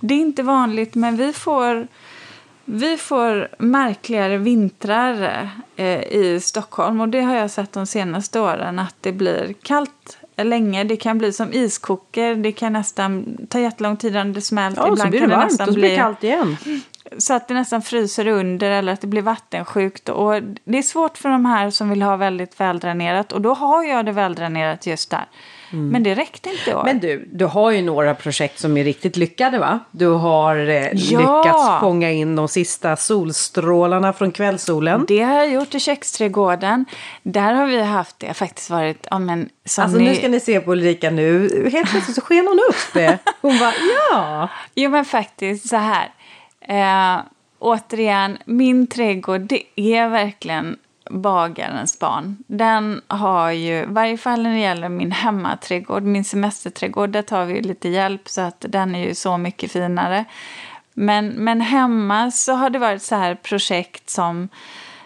det 0.00 0.14
är 0.14 0.18
inte 0.18 0.42
vanligt 0.42 0.94
men 0.94 1.16
vi 1.16 1.32
får... 1.32 1.86
Vi 2.64 2.96
får 2.96 3.48
märkligare 3.58 4.36
vintrar 4.36 5.48
eh, 5.76 6.02
i 6.02 6.40
Stockholm 6.42 7.00
och 7.00 7.08
det 7.08 7.20
har 7.20 7.34
jag 7.34 7.50
sett 7.50 7.72
de 7.72 7.86
senaste 7.86 8.40
åren 8.40 8.78
att 8.78 8.94
det 9.00 9.12
blir 9.12 9.54
kallt 9.62 10.18
länge. 10.44 10.84
Det 10.84 10.96
kan 10.96 11.18
bli 11.18 11.32
som 11.32 11.52
iskoker. 11.52 12.34
Det 12.34 12.52
kan 12.52 12.72
nästan 12.72 13.36
ta 13.48 13.60
jättelång 13.60 13.96
tid 13.96 14.12
innan 14.12 14.32
det 14.32 14.40
smälter. 14.40 14.82
Ja, 14.82 14.92
Ibland 14.92 15.00
så 15.00 15.08
blir 15.08 15.20
det, 15.20 15.26
det 15.26 15.36
varmt 15.36 15.60
och 15.60 15.66
så 15.66 15.72
blir 15.72 15.90
det 15.90 15.96
kallt 15.96 16.24
igen. 16.24 16.56
Så 17.18 17.34
att 17.34 17.48
det 17.48 17.54
nästan 17.54 17.82
fryser 17.82 18.26
under 18.26 18.70
eller 18.70 18.92
att 18.92 19.00
det 19.00 19.06
blir 19.06 19.22
vattensjukt. 19.22 20.08
Och 20.08 20.42
det 20.64 20.78
är 20.78 20.82
svårt 20.82 21.18
för 21.18 21.28
de 21.28 21.44
här 21.44 21.70
som 21.70 21.90
vill 21.90 22.02
ha 22.02 22.16
väldigt 22.16 22.60
väldränerat. 22.60 23.32
Och 23.32 23.40
då 23.40 23.54
har 23.54 23.84
jag 23.84 24.06
det 24.06 24.12
väldränerat 24.12 24.86
just 24.86 25.10
där. 25.10 25.24
Mm. 25.72 25.88
Men 25.88 26.02
det 26.02 26.14
räckte 26.14 26.50
inte 26.50 26.70
i 26.70 26.74
år. 26.74 26.84
Men 26.84 27.00
du, 27.00 27.28
du 27.32 27.44
har 27.44 27.70
ju 27.70 27.82
några 27.82 28.14
projekt 28.14 28.58
som 28.58 28.76
är 28.76 28.84
riktigt 28.84 29.16
lyckade 29.16 29.58
va? 29.58 29.78
Du 29.90 30.06
har 30.06 30.56
eh, 30.56 30.92
ja. 30.92 31.18
lyckats 31.18 31.80
fånga 31.80 32.10
in 32.10 32.36
de 32.36 32.48
sista 32.48 32.96
solstrålarna 32.96 34.12
från 34.12 34.32
kvällssolen. 34.32 35.04
Det 35.08 35.22
har 35.22 35.34
jag 35.34 35.52
gjort 35.52 35.74
i 35.74 35.80
köksträdgården. 35.80 36.84
Där 37.22 37.54
har 37.54 37.66
vi 37.66 37.82
haft, 37.82 38.18
det 38.18 38.34
faktiskt 38.34 38.70
varit, 38.70 39.06
ja 39.10 39.18
men 39.18 39.48
Alltså 39.78 39.98
ni... 39.98 40.04
nu 40.04 40.14
ska 40.14 40.28
ni 40.28 40.40
se 40.40 40.60
på 40.60 40.72
Ulrika 40.72 41.10
nu, 41.10 41.48
helt 41.72 41.90
plötsligt 41.90 42.14
så 42.14 42.20
sken 42.20 42.46
hon 42.46 42.60
upp. 42.68 43.20
Hon 43.40 43.58
bara, 43.58 43.72
ja. 44.10 44.48
Jo 44.74 44.90
men 44.90 45.04
faktiskt 45.04 45.68
så 45.68 45.76
här. 45.76 46.10
Eh, 46.60 47.22
återigen, 47.58 48.38
min 48.44 48.86
trädgård 48.86 49.40
det 49.40 49.62
är 49.76 50.08
verkligen 50.08 50.76
bagarens 51.10 51.98
barn. 51.98 52.36
Den 52.46 53.00
har 53.06 53.50
ju, 53.50 53.78
i 53.78 53.86
varje 53.88 54.16
fall 54.16 54.42
när 54.42 54.50
det 54.50 54.58
gäller 54.58 54.88
min 54.88 55.12
hemmaträdgård, 55.12 56.02
min 56.02 56.24
semesterträdgård, 56.24 57.10
där 57.10 57.22
tar 57.22 57.44
vi 57.44 57.60
lite 57.60 57.88
hjälp 57.88 58.28
så 58.28 58.40
att 58.40 58.64
den 58.68 58.94
är 58.94 59.06
ju 59.06 59.14
så 59.14 59.38
mycket 59.38 59.72
finare. 59.72 60.24
Men, 60.94 61.28
men 61.28 61.60
hemma 61.60 62.30
så 62.30 62.52
har 62.52 62.70
det 62.70 62.78
varit 62.78 63.02
så 63.02 63.16
här 63.16 63.34
projekt 63.34 64.10
som 64.10 64.48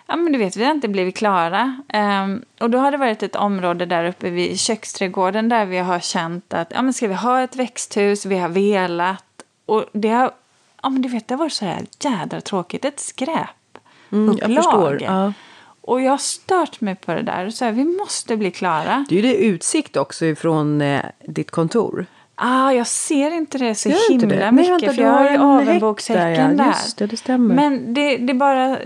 Ja, 0.07 0.17
men 0.17 0.33
du 0.33 0.39
vet, 0.39 0.57
vi 0.57 0.65
har 0.65 0.71
inte 0.71 0.89
blivit 0.89 1.17
klara. 1.17 1.83
Um, 1.95 2.45
och 2.61 2.71
då 2.71 2.79
har 2.79 2.91
det 2.91 2.97
varit 2.97 3.23
ett 3.23 3.37
område 3.37 3.87
där 3.87 4.05
uppe 4.05 4.31
vid 4.31 4.61
köksträdgården 4.61 5.49
där 5.49 5.67
vi 5.67 5.79
har 5.79 6.01
känt 6.01 6.55
att, 6.55 6.73
ja 6.75 6.83
men 6.83 6.93
ska 6.93 7.09
vi 7.09 7.15
ha 7.15 7.43
ett 7.43 7.57
växthus, 7.57 8.27
vi 8.27 8.39
har 8.39 8.49
velat. 8.49 9.25
Och 9.67 9.85
det 9.93 10.09
har, 10.09 10.31
ja 10.83 10.89
men 10.89 11.03
du 11.03 11.09
vet, 11.09 11.29
det 11.29 11.35
har 11.35 11.39
varit 11.39 11.53
så 11.53 11.65
här 11.65 11.87
jädra 12.01 12.41
tråkigt, 12.41 12.85
ett 12.85 13.01
skräp. 13.01 13.79
Mm, 14.13 14.39
jag 14.41 14.55
förstår. 14.55 15.03
Ja. 15.03 15.33
Och 15.87 16.01
jag 16.01 16.11
har 16.11 16.19
stört 16.19 16.81
mig 16.81 16.95
på 16.95 17.15
det 17.15 17.23
där. 17.23 17.51
Så 17.51 17.65
här, 17.65 17.73
vi 17.73 17.85
måste 17.85 18.37
bli 18.37 18.51
klara. 18.51 19.07
Det 19.09 19.19
är 19.19 19.23
ju 19.23 19.29
det 19.29 19.37
utsikt 19.37 19.97
också 19.97 20.27
ifrån 20.27 20.81
eh, 20.81 21.01
ditt 21.27 21.51
kontor. 21.51 22.07
Ah, 22.37 22.73
jag 22.73 22.87
ser 22.87 23.31
inte 23.31 23.59
det 23.59 23.75
så 23.75 23.89
Gör 23.89 24.11
himla 24.11 24.37
det? 24.37 24.53
mycket. 24.53 24.73
Vänta, 24.73 24.93
för 24.93 25.03
jag 25.03 25.13
har 25.13 25.31
ju 25.31 25.39
avenbokshäcken 25.39 26.57
där. 26.57 26.65
Ja. 26.65 26.71
Just 26.71 26.97
det, 26.97 27.07
det 27.07 27.17
stämmer. 27.17 27.55
Men 27.55 27.95
det, 27.95 28.17
det 28.17 28.35
bara... 28.35 28.79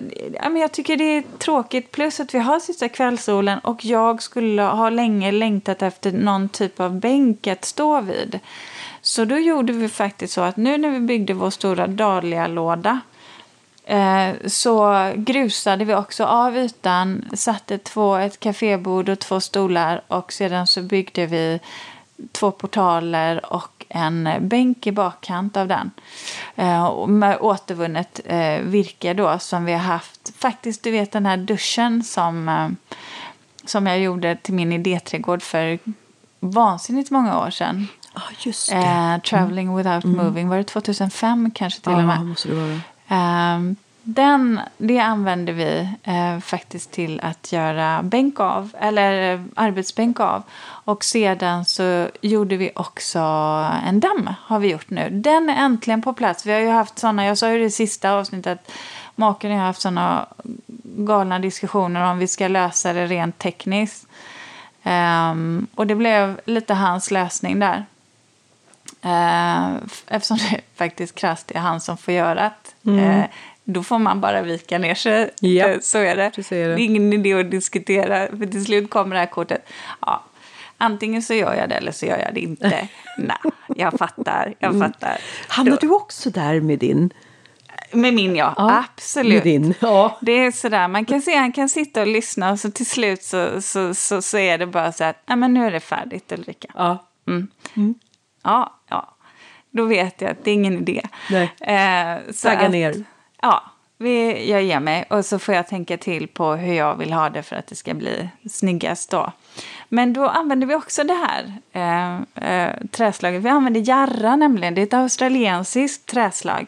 jag 0.58 0.72
tycker 0.72 0.96
det 0.96 1.04
är 1.04 1.24
tråkigt. 1.38 1.92
Plus 1.92 2.20
att 2.20 2.34
vi 2.34 2.38
har 2.38 2.60
sista 2.60 2.88
kvällssolen. 2.88 3.58
Och 3.58 3.84
jag 3.84 4.22
skulle 4.22 4.62
ha 4.62 4.90
länge 4.90 5.32
längtat 5.32 5.82
efter 5.82 6.12
någon 6.12 6.48
typ 6.48 6.80
av 6.80 7.00
bänk 7.00 7.46
att 7.46 7.64
stå 7.64 8.00
vid. 8.00 8.40
Så 9.02 9.24
då 9.24 9.38
gjorde 9.38 9.72
vi 9.72 9.88
faktiskt 9.88 10.32
så 10.32 10.40
att 10.40 10.56
nu 10.56 10.78
när 10.78 10.90
vi 10.90 11.00
byggde 11.00 11.34
vår 11.34 11.50
stora 11.50 11.86
dahlia-låda 11.86 13.00
så 14.46 15.10
grusade 15.16 15.84
vi 15.84 15.94
också 15.94 16.24
av 16.24 16.56
ytan, 16.56 17.24
satte 17.32 17.78
två, 17.78 18.16
ett 18.16 18.40
kafébord 18.40 19.08
och 19.08 19.18
två 19.18 19.40
stolar 19.40 20.02
och 20.08 20.32
sedan 20.32 20.66
så 20.66 20.82
byggde 20.82 21.26
vi 21.26 21.60
två 22.32 22.50
portaler 22.50 23.52
och 23.52 23.86
en 23.88 24.28
bänk 24.40 24.86
i 24.86 24.92
bakkant 24.92 25.56
av 25.56 25.68
den. 25.68 25.90
Eh, 26.56 27.06
med 27.06 27.38
återvunnet 27.40 28.20
eh, 28.24 28.60
virke 28.60 29.14
då 29.14 29.38
som 29.38 29.64
vi 29.64 29.72
har 29.72 29.80
haft. 29.80 30.32
Faktiskt, 30.38 30.82
du 30.82 30.90
vet 30.90 31.12
den 31.12 31.26
här 31.26 31.36
duschen 31.36 32.02
som, 32.02 32.48
eh, 32.48 32.68
som 33.64 33.86
jag 33.86 34.00
gjorde 34.00 34.36
till 34.36 34.54
min 34.54 34.72
idéträdgård 34.72 35.42
för 35.42 35.78
vansinnigt 36.40 37.10
många 37.10 37.38
år 37.40 37.50
sedan. 37.50 37.88
Ah, 38.12 38.20
just 38.38 38.70
det. 38.70 38.76
Eh, 38.76 39.18
Traveling 39.18 39.66
mm. 39.66 39.76
without 39.76 40.04
mm. 40.04 40.26
moving. 40.26 40.48
Var 40.48 40.56
det 40.56 40.64
2005 40.64 41.50
kanske 41.54 41.80
till 41.80 41.92
ah, 41.92 41.96
och 41.96 42.04
med? 42.04 42.26
Måste 42.26 42.48
det 42.48 42.54
vara. 42.54 42.80
Ehm, 43.08 43.76
den, 44.02 44.60
det 44.78 44.98
använder 44.98 45.52
vi 45.52 45.88
eh, 46.02 46.38
faktiskt 46.40 46.92
till 46.92 47.20
att 47.20 47.52
göra 47.52 48.02
bänk 48.02 48.40
av, 48.40 48.70
eller 48.80 49.34
eh, 49.34 49.40
arbetsbänk 49.54 50.20
av. 50.20 50.42
Och 50.62 51.04
sedan 51.04 51.64
så 51.64 52.08
gjorde 52.20 52.56
vi 52.56 52.70
också 52.74 53.18
en 53.86 54.00
damm, 54.00 54.30
har 54.40 54.58
vi 54.58 54.70
gjort 54.70 54.90
nu. 54.90 55.08
Den 55.10 55.50
är 55.50 55.64
äntligen 55.64 56.02
på 56.02 56.12
plats. 56.12 56.46
Vi 56.46 56.52
har 56.52 56.60
ju 56.60 56.68
haft 56.68 56.98
sådana, 56.98 57.26
jag 57.26 57.38
sa 57.38 57.52
ju 57.52 57.58
det 57.58 57.70
sista 57.70 58.12
avsnittet, 58.12 58.58
att 58.66 58.72
maken 59.16 59.50
och 59.50 59.56
jag 59.56 59.60
har 59.60 59.66
haft 59.66 59.80
sådana 59.80 60.26
galna 60.82 61.38
diskussioner 61.38 62.10
om 62.10 62.18
vi 62.18 62.28
ska 62.28 62.48
lösa 62.48 62.92
det 62.92 63.06
rent 63.06 63.38
tekniskt. 63.38 64.06
Um, 64.82 65.66
och 65.74 65.86
det 65.86 65.94
blev 65.94 66.40
lite 66.44 66.74
hans 66.74 67.10
lösning 67.10 67.58
där. 67.58 67.86
Uh, 69.04 69.76
eftersom 70.06 70.36
det 70.36 70.60
faktiskt 70.74 71.14
krasst 71.14 71.50
är 71.50 71.58
han 71.58 71.80
som 71.80 71.96
får 71.96 72.14
göra 72.14 72.34
det. 72.34 72.90
Mm. 72.90 73.20
Uh, 73.20 73.24
då 73.64 73.82
får 73.82 73.98
man 73.98 74.20
bara 74.20 74.42
vika 74.42 74.78
ner 74.78 74.94
sig. 74.94 75.30
Yep. 75.42 75.76
Eh, 75.76 75.80
så 75.80 75.98
är 75.98 76.16
det. 76.16 76.32
det. 76.36 76.50
det. 76.50 76.56
är 76.56 76.78
ingen 76.78 77.12
idé 77.12 77.34
att 77.34 77.50
diskutera, 77.50 78.26
för 78.38 78.46
till 78.46 78.64
slut 78.64 78.90
kommer 78.90 79.14
det 79.14 79.20
här 79.20 79.26
kortet. 79.26 79.68
Ja, 80.00 80.24
antingen 80.78 81.22
så 81.22 81.34
gör 81.34 81.54
jag 81.54 81.68
det 81.68 81.74
eller 81.74 81.92
så 81.92 82.06
gör 82.06 82.18
jag 82.18 82.34
det 82.34 82.40
inte. 82.40 82.88
Nej, 83.18 83.38
jag 83.76 83.98
fattar. 83.98 84.54
Jag 84.58 84.74
mm. 84.74 84.88
fattar. 84.88 85.18
Hamnar 85.48 85.78
du 85.80 85.90
också 85.90 86.30
där 86.30 86.60
med 86.60 86.78
din? 86.78 87.12
Med 87.92 88.14
min, 88.14 88.36
ja. 88.36 88.54
ja 88.56 88.84
Absolut. 88.84 89.32
Med 89.32 89.42
din, 89.42 89.74
ja. 89.80 90.18
Det 90.20 90.32
är 90.32 90.50
sådär, 90.50 90.88
man 90.88 91.04
kan 91.04 91.22
se, 91.22 91.36
han 91.36 91.52
kan 91.52 91.68
sitta 91.68 92.00
och 92.00 92.06
lyssna 92.06 92.50
och 92.50 92.60
så 92.60 92.70
till 92.70 92.86
slut 92.86 93.22
så, 93.22 93.62
så, 93.62 93.94
så, 93.94 94.22
så 94.22 94.38
är 94.38 94.58
det 94.58 94.66
bara 94.66 94.92
så 94.92 95.04
att, 95.04 95.16
men 95.26 95.54
nu 95.54 95.66
är 95.66 95.70
det 95.70 95.80
färdigt 95.80 96.32
Ulrika. 96.32 96.68
Ja. 96.74 97.06
Mm. 97.26 97.48
Mm. 97.76 97.94
Ja, 98.42 98.50
ja. 98.50 98.77
Då 99.70 99.84
vet 99.84 100.20
jag 100.20 100.30
att 100.30 100.44
det 100.44 100.50
är 100.50 100.54
ingen 100.54 100.78
idé. 100.78 101.02
Nej. 101.30 101.52
Eh, 101.60 102.32
Tagga 102.42 102.68
ner. 102.68 103.04
Ja, 103.42 103.62
vi, 103.98 104.50
jag 104.50 104.62
ger 104.62 104.80
mig 104.80 105.04
och 105.10 105.24
så 105.24 105.38
får 105.38 105.54
jag 105.54 105.68
tänka 105.68 105.96
till 105.96 106.28
på 106.28 106.52
hur 106.52 106.74
jag 106.74 106.96
vill 106.96 107.12
ha 107.12 107.30
det 107.30 107.42
för 107.42 107.56
att 107.56 107.66
det 107.66 107.74
ska 107.74 107.94
bli 107.94 108.28
snyggast 108.50 109.10
då. 109.10 109.32
Men 109.88 110.12
då 110.12 110.28
använder 110.28 110.66
vi 110.66 110.74
också 110.74 111.04
det 111.04 111.14
här 111.14 111.52
eh, 111.72 112.50
eh, 112.50 112.74
träslaget. 112.90 113.42
Vi 113.42 113.48
använder 113.48 113.80
jarra 113.80 114.36
nämligen. 114.36 114.74
Det 114.74 114.80
är 114.80 114.86
ett 114.86 114.94
australiensiskt 114.94 116.06
träslag 116.06 116.66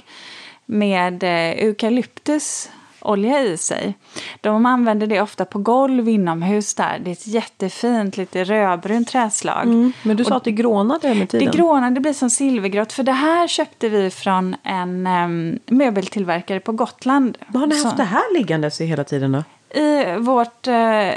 med 0.66 1.22
eh, 1.22 1.64
eukalyptus 1.64 2.70
olja 3.00 3.42
i 3.42 3.56
sig. 3.56 3.94
De 4.40 4.66
använder 4.66 5.06
det 5.06 5.20
ofta 5.20 5.44
på 5.44 5.58
golv 5.58 6.08
inomhus 6.08 6.74
där. 6.74 6.98
Det 7.04 7.10
är 7.10 7.12
ett 7.12 7.26
jättefint, 7.26 8.16
lite 8.16 8.44
rödbrunt 8.44 9.08
träslag. 9.08 9.62
Mm, 9.62 9.92
men 10.02 10.16
du 10.16 10.24
sa 10.24 10.30
och 10.30 10.36
att 10.36 10.44
det 10.44 10.52
grånade 10.52 11.14
med 11.14 11.28
tiden. 11.28 11.50
Det 11.50 11.56
grånade, 11.56 11.94
det 11.94 12.00
blir 12.00 12.12
som 12.12 12.30
silvergrått. 12.30 12.92
För 12.92 13.02
det 13.02 13.12
här 13.12 13.48
köpte 13.48 13.88
vi 13.88 14.10
från 14.10 14.56
en 14.62 15.06
um, 15.06 15.58
möbeltillverkare 15.66 16.60
på 16.60 16.72
Gotland. 16.72 17.38
Vad 17.46 17.60
har 17.60 17.66
ni 17.66 17.82
haft 17.82 17.96
det 17.96 18.04
här 18.04 18.34
liggandes 18.34 18.80
i 18.80 18.84
hela 18.84 19.04
tiden 19.04 19.32
då? 19.32 19.44
I 19.74 20.16
vårt 20.18 20.66
eh, 20.66 21.10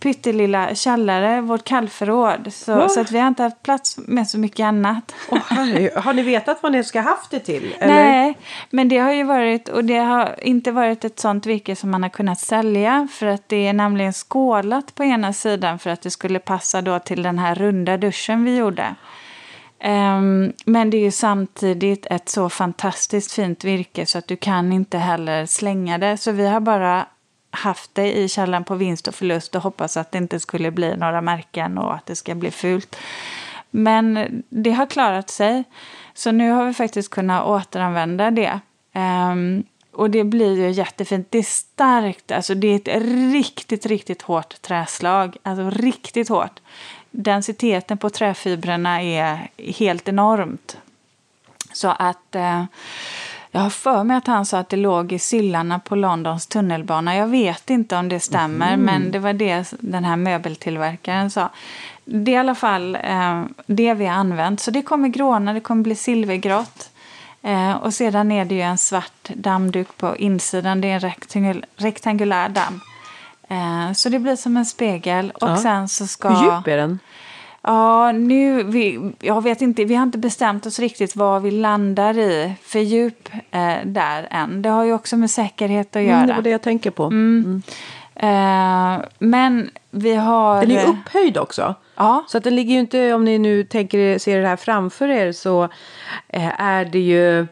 pyttelilla 0.00 0.74
källare, 0.74 1.40
vårt 1.40 1.64
kallförråd. 1.64 2.52
Så, 2.52 2.88
så, 2.88 3.00
att 3.00 3.10
vi 3.10 3.18
har 3.18 3.28
inte 3.28 3.42
haft 3.42 3.62
plats 3.62 3.98
med 4.06 4.28
så 4.28 4.38
mycket 4.38 4.64
annat. 4.64 5.14
Oh, 5.30 6.00
har 6.00 6.12
ni 6.12 6.22
vetat 6.22 6.62
vad 6.62 6.72
ni 6.72 6.84
ska 6.84 7.00
haft 7.00 7.30
det 7.30 7.40
till? 7.40 7.74
Eller? 7.80 7.94
Nej, 7.94 8.38
men 8.70 8.88
det 8.88 8.98
har 8.98 9.12
ju 9.12 9.24
varit, 9.24 9.68
och 9.68 9.84
det 9.84 9.98
har 9.98 10.34
inte 10.42 10.72
varit 10.72 11.04
ett 11.04 11.20
sånt 11.20 11.46
virke 11.46 11.76
som 11.76 11.90
man 11.90 12.02
har 12.02 12.10
kunnat 12.10 12.40
sälja. 12.40 13.08
För 13.12 13.26
att 13.26 13.48
det 13.48 13.66
är 13.66 13.72
nämligen 13.72 14.12
skålat 14.12 14.94
på 14.94 15.04
ena 15.04 15.32
sidan 15.32 15.78
för 15.78 15.90
att 15.90 16.02
det 16.02 16.10
skulle 16.10 16.38
passa 16.38 16.82
då 16.82 16.98
till 16.98 17.22
den 17.22 17.38
här 17.38 17.54
runda 17.54 17.96
duschen 17.96 18.44
vi 18.44 18.56
gjorde. 18.56 18.94
Um, 19.84 20.52
men 20.64 20.90
det 20.90 20.96
är 20.96 21.02
ju 21.02 21.10
samtidigt 21.10 22.06
ett 22.10 22.28
så 22.28 22.48
fantastiskt 22.48 23.32
fint 23.32 23.64
virke 23.64 24.06
så 24.06 24.18
att 24.18 24.26
du 24.26 24.36
kan 24.36 24.72
inte 24.72 24.98
heller 24.98 25.46
slänga 25.46 25.98
det. 25.98 26.16
Så 26.16 26.32
vi 26.32 26.46
har 26.46 26.60
bara 26.60 27.06
haft 27.58 27.94
det 27.94 28.12
i 28.12 28.28
källaren 28.28 28.64
på 28.64 28.74
vinst 28.74 29.08
och 29.08 29.14
förlust 29.14 29.54
och 29.54 29.62
hoppas 29.62 29.96
att 29.96 30.12
det 30.12 30.18
inte 30.18 30.40
skulle 30.40 30.70
bli 30.70 30.96
några 30.96 31.20
märken 31.20 31.78
och 31.78 31.94
att 31.94 32.06
det 32.06 32.16
ska 32.16 32.34
bli 32.34 32.50
fult. 32.50 32.96
Men 33.70 34.42
det 34.48 34.70
har 34.70 34.86
klarat 34.86 35.30
sig. 35.30 35.64
Så 36.14 36.32
nu 36.32 36.50
har 36.50 36.66
vi 36.66 36.74
faktiskt 36.74 37.10
kunnat 37.10 37.46
återanvända 37.46 38.30
det. 38.30 38.60
Um, 38.94 39.64
och 39.92 40.10
det 40.10 40.24
blir 40.24 40.56
ju 40.56 40.70
jättefint. 40.70 41.26
Det 41.30 41.38
är 41.38 41.42
starkt, 41.42 42.32
alltså 42.32 42.54
det 42.54 42.68
är 42.68 42.76
ett 42.76 43.02
riktigt, 43.32 43.86
riktigt 43.86 44.22
hårt 44.22 44.62
träslag. 44.62 45.36
Alltså 45.42 45.70
riktigt 45.70 46.28
hårt. 46.28 46.60
Densiteten 47.10 47.98
på 47.98 48.10
träfibrerna 48.10 49.02
är 49.02 49.50
helt 49.56 50.08
enormt. 50.08 50.76
Så 51.72 51.88
att 51.88 52.36
uh, 52.36 52.64
jag 53.50 53.60
har 53.60 53.70
för 53.70 54.04
mig 54.04 54.16
att 54.16 54.26
han 54.26 54.46
sa 54.46 54.58
att 54.58 54.68
det 54.68 54.76
låg 54.76 55.12
i 55.12 55.18
sillarna 55.18 55.78
på 55.78 55.96
Londons 55.96 56.46
tunnelbana. 56.46 57.16
Jag 57.16 57.26
vet 57.26 57.70
inte 57.70 57.96
om 57.96 58.08
det 58.08 58.20
stämmer, 58.20 58.72
mm. 58.74 58.80
men 58.80 59.10
det 59.10 59.18
var 59.18 59.32
det 59.32 59.74
den 59.80 60.04
här 60.04 60.16
möbeltillverkaren 60.16 61.30
sa. 61.30 61.50
Det 62.04 62.30
är 62.30 62.34
i 62.34 62.38
alla 62.38 62.54
fall 62.54 62.94
eh, 62.94 63.44
det 63.66 63.94
vi 63.94 64.06
har 64.06 64.14
använt. 64.14 64.60
Så 64.60 64.70
det 64.70 64.82
kommer 64.82 65.08
gråna, 65.08 65.52
det 65.52 65.60
kommer 65.60 65.82
bli 65.82 65.94
silvergrått. 65.94 66.90
Eh, 67.42 67.72
och 67.72 67.94
sedan 67.94 68.32
är 68.32 68.44
det 68.44 68.54
ju 68.54 68.60
en 68.60 68.78
svart 68.78 69.28
dammduk 69.34 69.96
på 69.96 70.16
insidan. 70.16 70.80
Det 70.80 70.90
är 70.90 70.94
en 70.94 71.00
rektangul 71.00 71.64
rektangulär 71.76 72.48
damm. 72.48 72.80
Eh, 73.48 73.92
så 73.92 74.08
det 74.08 74.18
blir 74.18 74.36
som 74.36 74.56
en 74.56 74.66
spegel. 74.66 75.30
Och 75.30 75.48
ja. 75.48 75.56
sen 75.56 75.88
så 75.88 76.06
ska... 76.06 76.28
Hur 76.28 76.44
djup 76.44 76.66
är 76.66 76.76
den? 76.76 76.98
Ja, 77.68 78.12
nu, 78.12 78.62
vi, 78.62 79.12
jag 79.20 79.42
vet 79.42 79.60
inte, 79.62 79.84
vi 79.84 79.94
har 79.94 80.02
inte 80.02 80.18
bestämt 80.18 80.66
oss 80.66 80.78
riktigt 80.78 81.16
vad 81.16 81.42
vi 81.42 81.50
landar 81.50 82.18
i 82.18 82.54
för 82.62 82.78
djup 82.78 83.28
eh, 83.50 83.76
där 83.84 84.28
än. 84.30 84.62
Det 84.62 84.68
har 84.68 84.84
ju 84.84 84.92
också 84.92 85.16
med 85.16 85.30
säkerhet 85.30 85.96
att 85.96 86.02
göra. 86.02 86.16
Mm, 86.16 86.26
det 86.26 86.34
var 86.34 86.42
det 86.42 86.50
jag 86.50 86.62
tänker 86.62 86.90
på. 86.90 87.04
Mm. 87.04 87.62
Mm. 88.16 88.98
Eh, 89.00 89.04
men 89.18 89.70
vi 89.90 90.14
har... 90.14 90.60
Den 90.60 90.70
är 90.70 90.86
ju 90.86 90.92
upphöjd 90.92 91.38
också. 91.38 91.74
Ja. 91.94 92.24
Så 92.28 92.38
att 92.38 92.44
den 92.44 92.56
ligger 92.56 92.74
ju 92.74 92.80
inte, 92.80 93.12
om 93.12 93.24
ni 93.24 93.38
nu 93.38 93.64
tänker 93.64 94.18
se 94.18 94.38
det 94.38 94.48
här 94.48 94.56
framför 94.56 95.08
er 95.08 95.32
så 95.32 95.64
eh, 96.28 96.60
är 96.60 96.84
det 96.84 97.00
ju 97.00 97.46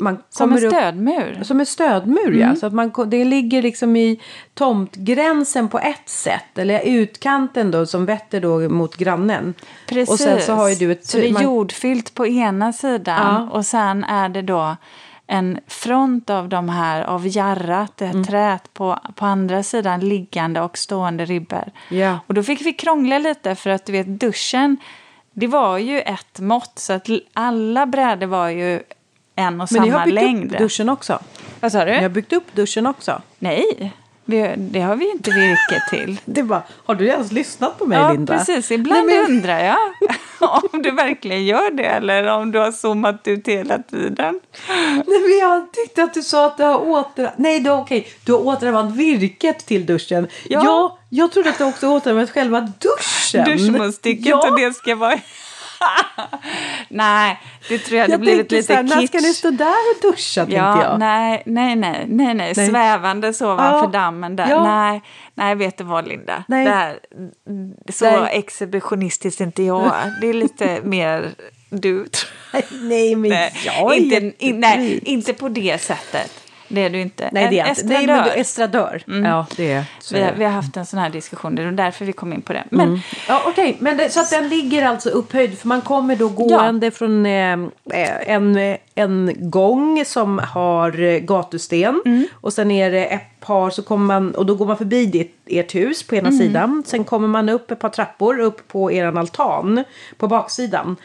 man 0.00 0.22
som 0.30 0.52
en 0.52 0.58
stödmur? 0.58 1.36
Upp, 1.40 1.46
som 1.46 1.60
en 1.60 1.66
stödmur, 1.66 2.28
mm. 2.28 2.40
ja. 2.40 2.56
Så 2.56 2.66
att 2.66 2.72
man, 2.72 2.92
det 3.06 3.24
ligger 3.24 3.62
liksom 3.62 3.96
i 3.96 4.20
tomtgränsen 4.54 5.68
på 5.68 5.78
ett 5.78 6.08
sätt. 6.08 6.58
Eller 6.58 6.80
utkanten 6.84 7.70
då 7.70 7.86
som 7.86 8.06
vetter 8.06 8.40
då 8.40 8.68
mot 8.68 8.96
grannen. 8.96 9.54
Precis. 9.88 10.10
Och 10.10 10.18
sen 10.18 10.40
så 10.40 10.52
har 10.52 10.68
ju 10.68 10.74
du 10.74 10.92
ett... 10.92 11.06
Så 11.06 11.18
det 11.18 11.28
är 11.28 11.32
man, 11.32 11.42
jordfyllt 11.42 12.14
på 12.14 12.26
ena 12.26 12.72
sidan 12.72 13.48
ja. 13.48 13.56
och 13.58 13.66
sen 13.66 14.04
är 14.04 14.28
det 14.28 14.42
då 14.42 14.76
en 15.26 15.58
front 15.66 16.30
av 16.30 16.48
de 16.48 16.68
här 16.68 17.02
av 17.02 17.26
jarrat, 17.28 17.92
det 17.96 18.04
här 18.04 18.12
mm. 18.12 18.24
träet 18.24 18.74
på, 18.74 18.98
på 19.14 19.26
andra 19.26 19.62
sidan 19.62 20.00
liggande 20.00 20.60
och 20.60 20.78
stående 20.78 21.24
ribbor. 21.24 21.64
Ja. 21.88 22.18
Och 22.26 22.34
då 22.34 22.42
fick 22.42 22.66
vi 22.66 22.72
krångla 22.72 23.18
lite 23.18 23.54
för 23.54 23.70
att 23.70 23.86
du 23.86 23.92
vet 23.92 24.20
duschen 24.20 24.76
det 25.38 25.46
var 25.46 25.78
ju 25.78 26.00
ett 26.00 26.40
mått 26.40 26.78
så 26.78 26.92
att 26.92 27.08
alla 27.32 27.86
brädor 27.86 28.26
var 28.26 28.48
ju 28.48 28.82
en 29.36 29.52
och 29.52 29.58
Men 29.58 29.68
samma 29.68 30.04
längd. 30.04 30.38
Men 30.38 30.48
ni 30.48 30.48
har 30.48 30.48
byggt 30.48 30.52
upp 30.52 30.58
duschen 30.58 30.88
också? 30.88 31.18
Vad 31.60 31.72
sa 31.72 31.84
du? 31.84 31.92
Ni 31.92 32.02
har 32.02 32.08
byggt 32.08 32.32
upp 32.32 32.54
duschen 32.54 32.86
också? 32.86 33.22
Nej, 33.38 33.92
vi, 34.24 34.54
det 34.56 34.80
har 34.80 34.96
vi 34.96 35.10
inte 35.10 35.30
virke 35.30 35.82
till. 35.90 36.20
Det 36.24 36.42
bara, 36.42 36.62
har 36.84 36.94
du 36.94 37.06
ens 37.06 37.32
lyssnat 37.32 37.78
på 37.78 37.86
mig 37.86 37.98
ja, 37.98 38.12
Linda? 38.12 38.32
Ja, 38.32 38.38
precis. 38.38 38.70
Ibland 38.70 39.06
Nej, 39.06 39.18
men... 39.18 39.30
undrar 39.30 39.64
jag 39.64 39.76
om 40.72 40.82
du 40.82 40.90
verkligen 40.90 41.44
gör 41.44 41.70
det 41.70 41.84
eller 41.84 42.26
om 42.26 42.52
du 42.52 42.58
har 42.58 42.72
zoomat 42.72 43.28
ut 43.28 43.48
hela 43.48 43.78
tiden. 43.78 44.40
Nej, 45.06 45.20
men 45.20 45.38
jag 45.40 45.72
tyckte 45.72 46.02
att 46.02 46.14
du 46.14 46.22
sa 46.22 46.46
att 46.46 46.56
du 46.56 46.62
har 46.62 46.88
åter... 46.88 47.30
Nej, 47.36 47.60
då, 47.60 47.72
okej. 47.72 48.08
Du 48.24 48.32
har 48.32 48.40
återanvänt 48.40 48.96
virket 48.96 49.66
till 49.66 49.86
duschen. 49.86 50.28
Ja. 50.48 50.62
ja 50.64 50.98
jag 51.08 51.32
trodde 51.32 51.50
att 51.50 51.58
du 51.58 51.64
också 51.64 51.88
återanvänt 51.88 52.30
själva 52.30 52.60
duschen. 52.60 53.44
Duschmunstycket 53.44 54.26
ja. 54.26 54.50
och 54.50 54.60
det 54.60 54.74
ska 54.74 54.94
vara... 54.94 55.18
Nej, 56.88 57.40
det 57.68 57.78
tror 57.78 57.98
jag 57.98 58.10
jag 58.10 58.20
blivit 58.20 58.52
lite 58.52 58.74
här, 58.74 58.82
kitsch. 58.82 58.96
När 58.96 59.06
ska 59.06 59.18
ni 59.18 59.34
stå 59.34 59.50
där 59.50 59.66
och 59.66 60.02
duscha, 60.02 60.40
ja, 60.40 60.44
tänkte 60.44 60.88
jag. 60.88 60.98
Nej, 60.98 61.42
nej, 61.46 61.76
nej, 61.76 62.06
nej, 62.08 62.34
nej. 62.34 62.54
svävande 62.54 63.32
så 63.32 63.52
ovanför 63.52 63.86
ja. 63.86 64.00
dammen 64.00 64.36
där. 64.36 64.50
Ja. 64.50 64.62
Nej, 64.62 65.02
nej, 65.34 65.54
vet 65.54 65.78
du 65.78 65.84
vad 65.84 66.08
Linda? 66.08 66.44
Nej. 66.48 66.64
Där, 66.64 66.98
så 67.92 68.20
nej. 68.20 68.30
exhibitionistiskt 68.32 69.40
inte 69.40 69.62
jag. 69.62 69.92
Det 70.20 70.26
är 70.26 70.34
lite 70.34 70.80
mer 70.84 71.34
du. 71.70 72.06
nej, 72.70 73.16
men 73.16 73.30
nej. 73.30 73.52
jag 73.64 73.96
är 73.96 74.00
inte, 74.00 74.44
in, 74.44 74.60
nej, 74.60 74.98
inte 75.04 75.32
på 75.32 75.48
det 75.48 75.82
sättet. 75.82 76.45
Det 76.68 76.80
är 76.80 76.90
du 76.90 77.00
inte. 77.00 77.30
Nej, 77.32 77.48
det 77.50 77.60
är 77.60 77.68
inte. 77.68 77.84
Nej, 77.84 78.06
men 78.06 78.24
du, 78.24 78.30
estradör. 78.30 79.02
Mm. 79.08 79.24
Ja, 79.24 79.46
det 79.56 79.72
är, 79.72 79.84
vi, 80.12 80.20
har, 80.20 80.32
vi 80.32 80.44
har 80.44 80.52
haft 80.52 80.76
en 80.76 80.86
sån 80.86 80.98
här 80.98 81.10
diskussion, 81.10 81.54
det 81.54 81.62
är 81.62 81.72
därför 81.72 82.04
vi 82.04 82.12
kom 82.12 82.32
in 82.32 82.42
på 82.42 82.52
det. 82.52 82.64
Men, 82.70 82.88
mm. 82.88 83.00
ja, 83.28 83.42
Okej, 83.46 83.70
okay. 83.70 83.74
men 83.78 83.96
det, 83.96 84.10
så 84.10 84.20
att 84.20 84.30
den 84.30 84.48
ligger 84.48 84.86
alltså 84.86 85.08
upphöjd, 85.10 85.58
för 85.58 85.68
man 85.68 85.80
kommer 85.80 86.16
då 86.16 86.28
gående 86.28 86.86
ja. 86.86 86.90
från 86.90 87.26
eh, 87.26 87.58
en, 88.26 88.76
en 88.94 89.34
gång 89.38 90.04
som 90.04 90.38
har 90.38 91.18
gatusten 91.18 92.02
mm. 92.06 92.26
och 92.34 92.52
sen 92.52 92.70
är 92.70 92.90
det 92.90 93.04
ett 93.04 93.40
par 93.40 93.70
så 93.70 93.82
kommer 93.82 94.06
man, 94.06 94.34
och 94.34 94.46
då 94.46 94.54
går 94.54 94.66
man 94.66 94.76
förbi 94.76 95.06
ditt, 95.06 95.36
ert 95.46 95.74
hus 95.74 96.02
på 96.02 96.14
ena 96.16 96.28
mm. 96.28 96.38
sidan. 96.38 96.82
Sen 96.86 97.04
kommer 97.04 97.28
man 97.28 97.48
upp 97.48 97.70
ett 97.70 97.78
par 97.78 97.88
trappor 97.88 98.40
upp 98.40 98.68
på 98.68 98.92
er 98.92 99.04
altan 99.04 99.84
på 100.16 100.28
baksidan. 100.28 100.96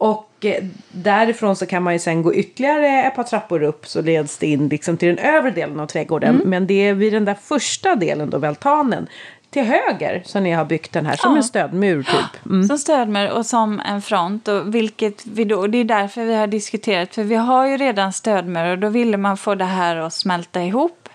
Och 0.00 0.44
eh, 0.44 0.64
därifrån 0.88 1.56
så 1.56 1.66
kan 1.66 1.82
man 1.82 1.92
ju 1.92 1.98
sen 1.98 2.22
gå 2.22 2.34
ytterligare 2.34 3.02
ett 3.02 3.14
par 3.14 3.22
trappor 3.22 3.62
upp 3.62 3.86
så 3.86 4.02
leds 4.02 4.38
det 4.38 4.46
in 4.46 4.68
liksom 4.68 4.96
till 4.96 5.08
den 5.08 5.18
övre 5.18 5.50
delen 5.50 5.80
av 5.80 5.86
trädgården. 5.86 6.34
Mm. 6.34 6.50
Men 6.50 6.66
det 6.66 6.88
är 6.88 6.94
vid 6.94 7.12
den 7.12 7.24
där 7.24 7.34
första 7.34 7.94
delen 7.94 8.30
då, 8.30 8.38
vältanen, 8.38 9.06
till 9.50 9.62
höger 9.62 10.22
som 10.24 10.42
ni 10.42 10.50
har 10.50 10.64
byggt 10.64 10.92
den 10.92 11.06
här 11.06 11.16
som 11.16 11.30
ja. 11.30 11.36
en 11.36 11.44
stödmur 11.44 12.02
typ. 12.02 12.46
Mm. 12.46 12.68
Som 12.68 12.78
stödmur 12.78 13.30
och 13.30 13.46
som 13.46 13.80
en 13.80 14.02
front. 14.02 14.48
Och 14.48 14.74
vilket 14.74 15.26
vi 15.26 15.44
då, 15.44 15.66
det 15.66 15.78
är 15.78 15.84
därför 15.84 16.24
vi 16.24 16.34
har 16.34 16.46
diskuterat. 16.46 17.14
För 17.14 17.22
vi 17.22 17.34
har 17.34 17.66
ju 17.66 17.76
redan 17.76 18.12
stödmur 18.12 18.70
och 18.70 18.78
då 18.78 18.88
ville 18.88 19.16
man 19.16 19.36
få 19.36 19.54
det 19.54 19.64
här 19.64 19.96
att 19.96 20.12
smälta 20.12 20.62
ihop. 20.62 21.08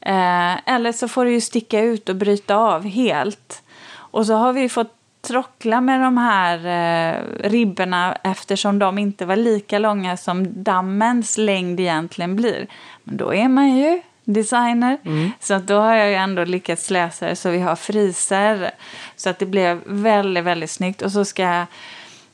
Eh, 0.00 0.68
eller 0.74 0.92
så 0.92 1.08
får 1.08 1.24
det 1.24 1.30
ju 1.30 1.40
sticka 1.40 1.80
ut 1.80 2.08
och 2.08 2.16
bryta 2.16 2.56
av 2.56 2.86
helt. 2.86 3.62
Och 3.94 4.26
så 4.26 4.34
har 4.34 4.52
vi 4.52 4.68
fått 4.68 5.01
trockla 5.22 5.80
med 5.80 6.00
de 6.00 6.18
här 6.18 6.56
eh, 6.66 7.48
ribborna 7.48 8.18
eftersom 8.24 8.78
de 8.78 8.98
inte 8.98 9.24
var 9.26 9.36
lika 9.36 9.78
långa 9.78 10.16
som 10.16 10.62
dammens 10.62 11.38
längd 11.38 11.80
egentligen 11.80 12.36
blir. 12.36 12.66
Men 13.04 13.16
då 13.16 13.34
är 13.34 13.48
man 13.48 13.76
ju 13.76 14.02
designer. 14.24 14.98
Mm. 15.04 15.30
Så 15.40 15.54
att 15.54 15.66
då 15.66 15.78
har 15.78 15.94
jag 15.94 16.08
ju 16.08 16.14
ändå 16.14 16.44
lyckats 16.44 16.90
läsa 16.90 17.26
det 17.26 17.36
så 17.36 17.50
vi 17.50 17.60
har 17.60 17.76
friser. 17.76 18.70
Så 19.16 19.30
att 19.30 19.38
det 19.38 19.46
blev 19.46 19.80
väldigt, 19.86 20.44
väldigt 20.44 20.70
snyggt. 20.70 21.02
Och 21.02 21.12
så 21.12 21.24
ska 21.24 21.42
jag 21.42 21.66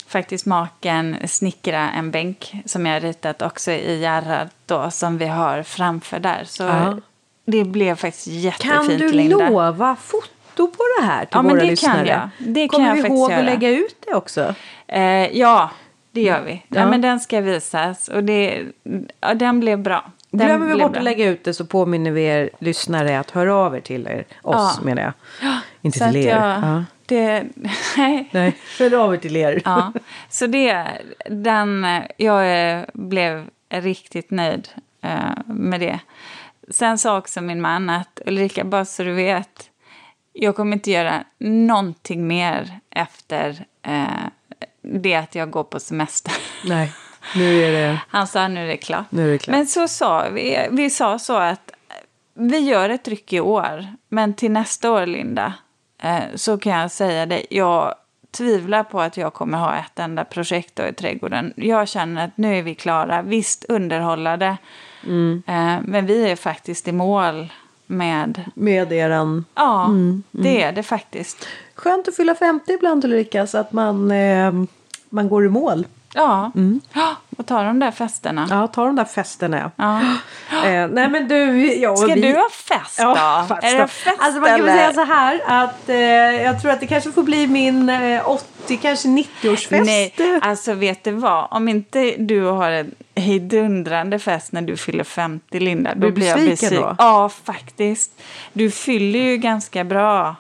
faktiskt 0.06 0.46
maken 0.46 1.16
snickra 1.28 1.90
en 1.90 2.10
bänk 2.10 2.54
som 2.64 2.86
jag 2.86 3.04
ritat 3.04 3.42
också 3.42 3.70
i 3.70 4.00
Järrad 4.00 4.48
då 4.66 4.90
som 4.90 5.18
vi 5.18 5.26
har 5.26 5.62
framför 5.62 6.18
där. 6.18 6.44
Så 6.44 6.62
ja. 6.62 6.98
det 7.44 7.64
blev 7.64 7.94
faktiskt 7.94 8.26
jättefint, 8.26 8.88
Kan 8.88 8.98
du 8.98 9.12
Linda. 9.12 9.48
lova 9.48 9.96
foto 9.96 10.37
foto 10.58 10.76
på 10.76 10.82
det 10.98 11.06
här 11.06 11.20
till 11.20 11.28
ja, 11.32 11.42
våra 11.42 11.54
men 11.54 11.64
det 11.64 11.70
lyssnare? 11.70 11.96
Kan 11.96 12.06
jag. 12.06 12.28
Det 12.38 12.68
Kommer 12.68 12.88
kan 12.88 12.96
jag 12.96 13.02
vi 13.02 13.08
ihåg 13.08 13.30
göra. 13.30 13.40
att 13.40 13.46
lägga 13.46 13.70
ut 13.70 13.96
det 14.06 14.14
också? 14.14 14.54
Eh, 14.86 15.38
ja, 15.38 15.70
det 16.12 16.22
gör 16.22 16.42
vi. 16.42 16.52
Ja. 16.68 16.80
ja. 16.80 16.90
men 16.90 17.00
den 17.00 17.20
ska 17.20 17.40
visas 17.40 18.08
och 18.08 18.24
det, 18.24 18.64
ja, 19.20 19.34
den 19.34 19.60
blev 19.60 19.78
bra. 19.78 20.10
Den 20.30 20.46
Glömmer 20.46 20.66
vi 20.66 20.72
bort 20.72 20.92
bra. 20.92 20.98
att 20.98 21.04
lägga 21.04 21.26
ut 21.26 21.44
det 21.44 21.54
så 21.54 21.66
påminner 21.66 22.10
vi 22.10 22.22
er 22.22 22.50
lyssnare 22.58 23.18
att 23.18 23.30
höra 23.30 23.54
av 23.54 23.76
er 23.76 23.80
till 23.80 24.06
er, 24.06 24.24
oss 24.42 24.74
ja. 24.78 24.84
menar 24.84 25.02
jag. 25.02 25.12
Ja, 25.42 25.58
Inte 25.82 25.98
till 25.98 26.16
er. 26.16 26.28
Jag, 26.28 26.58
ja. 26.62 26.84
det, 27.06 27.44
nej. 27.96 28.28
nej, 28.30 28.56
hör 28.78 28.94
av 28.94 29.14
er 29.14 29.18
till 29.18 29.36
er. 29.36 29.62
Ja. 29.64 29.92
Så 30.28 30.46
det, 30.46 30.86
den, 31.26 31.86
jag 32.16 32.84
blev 32.92 33.46
riktigt 33.70 34.30
nöjd 34.30 34.68
uh, 35.04 35.54
med 35.54 35.80
det. 35.80 35.98
Sen 36.70 36.98
sa 36.98 37.18
också 37.18 37.40
min 37.40 37.60
man 37.60 37.90
att 37.90 38.20
Ulrika, 38.26 38.64
bara 38.64 38.84
så 38.84 39.02
du 39.02 39.12
vet, 39.12 39.70
jag 40.40 40.56
kommer 40.56 40.76
inte 40.76 40.90
göra 40.90 41.24
någonting 41.38 42.26
mer 42.26 42.80
efter 42.90 43.64
eh, 43.82 44.06
det 44.82 45.14
att 45.14 45.34
jag 45.34 45.50
går 45.50 45.64
på 45.64 45.80
semester. 45.80 46.32
Nej, 46.64 46.92
nu 47.36 47.62
är 47.62 47.72
det... 47.72 48.00
Han 48.08 48.26
sa 48.26 48.48
nu 48.48 48.62
är 48.62 48.66
det 48.66 48.76
klart. 48.76 49.06
Nu 49.10 49.28
är 49.28 49.32
det 49.32 49.38
klart. 49.38 49.56
Men 49.56 49.66
så 49.66 49.88
sa 49.88 50.28
vi, 50.28 50.68
vi 50.70 50.90
sa 50.90 51.18
så 51.18 51.36
att 51.36 51.70
vi 52.34 52.58
gör 52.58 52.90
ett 52.90 53.08
ryck 53.08 53.32
i 53.32 53.40
år, 53.40 53.86
men 54.08 54.34
till 54.34 54.50
nästa 54.50 54.92
år, 54.92 55.06
Linda, 55.06 55.54
eh, 56.02 56.22
så 56.34 56.58
kan 56.58 56.72
jag 56.72 56.90
säga 56.90 57.26
det. 57.26 57.46
Jag 57.50 57.94
tvivlar 58.30 58.84
på 58.84 59.00
att 59.00 59.16
jag 59.16 59.34
kommer 59.34 59.58
ha 59.58 59.76
ett 59.76 59.98
enda 59.98 60.24
projekt 60.24 60.80
i 60.80 60.92
trädgården. 60.92 61.52
Jag 61.56 61.88
känner 61.88 62.24
att 62.24 62.36
nu 62.36 62.58
är 62.58 62.62
vi 62.62 62.74
klara. 62.74 63.22
Visst, 63.22 63.64
underhållade. 63.64 64.56
Mm. 65.04 65.42
Eh, 65.46 65.76
men 65.84 66.06
vi 66.06 66.30
är 66.30 66.36
faktiskt 66.36 66.88
i 66.88 66.92
mål 66.92 67.48
med... 67.88 68.44
Med 68.54 68.92
eran... 68.92 69.44
Ja, 69.54 69.84
mm, 69.84 69.98
mm. 70.00 70.22
det 70.30 70.62
är 70.62 70.72
det 70.72 70.82
faktiskt. 70.82 71.46
Skönt 71.74 72.08
att 72.08 72.16
fylla 72.16 72.34
50 72.34 72.72
ibland 72.72 73.04
Ulrika 73.04 73.46
så 73.46 73.58
att 73.58 73.72
man, 73.72 74.10
eh, 74.10 74.52
man 75.10 75.28
går 75.28 75.46
i 75.46 75.48
mål. 75.48 75.86
Ja, 76.14 76.50
mm. 76.54 76.80
och 77.36 77.46
ta 77.46 77.62
de 77.62 77.78
där 77.78 77.90
festerna. 77.90 78.46
Ja, 78.50 78.66
ta 78.66 78.84
de 78.84 78.96
där 78.96 79.04
festerna. 79.04 79.70
Ja. 79.76 80.00
Eh, 80.68 80.88
nej 80.88 81.08
men 81.08 81.28
du, 81.28 81.74
ja, 81.74 81.96
Ska 81.96 82.14
vi... 82.14 82.20
du 82.20 82.32
ha 82.32 82.48
fest 82.50 82.98
då? 82.98 83.14
Ja, 83.16 83.46
fast 83.48 83.64
är 83.64 83.78
det 83.78 83.88
fest 83.88 84.16
alltså 84.20 84.40
man 84.40 84.50
kan 84.50 84.64
väl 84.64 84.78
säga 84.78 84.92
så 84.92 85.04
här 85.04 85.40
att 85.46 85.88
eh, 85.88 85.96
jag 86.42 86.62
tror 86.62 86.72
att 86.72 86.80
det 86.80 86.86
kanske 86.86 87.12
får 87.12 87.22
bli 87.22 87.46
min 87.46 87.88
eh, 87.88 88.30
80, 88.30 88.76
kanske 88.76 89.08
90-årsfest. 89.08 89.84
Nej, 89.84 90.14
alltså 90.42 90.72
vet 90.72 91.04
du 91.04 91.10
vad? 91.10 91.48
Om 91.50 91.68
inte 91.68 92.14
du 92.18 92.44
har 92.44 92.70
en 92.70 92.94
hejdundrande 93.18 94.18
fest 94.18 94.52
när 94.52 94.62
du 94.62 94.76
fyller 94.76 95.04
50 95.04 95.60
Linda. 95.60 95.94
Då 95.94 96.10
blir 96.10 96.26
jag 96.26 96.40
besviken. 96.40 96.82
Då? 96.82 96.96
Ja, 96.98 97.30
faktiskt. 97.44 98.12
Du 98.52 98.70
fyller 98.70 99.20
ju 99.20 99.36
ganska 99.36 99.84
bra 99.84 100.36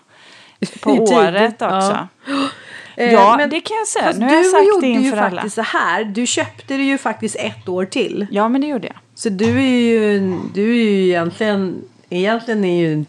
på 0.80 0.90
året 1.14 1.62
också. 1.62 2.08
Ja. 2.26 2.48
Eh, 2.96 3.12
ja, 3.12 3.36
men, 3.36 3.50
det 3.50 3.60
kan 3.60 3.76
jag 3.76 3.88
säga. 3.88 4.12
Nu 4.18 4.26
har 4.26 4.34
jag 4.34 4.46
sagt 4.46 4.80
det 4.80 4.86
inför 4.86 5.16
alla. 5.16 5.28
Du 5.28 5.28
gjorde 5.28 5.30
ju 5.30 5.36
faktiskt 5.36 5.54
så 5.54 5.62
här. 5.62 6.04
Du 6.04 6.26
köpte 6.26 6.76
det 6.76 6.82
ju 6.82 6.98
faktiskt 6.98 7.36
ett 7.36 7.68
år 7.68 7.84
till. 7.84 8.26
Ja, 8.30 8.48
men 8.48 8.60
det 8.60 8.66
gjorde 8.66 8.86
jag. 8.86 8.96
Så 9.14 9.28
du 9.28 9.58
är 9.58 9.80
ju, 9.80 10.20
du 10.54 10.70
är 10.70 10.84
ju 10.84 11.06
egentligen, 11.06 11.84
egentligen 12.08 12.64
är 12.64 12.80
ju, 12.80 13.04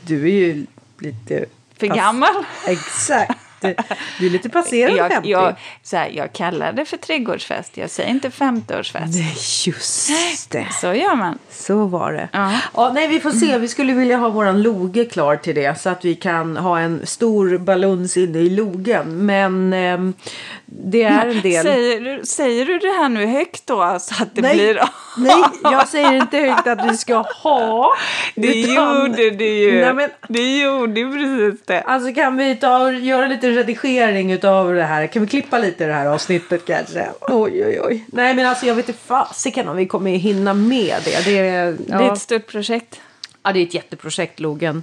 du 0.00 0.22
är 0.22 0.32
ju 0.32 0.66
lite... 0.98 1.44
För 1.78 1.86
gammal? 1.86 2.44
Exakt. 2.66 3.38
Du 4.18 4.26
är 4.26 4.30
lite 4.30 4.48
passerad 4.48 4.96
jag, 4.96 5.12
50. 5.12 5.28
Jag, 5.28 5.54
så 5.82 5.96
här, 5.96 6.10
jag 6.14 6.32
kallar 6.32 6.72
det 6.72 6.84
för 6.84 6.96
trädgårdsfest. 6.96 7.76
Jag 7.76 7.90
säger 7.90 8.10
inte 8.10 8.28
50-årsfest. 8.28 9.12
Nej, 9.12 9.36
just 9.66 10.50
det. 10.50 10.66
Så 10.80 10.86
gör 10.86 11.14
man. 11.14 11.38
Så 11.50 11.86
var 11.86 12.12
det. 12.12 12.28
Ja. 12.32 12.60
ja. 12.74 12.92
nej, 12.94 13.08
vi 13.08 13.20
får 13.20 13.30
se. 13.30 13.58
Vi 13.58 13.68
skulle 13.68 13.92
vilja 13.92 14.16
ha 14.16 14.28
våran 14.28 14.62
loge 14.62 15.04
klar 15.04 15.36
till 15.36 15.54
det. 15.54 15.80
Så 15.80 15.90
att 15.90 16.04
vi 16.04 16.14
kan 16.14 16.56
ha 16.56 16.80
en 16.80 17.06
stor 17.06 17.58
baluns 17.58 18.16
inne 18.16 18.38
i 18.38 18.50
logen. 18.50 19.26
Men 19.26 19.72
eh, 19.72 19.98
det 20.72 21.02
är 21.02 21.26
en 21.26 21.40
del. 21.42 21.62
Säger 21.62 22.00
du, 22.00 22.26
säger 22.26 22.66
du 22.66 22.78
det 22.78 22.92
här 22.92 23.08
nu 23.08 23.26
högt 23.26 23.66
då? 23.66 23.98
Så 24.00 24.22
att 24.22 24.34
det 24.34 24.42
nej, 24.42 24.54
blir... 24.54 24.82
nej, 25.18 25.44
jag 25.62 25.88
säger 25.88 26.12
inte 26.12 26.38
högt 26.38 26.66
att 26.66 26.90
vi 26.90 26.96
ska 26.96 27.14
ha. 27.42 27.94
Det 28.34 28.60
utan, 28.60 29.06
gjorde 29.06 29.30
du 29.30 29.44
ju. 29.44 29.80
Nej, 29.80 29.94
men, 29.94 30.10
det 30.28 30.60
gjorde 30.60 30.94
precis 30.94 31.66
det. 31.66 31.80
Alltså 31.80 32.14
kan 32.14 32.36
vi 32.36 32.56
ta 32.56 32.78
och 32.78 32.94
göra 32.94 33.26
lite 33.26 33.50
redigering 33.50 34.32
utav 34.32 34.74
det 34.74 34.82
här? 34.82 35.06
Kan 35.06 35.22
vi 35.22 35.28
klippa 35.28 35.58
lite 35.58 35.86
det 35.86 35.92
här 35.92 36.06
avsnittet 36.06 36.64
kanske? 36.64 37.08
Oj, 37.20 37.64
oj, 37.66 37.80
oj. 37.80 38.04
Nej, 38.12 38.34
men 38.34 38.46
alltså 38.46 38.66
jag 38.66 38.74
vet 38.74 38.88
inte 38.88 39.00
fasiken 39.00 39.68
om 39.68 39.76
vi 39.76 39.86
kommer 39.86 40.10
hinna 40.10 40.54
med 40.54 40.96
det. 41.04 41.24
Det 41.24 41.38
är, 41.38 41.76
ja. 41.86 41.98
det 41.98 42.04
är 42.04 42.12
ett 42.12 42.20
stort 42.20 42.46
projekt. 42.46 43.00
Ja, 43.42 43.52
det 43.52 43.60
är 43.60 43.66
ett 43.66 43.74
jätteprojekt, 43.74 44.40
Logen. 44.40 44.82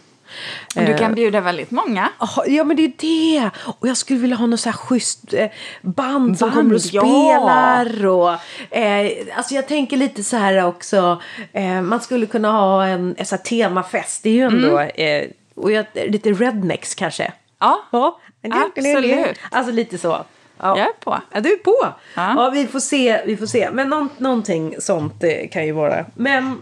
Du 0.74 0.98
kan 0.98 1.10
eh, 1.12 1.16
bjuda 1.16 1.42
väldigt 1.42 1.72
många. 1.72 2.10
Ja, 2.46 2.64
men 2.64 2.78
det 2.78 2.86
är 2.86 2.94
det. 2.98 3.50
Och 3.64 3.88
jag 3.88 3.98
skulle 3.98 4.20
vilja 4.20 4.36
ha 4.36 4.46
något 4.46 4.60
så 4.60 4.70
här 4.70 4.78
schysst 4.78 5.34
eh, 5.34 5.48
band 5.82 6.38
som 6.38 6.52
kommer 6.52 6.76
och 6.76 6.82
spelar. 6.82 7.98
Ja. 8.02 8.10
Och, 8.10 8.78
eh, 8.78 9.12
alltså 9.36 9.56
jag 9.56 9.68
tänker 9.68 9.98
lite 9.98 10.24
så 10.24 10.38
här 10.38 10.66
också. 10.66 11.22
Eh, 11.54 11.82
man 11.82 12.02
skulle 12.02 12.26
kunna 12.26 12.52
ha 12.52 12.86
en, 12.86 13.16
en 13.18 13.26
så 13.26 13.36
här 13.36 13.44
temafest. 13.44 14.24
Det 14.24 14.30
är 14.30 14.34
ju 14.34 14.42
ändå... 14.44 14.78
Mm. 14.78 15.24
Eh, 15.24 15.30
och 15.56 15.72
jag, 15.72 15.86
lite 15.94 16.32
rednecks 16.32 16.96
kanske. 16.96 17.32
Ja, 17.60 17.84
ja. 17.92 18.20
absolut. 18.42 19.40
Alltså 19.52 19.72
lite 19.74 19.98
så. 19.98 20.26
Ja. 20.60 20.78
Jag 20.78 20.88
är 20.88 20.94
på. 20.94 21.22
Ja, 21.32 21.40
du 21.40 21.54
är 21.54 21.58
på. 21.58 21.94
Ja. 22.16 22.34
ja, 22.36 22.50
vi 22.50 22.68
får 22.68 22.80
se. 22.80 23.22
Vi 23.26 23.38
får 23.38 23.46
se. 23.46 23.70
Men 23.72 23.90
någon, 23.90 24.10
någonting 24.18 24.76
sånt 24.80 25.24
eh, 25.24 25.50
kan 25.52 25.66
ju 25.66 25.72
vara. 25.72 26.06
Men 26.16 26.62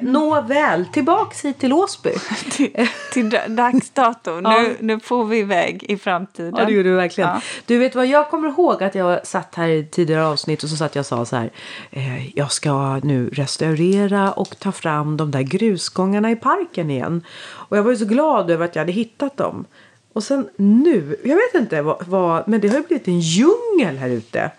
nåväl, 0.00 0.86
tillbaks 0.92 1.44
hit 1.44 1.58
till 1.58 1.72
Åsby. 1.72 2.10
till, 2.50 2.88
till 3.12 3.30
dags 3.48 3.90
dato. 3.90 4.40
Nu, 4.40 4.48
ja. 4.48 4.68
nu 4.80 5.00
får 5.00 5.24
vi 5.24 5.38
iväg 5.38 5.84
i 5.88 5.96
framtiden. 5.96 6.54
Ja, 6.56 6.64
det 6.64 6.72
gjorde 6.72 6.88
du 6.88 6.96
verkligen. 6.96 7.30
Ja. 7.30 7.40
Du 7.66 7.78
vet 7.78 7.94
vad, 7.94 8.06
jag 8.06 8.30
kommer 8.30 8.48
ihåg 8.48 8.82
att 8.82 8.94
jag 8.94 9.26
satt 9.26 9.54
här 9.54 9.68
i 9.68 9.84
tidigare 9.84 10.26
avsnitt 10.26 10.62
och 10.62 10.68
så 10.68 10.76
satt 10.76 10.94
jag 10.94 11.02
och 11.02 11.06
sa 11.06 11.24
så 11.24 11.36
här. 11.36 11.50
Eh, 11.90 12.38
jag 12.38 12.52
ska 12.52 13.00
nu 13.02 13.28
restaurera 13.28 14.32
och 14.32 14.58
ta 14.58 14.72
fram 14.72 15.16
de 15.16 15.30
där 15.30 15.42
grusgångarna 15.42 16.30
i 16.30 16.36
parken 16.36 16.90
igen. 16.90 17.22
Och 17.46 17.76
jag 17.76 17.82
var 17.82 17.90
ju 17.90 17.96
så 17.96 18.04
glad 18.04 18.50
över 18.50 18.64
att 18.64 18.74
jag 18.74 18.80
hade 18.80 18.92
hittat 18.92 19.36
dem. 19.36 19.64
Och 20.12 20.22
sen 20.22 20.48
nu, 20.56 21.16
jag 21.24 21.36
vet 21.36 21.54
inte 21.54 21.82
vad, 21.82 22.08
vad 22.08 22.48
men 22.48 22.60
det 22.60 22.68
har 22.68 22.76
ju 22.76 22.82
blivit 22.82 23.08
en 23.08 23.20
djungel 23.20 23.96
här 23.98 24.08
ute. 24.08 24.50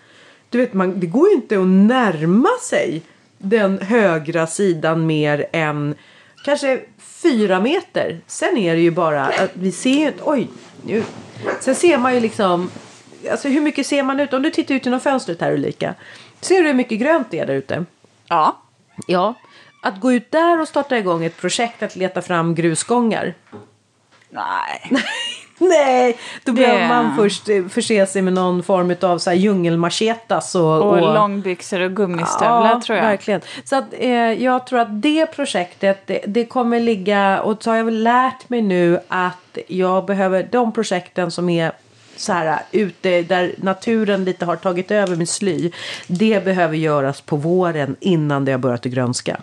du 0.50 0.58
vet, 0.58 0.74
man, 0.74 1.00
det 1.00 1.06
går 1.06 1.28
ju 1.28 1.34
inte 1.34 1.60
att 1.60 1.66
närma 1.66 2.50
sig 2.62 3.02
den 3.38 3.78
högra 3.78 4.46
sidan 4.46 5.06
mer 5.06 5.46
än 5.52 5.94
kanske 6.44 6.80
fyra 6.98 7.60
meter. 7.60 8.20
Sen 8.26 8.56
är 8.56 8.74
det 8.74 8.80
ju 8.80 8.90
bara 8.90 9.24
att 9.24 9.50
vi 9.52 9.72
ser 9.72 10.14
oj, 10.22 10.48
nu. 10.82 11.02
Sen 11.60 11.74
ser 11.74 11.98
man 11.98 12.14
ju 12.14 12.20
liksom, 12.20 12.70
alltså 13.30 13.48
hur 13.48 13.60
mycket 13.60 13.86
ser 13.86 14.02
man 14.02 14.20
ut? 14.20 14.32
Om 14.32 14.42
du 14.42 14.50
tittar 14.50 14.74
ut 14.74 14.84
genom 14.84 15.00
fönstret 15.00 15.40
här 15.40 15.52
Ulrika. 15.52 15.94
Ser 16.40 16.62
du 16.62 16.68
hur 16.68 16.74
mycket 16.74 16.98
grönt 16.98 17.30
det 17.30 17.38
är 17.38 17.46
där 17.46 17.54
ute? 17.54 17.84
Ja. 18.28 18.62
Ja. 19.06 19.34
Att 19.82 20.00
gå 20.00 20.12
ut 20.12 20.30
där 20.30 20.60
och 20.60 20.68
starta 20.68 20.98
igång 20.98 21.24
ett 21.24 21.36
projekt 21.36 21.82
att 21.82 21.96
leta 21.96 22.22
fram 22.22 22.54
grusgångar. 22.54 23.34
Nej. 24.30 24.90
Nej, 25.68 26.18
då 26.44 26.52
det... 26.52 26.60
behöver 26.60 26.88
man 26.88 27.16
först 27.16 27.48
eh, 27.48 27.64
förse 27.66 28.06
sig 28.06 28.22
med 28.22 28.32
någon 28.32 28.62
form 28.62 28.96
av 29.00 29.18
så 29.18 29.30
här 29.30 29.36
djungelmachetas. 29.36 30.54
Och, 30.54 30.62
och, 30.62 30.92
och 30.92 31.14
långbyxor 31.14 31.80
och 31.80 31.96
gummistövlar 31.96 32.70
ja, 32.70 32.80
tror 32.86 32.98
jag. 32.98 33.04
verkligen. 33.04 33.40
Så 33.64 33.76
att, 33.76 33.84
eh, 33.92 34.10
jag 34.10 34.66
tror 34.66 34.78
att 34.78 35.02
det 35.02 35.26
projektet, 35.26 36.06
det, 36.06 36.20
det, 36.26 36.44
kommer 36.44 36.80
ligga, 36.80 37.40
och 37.40 37.62
så 37.62 37.70
har 37.70 37.76
jag 37.76 37.92
lärt 37.92 38.48
mig 38.48 38.62
nu 38.62 39.00
att 39.08 39.58
jag 39.66 40.06
behöver 40.06 40.48
de 40.52 40.72
projekten 40.72 41.30
som 41.30 41.48
är 41.48 41.72
så 42.16 42.32
här 42.32 42.58
ute 42.72 43.22
där 43.22 43.54
naturen 43.58 44.24
lite 44.24 44.44
har 44.44 44.56
tagit 44.56 44.90
över 44.90 45.16
med 45.16 45.28
sly. 45.28 45.70
Det 46.06 46.44
behöver 46.44 46.76
göras 46.76 47.20
på 47.20 47.36
våren 47.36 47.96
innan 48.00 48.44
det 48.44 48.52
har 48.52 48.58
börjat 48.58 48.84
grönska. 48.84 49.40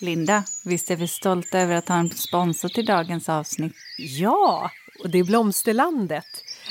Linda, 0.00 0.44
visst 0.64 0.90
är 0.90 0.96
vi 0.96 1.08
stolta 1.08 1.58
över 1.58 1.74
att 1.74 1.88
ha 1.88 1.96
en 1.96 2.10
sponsor 2.10 2.68
till 2.68 2.86
dagens 2.86 3.28
avsnitt? 3.28 3.74
Ja, 3.98 4.70
och 4.98 5.10
det 5.10 5.18
är 5.18 5.24
Blomsterlandet. 5.24 6.26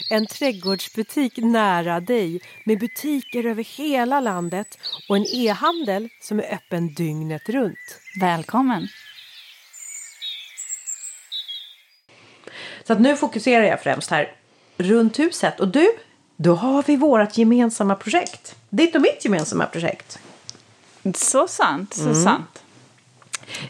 En 0.09 0.27
trädgårdsbutik 0.27 1.37
nära 1.37 1.99
dig 1.99 2.41
med 2.65 2.79
butiker 2.79 3.45
över 3.45 3.63
hela 3.63 4.19
landet 4.19 4.67
och 5.09 5.17
en 5.17 5.25
e-handel 5.33 6.09
som 6.21 6.39
är 6.39 6.53
öppen 6.53 6.93
dygnet 6.93 7.49
runt. 7.49 7.99
Välkommen! 8.21 8.87
Så 12.83 12.93
att 12.93 13.01
nu 13.01 13.15
fokuserar 13.15 13.63
jag 13.63 13.83
främst 13.83 14.09
här 14.09 14.35
runt 14.77 15.19
huset. 15.19 15.59
Och 15.59 15.67
du, 15.67 15.87
då 16.35 16.55
har 16.55 16.83
vi 16.87 16.95
vårt 16.95 17.37
gemensamma 17.37 17.95
projekt. 17.95 18.55
Ditt 18.69 18.95
och 18.95 19.01
mitt 19.01 19.25
gemensamma 19.25 19.65
projekt. 19.65 20.19
Så 21.15 21.47
sant, 21.47 21.93
så 21.93 22.01
mm. 22.01 22.23
sant. 22.23 22.64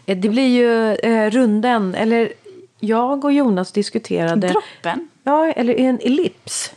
Eh, 0.06 0.16
det 0.16 0.28
blir 0.28 0.48
ju 0.48 0.94
eh, 0.94 1.30
runden, 1.30 1.94
eller 1.94 2.32
jag 2.80 3.24
och 3.24 3.32
Jonas 3.32 3.72
diskuterade. 3.72 4.48
Droppen? 4.48 5.08
Ja, 5.22 5.46
eller 5.46 5.80
en 5.80 6.00
ellips. 6.02 6.72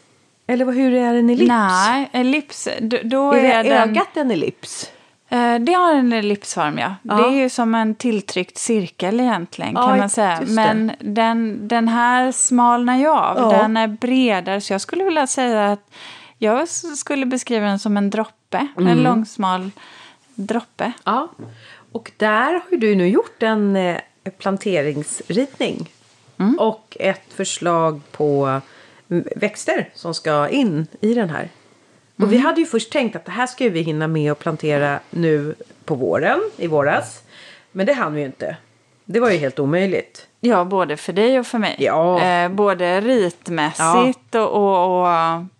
Eller 0.47 0.65
hur 0.65 0.93
är 0.93 1.13
en 1.13 1.29
ellips? 1.29 1.47
Nej, 1.47 2.09
ellips, 2.11 2.67
då, 3.03 3.31
är, 3.33 3.43
är 3.43 3.63
det 3.63 3.69
den... 3.69 3.89
ögat 3.89 4.17
en 4.17 4.31
ellips? 4.31 4.91
Eh, 5.29 5.55
det 5.59 5.73
har 5.73 5.93
en 5.93 6.13
ellipsform, 6.13 6.77
ja. 6.77 6.95
ja. 7.01 7.15
Det 7.15 7.23
är 7.23 7.41
ju 7.41 7.49
som 7.49 7.75
en 7.75 7.95
tilltryckt 7.95 8.57
cirkel 8.57 9.19
egentligen, 9.19 9.75
kan 9.75 9.89
ja, 9.89 9.95
man 9.95 10.09
säga. 10.09 10.41
Men 10.47 10.91
den, 10.99 11.67
den 11.67 11.87
här 11.87 12.31
smalnar 12.31 12.97
ju 12.97 13.07
av. 13.07 13.37
Ja. 13.37 13.61
Den 13.61 13.77
är 13.77 13.87
bredare, 13.87 14.61
så 14.61 14.73
jag 14.73 14.81
skulle 14.81 15.03
vilja 15.03 15.27
säga 15.27 15.71
att 15.71 15.91
jag 16.37 16.69
skulle 16.69 17.25
beskriva 17.25 17.67
den 17.67 17.79
som 17.79 17.97
en 17.97 18.09
droppe. 18.09 18.67
Mm. 18.77 18.87
En 18.87 19.03
långsmal 19.03 19.71
droppe. 20.35 20.91
Ja. 21.03 21.27
Och 21.91 22.11
där 22.17 22.53
har 22.53 22.77
du 22.77 22.95
nu 22.95 23.07
gjort 23.07 23.43
en 23.43 23.75
eh, 23.75 23.97
planteringsritning. 24.37 25.89
Mm. 26.37 26.59
Och 26.59 26.97
ett 26.99 27.33
förslag 27.33 28.01
på 28.11 28.61
växter 29.35 29.89
som 29.93 30.13
ska 30.13 30.49
in 30.49 30.87
i 31.01 31.13
den 31.13 31.29
här. 31.29 31.49
Och 32.15 32.23
mm. 32.23 32.31
vi 32.31 32.37
hade 32.37 32.61
ju 32.61 32.65
först 32.65 32.91
tänkt 32.91 33.15
att 33.15 33.25
det 33.25 33.31
här 33.31 33.47
ska 33.47 33.69
vi 33.69 33.81
hinna 33.81 34.07
med 34.07 34.31
att 34.31 34.39
plantera 34.39 34.99
nu 35.09 35.55
på 35.85 35.95
våren, 35.95 36.39
i 36.57 36.67
våras. 36.67 37.23
Men 37.71 37.85
det 37.85 37.93
hann 37.93 38.13
vi 38.13 38.19
ju 38.19 38.25
inte. 38.25 38.57
Det 39.05 39.19
var 39.19 39.31
ju 39.31 39.37
helt 39.37 39.59
omöjligt. 39.59 40.27
Ja, 40.39 40.65
både 40.65 40.97
för 40.97 41.13
dig 41.13 41.39
och 41.39 41.47
för 41.47 41.57
mig. 41.57 41.75
Ja. 41.79 42.21
Eh, 42.21 42.49
både 42.49 43.01
ritmässigt 43.01 44.19
ja. 44.31 44.45
och, 44.45 45.01
och, 45.01 45.07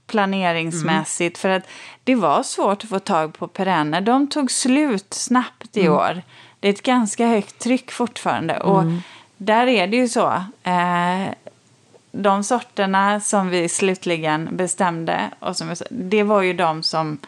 planeringsmässigt. 0.10 1.44
Mm. 1.44 1.52
För 1.52 1.58
att 1.58 1.70
det 2.04 2.16
var 2.16 2.44
svårt 2.44 2.84
att 2.84 2.90
få 2.90 3.00
tag 3.00 3.38
på 3.38 3.48
perenner. 3.48 4.02
De 4.02 4.28
tog 4.30 4.52
slut 4.52 5.14
snabbt 5.14 5.78
i 5.78 5.82
mm. 5.82 5.94
år. 5.94 6.22
Det 6.60 6.68
är 6.68 6.74
ett 6.74 6.84
ganska 6.84 7.28
högt 7.28 7.60
tryck 7.60 7.92
fortfarande. 7.92 8.60
Och 8.60 8.82
mm. 8.82 9.02
där 9.38 9.68
är 9.68 9.88
det 9.88 9.98
ju 9.98 10.08
så. 10.08 10.44
Eh, 10.64 11.34
de 12.12 12.44
sorterna 12.44 13.20
som 13.20 13.50
vi 13.50 13.70
slutligen 13.70 14.50
bestämde, 14.52 15.30
och 15.40 15.58
som, 15.58 15.76
det 15.90 16.24
var 16.24 16.42
ju 16.42 16.54
de 16.54 16.84
som 16.84 17.20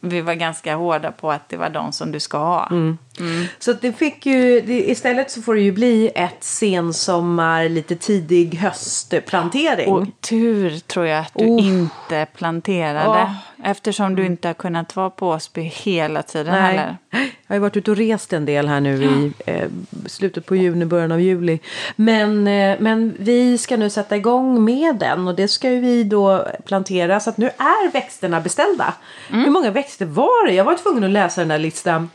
vi 0.00 0.20
var 0.20 0.34
ganska 0.34 0.74
hårda 0.74 1.12
på 1.12 1.32
att 1.32 1.48
det 1.48 1.56
var 1.56 1.70
de 1.70 1.92
som 1.92 2.12
du 2.12 2.20
ska 2.20 2.38
ha. 2.38 2.66
Mm. 2.66 2.98
Mm. 3.20 3.46
Så 3.58 3.72
det 3.72 3.92
fick 3.92 4.26
ju, 4.26 4.60
det, 4.60 4.90
istället 4.90 5.30
så 5.30 5.42
får 5.42 5.54
det 5.54 5.60
ju 5.60 5.72
bli 5.72 6.10
ett 6.14 6.44
sensommar, 6.44 7.68
lite 7.68 7.96
tidig 7.96 8.54
höstplantering. 8.54 9.88
Och 9.88 10.06
tur 10.20 10.78
tror 10.78 11.06
jag 11.06 11.18
att 11.18 11.32
du 11.34 11.44
oh. 11.44 11.66
inte 11.66 12.26
planterade. 12.36 13.22
Oh. 13.22 13.34
Eftersom 13.64 14.16
du 14.16 14.26
inte 14.26 14.48
har 14.48 14.54
kunnat 14.54 14.96
vara 14.96 15.10
på 15.10 15.28
Åsby 15.28 15.62
hela 15.62 16.22
tiden 16.22 16.54
Nej. 16.54 16.62
heller. 16.62 16.96
Jag 17.10 17.54
har 17.54 17.56
ju 17.56 17.60
varit 17.60 17.76
ute 17.76 17.90
och 17.90 17.96
rest 17.96 18.32
en 18.32 18.44
del 18.44 18.68
här 18.68 18.80
nu 18.80 19.04
i 19.04 19.32
eh, 19.46 19.68
slutet 20.06 20.46
på 20.46 20.56
juni, 20.56 20.84
början 20.84 21.12
av 21.12 21.20
juli. 21.20 21.58
Men, 21.96 22.46
eh, 22.46 22.76
men 22.80 23.16
vi 23.18 23.58
ska 23.58 23.76
nu 23.76 23.90
sätta 23.90 24.16
igång 24.16 24.64
med 24.64 24.96
den 24.96 25.28
och 25.28 25.34
det 25.34 25.48
ska 25.48 25.70
ju 25.70 25.80
vi 25.80 26.04
då 26.04 26.46
plantera. 26.64 27.20
Så 27.20 27.30
att 27.30 27.36
nu 27.36 27.46
är 27.46 27.92
växterna 27.92 28.40
beställda. 28.40 28.94
Mm. 29.30 29.44
Hur 29.44 29.50
många 29.50 29.70
växter 29.70 30.06
var 30.06 30.46
det? 30.46 30.52
Jag 30.52 30.64
var 30.64 30.74
tvungen 30.74 31.04
att 31.04 31.10
läsa 31.10 31.40
den 31.40 31.48
där 31.48 31.58
listan 31.58 32.10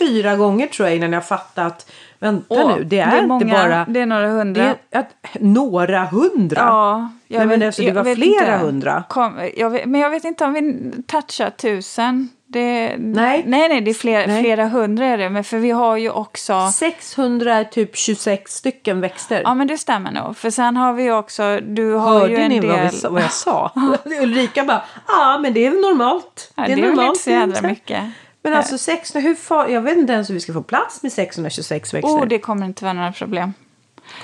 fyra 0.00 0.36
gånger 0.36 0.66
tror 0.66 0.88
jag 0.88 0.96
innan 0.96 1.12
jag 1.12 1.26
fattat 1.26 1.86
Vänta 2.20 2.46
Åh, 2.48 2.76
nu, 2.76 2.84
det 2.84 2.98
är, 2.98 3.10
det 3.10 3.16
är 3.16 3.26
många, 3.26 3.44
inte 3.44 3.56
bara... 3.56 3.84
Det 3.88 4.00
är 4.00 4.06
några 4.06 4.28
hundra. 4.28 4.62
Det 4.62 4.76
är, 4.90 5.00
att, 5.00 5.10
några 5.40 6.04
hundra? 6.04 6.60
Ja. 6.60 7.10
Jag 7.28 7.38
Nej, 7.38 7.46
vet, 7.46 7.58
men 7.58 7.66
alltså, 7.66 7.82
det 7.82 7.92
var 7.92 8.14
flera 8.14 8.54
inte. 8.54 8.66
hundra. 8.66 9.04
Kom, 9.08 9.50
jag 9.56 9.70
vet, 9.70 9.86
men 9.86 10.00
jag 10.00 10.10
vet 10.10 10.24
inte 10.24 10.44
om 10.44 10.52
vi 10.52 10.92
touchar 11.06 11.50
tusen. 11.50 12.28
Det, 12.46 12.96
nej. 12.98 13.44
nej, 13.46 13.68
nej, 13.68 13.80
det 13.80 13.90
är 13.90 13.94
flera, 13.94 14.26
nej. 14.26 14.42
flera 14.42 14.66
hundra 14.66 15.06
är 15.06 15.18
det. 15.18 15.30
Men 15.30 15.44
för 15.44 15.58
vi 15.58 15.70
har 15.70 15.96
ju 15.96 16.10
också... 16.10 16.70
600 16.74 17.54
är 17.54 17.64
typ 17.64 17.96
26 17.96 18.52
stycken 18.52 19.00
växter. 19.00 19.42
Ja, 19.44 19.54
men 19.54 19.66
det 19.66 19.78
stämmer 19.78 20.10
nog. 20.10 20.36
För 20.36 20.50
sen 20.50 20.76
har 20.76 20.92
vi 20.92 21.10
också... 21.10 21.60
Du 21.60 21.92
har 21.92 22.20
Hörde 22.20 22.32
ju 22.32 22.38
en 22.38 22.48
ni 22.48 22.60
del... 22.60 22.70
vad, 22.70 22.92
vi, 22.92 23.08
vad 23.08 23.22
jag 23.22 23.32
sa? 23.32 23.70
Ulrika 24.22 24.64
bara, 24.64 24.82
ja 25.08 25.38
men 25.42 25.52
det 25.52 25.66
är 25.66 25.70
normalt. 25.70 26.52
Ja, 26.54 26.62
det 26.66 26.72
är, 26.72 26.76
det 26.76 26.82
är 26.82 26.86
normalt. 26.86 26.98
väl 26.98 27.06
inte 27.08 27.20
så 27.20 27.30
jävla 27.30 27.68
mycket. 27.68 28.02
Men 28.42 28.54
alltså 28.54 28.78
600, 28.78 29.28
hur 29.28 29.34
far, 29.34 29.68
jag 29.68 29.80
vet 29.80 29.98
inte 29.98 30.12
ens 30.12 30.30
hur 30.30 30.34
vi 30.34 30.40
ska 30.40 30.52
få 30.52 30.62
plats 30.62 31.02
med 31.02 31.12
626 31.12 31.94
växter. 31.94 32.12
Oh, 32.12 32.26
det 32.26 32.38
kommer 32.38 32.66
inte 32.66 32.84
vara 32.84 32.92
några 32.92 33.12
problem. 33.12 33.52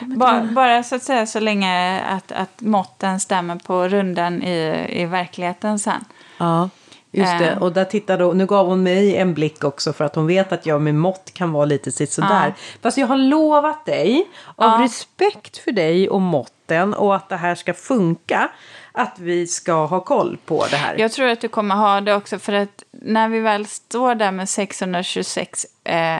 Bara, 0.00 0.42
bara, 0.42 0.83
så 0.83 0.94
att 0.94 1.02
säga 1.02 1.26
så 1.26 1.40
länge 1.40 2.00
att, 2.00 2.33
att 2.33 2.61
måtten 2.61 3.20
stämmer 3.20 3.57
på 3.57 3.88
runden 3.88 4.42
i, 4.42 4.87
i 4.88 5.05
verkligheten 5.07 5.79
sen. 5.79 6.05
Ja, 6.38 6.70
just 7.11 7.38
det. 7.38 7.50
Eh. 7.50 7.62
Och 7.62 7.72
där 7.72 7.85
tittade, 7.85 8.35
nu 8.35 8.46
gav 8.46 8.66
hon 8.66 8.83
mig 8.83 9.16
en 9.16 9.35
blick 9.35 9.64
också 9.64 9.92
för 9.92 10.05
att 10.05 10.14
hon 10.14 10.26
vet 10.26 10.52
att 10.52 10.66
jag 10.66 10.83
med 10.83 10.94
mått 10.94 11.35
kan 11.35 11.52
vara 11.52 11.64
lite 11.64 12.07
sådär. 12.07 12.46
Ja. 12.46 12.52
Fast 12.83 12.98
jag 12.98 13.07
har 13.07 13.16
lovat 13.16 13.87
dig, 13.87 14.29
av 14.57 14.81
ja. 14.81 14.85
respekt 14.85 15.59
för 15.59 15.72
dig 15.72 16.09
och 16.09 16.20
måtten 16.20 16.94
och 16.94 17.16
att 17.16 17.29
det 17.29 17.37
här 17.37 17.55
ska 17.55 17.74
funka, 17.74 18.50
att 18.96 19.18
vi 19.18 19.46
ska 19.46 19.87
ha 19.87 20.00
koll 20.00 20.38
på 20.44 20.66
det 20.70 20.76
här. 20.76 20.96
Jag 20.98 21.12
tror 21.12 21.28
att 21.28 21.40
du 21.40 21.48
kommer 21.48 21.74
ha 21.74 22.00
det 22.00 22.14
också 22.14 22.38
för 22.38 22.52
att 22.52 22.85
när 22.90 23.28
vi 23.28 23.40
väl 23.40 23.66
står 23.66 24.14
där 24.14 24.32
med 24.32 24.48
626 24.48 25.66
eh, 25.85 26.18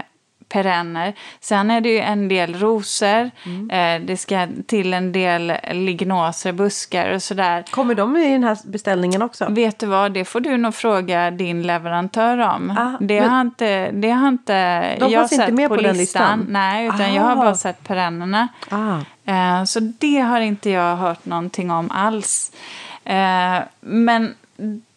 perenner. 0.49 1.15
Sen 1.41 1.71
är 1.71 1.81
det 1.81 1.89
ju 1.89 1.99
en 1.99 2.29
del 2.29 2.55
rosor. 2.55 3.31
Mm. 3.45 3.71
Eh, 3.71 4.07
det 4.07 4.17
ska 4.17 4.49
till 4.67 4.95
en 4.95 5.13
del 5.13 5.53
lignoser, 5.73 6.53
buskar 6.53 7.15
och 7.15 7.23
sådär. 7.23 7.65
Kommer 7.71 7.95
de 7.95 8.17
i 8.17 8.33
den 8.33 8.45
här 8.45 8.59
beställningen 8.65 9.23
också? 9.23 9.47
Vet 9.49 9.79
du 9.79 9.87
vad, 9.87 10.13
det 10.13 10.25
får 10.25 10.41
du 10.41 10.57
nog 10.57 10.75
fråga 10.75 11.31
din 11.31 11.63
leverantör 11.63 12.39
om. 12.39 12.71
Ah, 12.71 13.05
det, 13.05 13.19
har 13.19 13.41
inte, 13.41 13.91
det 13.91 14.11
har 14.11 14.29
inte 14.29 14.97
de 14.99 15.13
jag 15.13 15.29
sett 15.29 15.41
inte 15.41 15.53
med 15.53 15.69
på, 15.69 15.75
på 15.75 15.81
listan. 15.81 15.99
listan. 15.99 16.47
Nej, 16.49 16.87
utan 16.87 17.01
ah. 17.01 17.15
jag 17.15 17.23
har 17.23 17.37
bara 17.37 17.55
sett 17.55 17.85
perennerna. 17.85 18.49
Ah. 18.69 18.99
Eh, 19.25 19.65
så 19.65 19.81
det 19.81 20.21
har 20.21 20.41
inte 20.41 20.71
jag 20.71 20.97
hört 20.97 21.25
någonting 21.25 21.71
om 21.71 21.91
alls. 21.91 22.53
Eh, 23.05 23.59
men 23.81 24.35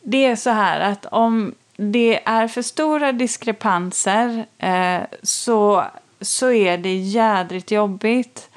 det 0.01 0.25
är 0.25 0.35
så 0.35 0.49
här 0.49 0.79
att 0.79 1.05
om 1.05 1.53
det 1.79 2.19
är 2.25 2.47
för 2.47 2.61
stora 2.61 3.11
diskrepanser 3.11 4.45
eh, 4.57 5.01
så, 5.23 5.85
så 6.21 6.51
är 6.51 6.77
det 6.77 6.95
jädrigt 6.95 7.71
jobbigt. 7.71 8.49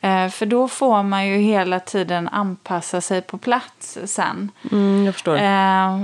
Eh, 0.00 0.28
för 0.28 0.46
då 0.46 0.68
får 0.68 1.02
man 1.02 1.26
ju 1.26 1.36
hela 1.36 1.80
tiden 1.80 2.28
anpassa 2.28 3.00
sig 3.00 3.22
på 3.22 3.38
plats 3.38 3.98
sen. 4.04 4.50
Mm, 4.72 5.04
jag 5.04 5.14
förstår. 5.14 5.36
Eh, 5.36 6.00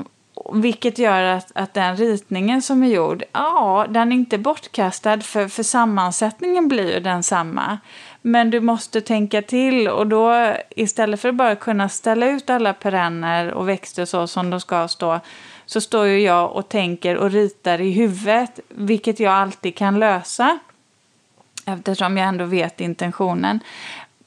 vilket 0.52 0.98
gör 0.98 1.22
att, 1.22 1.52
att 1.54 1.74
den 1.74 1.96
ritningen 1.96 2.62
som 2.62 2.82
är 2.82 2.88
gjord, 2.88 3.24
ja, 3.32 3.86
den 3.88 4.12
är 4.12 4.16
inte 4.16 4.38
bortkastad 4.38 5.20
för, 5.20 5.48
för 5.48 5.62
sammansättningen 5.62 6.68
blir 6.68 6.94
ju 6.94 7.00
densamma. 7.00 7.78
Men 8.22 8.50
du 8.50 8.60
måste 8.60 9.00
tänka 9.00 9.42
till 9.42 9.88
och 9.88 10.06
då 10.06 10.54
istället 10.70 11.20
för 11.20 11.28
att 11.28 11.34
bara 11.34 11.56
kunna 11.56 11.88
ställa 11.88 12.26
ut 12.26 12.50
alla 12.50 12.72
perenner 12.72 13.52
och 13.52 13.68
växter 13.68 14.04
så 14.04 14.26
som 14.26 14.50
de 14.50 14.60
ska 14.60 14.88
stå 14.88 15.20
så 15.66 15.80
står 15.80 16.06
ju 16.06 16.20
jag 16.20 16.52
och 16.52 16.68
tänker 16.68 17.16
och 17.16 17.30
ritar 17.30 17.80
i 17.80 17.90
huvudet, 17.90 18.60
vilket 18.68 19.20
jag 19.20 19.32
alltid 19.32 19.74
kan 19.74 19.98
lösa 19.98 20.58
eftersom 21.66 22.16
jag 22.16 22.28
ändå 22.28 22.44
vet 22.44 22.80
intentionen. 22.80 23.60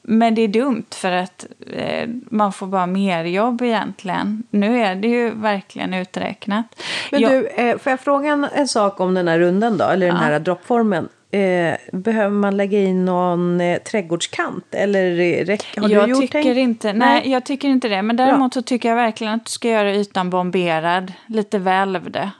Men 0.02 0.34
det 0.34 0.42
är 0.42 0.48
dumt 0.48 0.84
för 0.90 1.12
att 1.12 1.46
eh, 1.72 2.08
man 2.30 2.52
får 2.52 2.66
bara 2.66 2.86
mer 2.86 3.24
jobb 3.24 3.62
egentligen. 3.62 4.42
Nu 4.50 4.82
är 4.82 4.94
det 4.94 5.08
ju 5.08 5.30
verkligen 5.30 5.94
uträknat. 5.94 6.66
Men 7.10 7.20
jag, 7.20 7.32
du, 7.32 7.46
eh, 7.46 7.78
får 7.78 7.90
jag 7.90 8.00
fråga 8.00 8.30
en, 8.32 8.44
en, 8.44 8.68
sak 8.68 9.00
om 9.00 9.14
den 9.14 9.28
här 9.28 9.38
runden 9.38 9.76
då, 9.76 9.84
eller 9.84 10.06
den 10.06 10.16
ja. 10.16 10.22
här 10.22 10.40
droppformen? 10.40 11.08
Eh, 11.32 11.76
behöver 11.92 12.30
man 12.30 12.56
lägga 12.56 12.80
in 12.80 13.04
någon 13.04 13.60
eh, 13.60 13.78
trädgårdskant? 13.78 14.74
Eller 14.74 15.46
har 15.80 15.88
jag 15.88 16.04
du 16.04 16.10
gjort 16.10 16.20
tycker 16.20 16.42
tänk? 16.42 16.58
inte, 16.58 16.92
nej, 16.92 17.20
nej, 17.22 17.32
jag 17.32 17.44
tycker 17.44 17.68
inte 17.68 17.88
det. 17.88 18.02
Men 18.02 18.16
däremot 18.16 18.54
så 18.54 18.62
tycker 18.62 18.88
jag 18.88 18.96
verkligen 18.96 19.34
att 19.34 19.44
du 19.44 19.50
ska 19.50 19.68
göra 19.68 19.94
ytan 19.94 20.30
bomberad, 20.30 21.12
lite 21.26 21.58
välvd. 21.58 22.30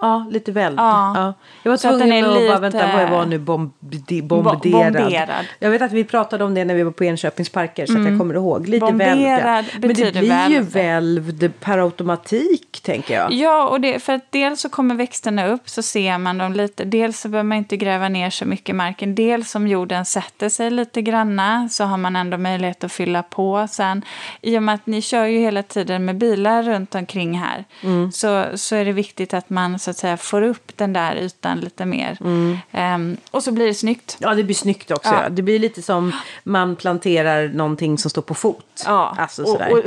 Ja, 0.00 0.26
lite 0.30 0.52
väl. 0.52 0.74
Ja. 0.76 1.12
ja. 1.14 1.34
Jag 1.62 1.70
var 1.70 1.76
så 1.76 1.98
tvungen 1.98 2.24
att, 2.24 2.30
att 2.30 2.36
lite... 2.36 2.48
bara 2.48 2.58
vänta, 2.58 2.96
vad 2.96 3.10
var 3.10 3.26
nu 3.26 3.38
bombarderad? 3.38 4.92
bomberad? 4.92 5.46
Jag 5.58 5.70
vet 5.70 5.82
att 5.82 5.92
vi 5.92 6.04
pratade 6.04 6.44
om 6.44 6.54
det 6.54 6.64
när 6.64 6.74
vi 6.74 6.82
var 6.82 6.90
på 6.90 7.04
Enköpings 7.04 7.48
parker 7.48 7.86
så 7.86 7.92
mm. 7.92 8.02
att 8.02 8.06
jag 8.06 8.14
mm. 8.14 8.18
kommer 8.18 8.34
ihåg. 8.34 8.68
Lite 8.68 8.92
välvd. 8.92 9.66
Men 9.80 9.88
det 9.88 10.12
blir 10.12 10.28
välvd. 10.28 10.54
ju 10.54 10.60
välvd 10.60 11.52
per 11.60 11.78
automatik 11.78 12.80
tänker 12.82 13.14
jag. 13.14 13.32
Ja, 13.32 13.68
och 13.68 13.80
det, 13.80 14.00
för 14.00 14.12
att 14.12 14.32
dels 14.32 14.60
så 14.60 14.68
kommer 14.68 14.94
växterna 14.94 15.46
upp 15.46 15.68
så 15.68 15.82
ser 15.82 16.18
man 16.18 16.38
dem 16.38 16.52
lite. 16.52 16.84
Dels 16.84 17.20
så 17.20 17.28
behöver 17.28 17.48
man 17.48 17.58
inte 17.58 17.76
gräva 17.76 18.08
ner 18.08 18.30
så 18.30 18.44
mycket 18.44 18.68
i 18.68 18.72
marken. 18.72 19.14
Dels 19.14 19.54
om 19.54 19.68
jorden 19.68 20.04
sätter 20.04 20.48
sig 20.48 20.70
lite 20.70 21.02
granna 21.02 21.68
så 21.68 21.84
har 21.84 21.96
man 21.96 22.16
ändå 22.16 22.38
möjlighet 22.38 22.84
att 22.84 22.92
fylla 22.92 23.22
på 23.22 23.66
sen. 23.70 24.02
I 24.42 24.58
och 24.58 24.62
med 24.62 24.74
att 24.74 24.86
ni 24.86 25.02
kör 25.02 25.24
ju 25.24 25.38
hela 25.38 25.62
tiden 25.62 26.04
med 26.04 26.18
bilar 26.18 26.62
runt 26.62 26.94
omkring 26.94 27.38
här 27.38 27.64
mm. 27.82 28.12
så, 28.12 28.44
så 28.54 28.76
är 28.76 28.84
det 28.84 28.92
viktigt 28.92 29.34
att 29.34 29.50
man 29.50 29.78
så 29.88 29.90
att 29.90 29.96
säga 29.96 30.16
får 30.16 30.42
upp 30.42 30.76
den 30.76 30.92
där 30.92 31.16
ytan 31.16 31.60
lite 31.60 31.86
mer. 31.86 32.18
Mm. 32.20 32.58
Um, 32.94 33.16
och 33.30 33.42
så 33.42 33.52
blir 33.52 33.66
det 33.66 33.74
snyggt. 33.74 34.16
Ja, 34.20 34.34
det 34.34 34.44
blir 34.44 34.54
snyggt 34.54 34.90
också. 34.90 35.10
Ja. 35.10 35.28
Det 35.28 35.42
blir 35.42 35.58
lite 35.58 35.82
som 35.82 36.12
man 36.44 36.76
planterar 36.76 37.48
någonting 37.48 37.98
som 37.98 38.10
står 38.10 38.22
på 38.22 38.34
fot. 38.34 38.84
Ja, 38.86 39.16
alltså, 39.18 39.42
och, 39.42 39.60
och, 39.60 39.84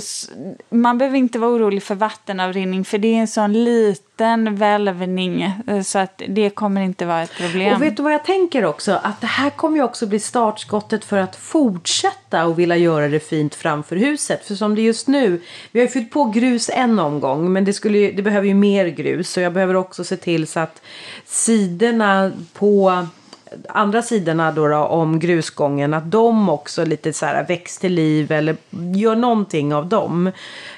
man 0.69 0.97
behöver 0.97 1.17
inte 1.17 1.39
vara 1.39 1.51
orolig 1.51 1.83
för 1.83 1.95
vattenavrinning 1.95 2.85
för 2.85 2.97
det 2.97 3.07
är 3.07 3.19
en 3.19 3.27
sån 3.27 3.63
liten 3.63 4.10
välvning 4.55 5.41
eh, 5.67 5.81
så 5.81 5.99
att 5.99 6.21
det 6.27 6.49
kommer 6.49 6.81
inte 6.81 7.05
vara 7.05 7.21
ett 7.21 7.37
problem. 7.37 7.75
Och 7.75 7.81
vet 7.81 7.97
du 7.97 8.03
vad 8.03 8.13
jag 8.13 8.25
tänker 8.25 8.65
också? 8.65 8.99
Att 9.03 9.21
det 9.21 9.27
här 9.27 9.49
kommer 9.49 9.77
ju 9.77 9.83
också 9.83 10.07
bli 10.07 10.19
startskottet 10.19 11.05
för 11.05 11.17
att 11.17 11.35
fortsätta 11.35 12.45
och 12.45 12.59
vilja 12.59 12.77
göra 12.77 13.07
det 13.07 13.19
fint 13.19 13.55
framför 13.55 13.95
huset. 13.95 14.45
För 14.45 14.55
som 14.55 14.75
det 14.75 14.81
är 14.81 14.83
just 14.83 15.07
nu, 15.07 15.41
vi 15.71 15.79
har 15.79 15.85
ju 15.85 15.91
fyllt 15.91 16.11
på 16.11 16.25
grus 16.25 16.69
en 16.73 16.99
omgång 16.99 17.53
men 17.53 17.65
det, 17.65 17.73
skulle, 17.73 18.11
det 18.11 18.21
behöver 18.21 18.47
ju 18.47 18.53
mer 18.53 18.87
grus 18.87 19.29
så 19.29 19.39
jag 19.39 19.53
behöver 19.53 19.75
också 19.75 20.03
se 20.03 20.17
till 20.17 20.47
så 20.47 20.59
att 20.59 20.81
sidorna 21.25 22.31
på 22.53 23.05
andra 23.69 24.01
sidorna 24.01 24.51
då, 24.51 24.67
då, 24.67 24.77
om 24.77 25.19
grusgången, 25.19 25.93
att 25.93 26.11
de 26.11 26.49
också 26.49 26.85
lite 26.85 27.13
så 27.13 27.25
här 27.25 27.47
väcks 27.47 27.77
till 27.77 27.93
liv 27.93 28.31
eller 28.31 28.55
gör 28.95 29.15
någonting 29.15 29.73
av 29.73 29.87
dem. 29.87 30.31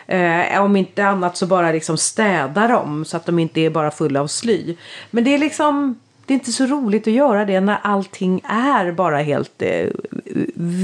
Eh, 0.08 0.62
om 0.62 0.76
inte 0.76 1.06
annat 1.06 1.38
så 1.38 1.46
bara 1.46 1.72
liksom 1.72 1.98
städa 1.98 2.68
dem 2.68 3.06
så 3.06 3.18
att 3.18 3.26
de 3.26 3.40
inte 3.40 3.62
är 3.62 3.70
bara 3.70 3.92
fulla 3.92 4.22
av 4.22 4.28
sly. 4.28 4.76
Men 5.12 5.24
det 5.24 5.34
är 5.34 5.38
liksom, 5.38 6.00
det 6.26 6.34
är 6.34 6.36
inte 6.36 6.52
så 6.52 6.66
roligt 6.66 7.08
att 7.08 7.14
göra 7.14 7.46
det 7.46 7.60
när 7.60 7.80
allting 7.84 8.42
är 8.50 8.92
bara 8.92 9.18
helt 9.18 9.62
eh, 9.62 9.88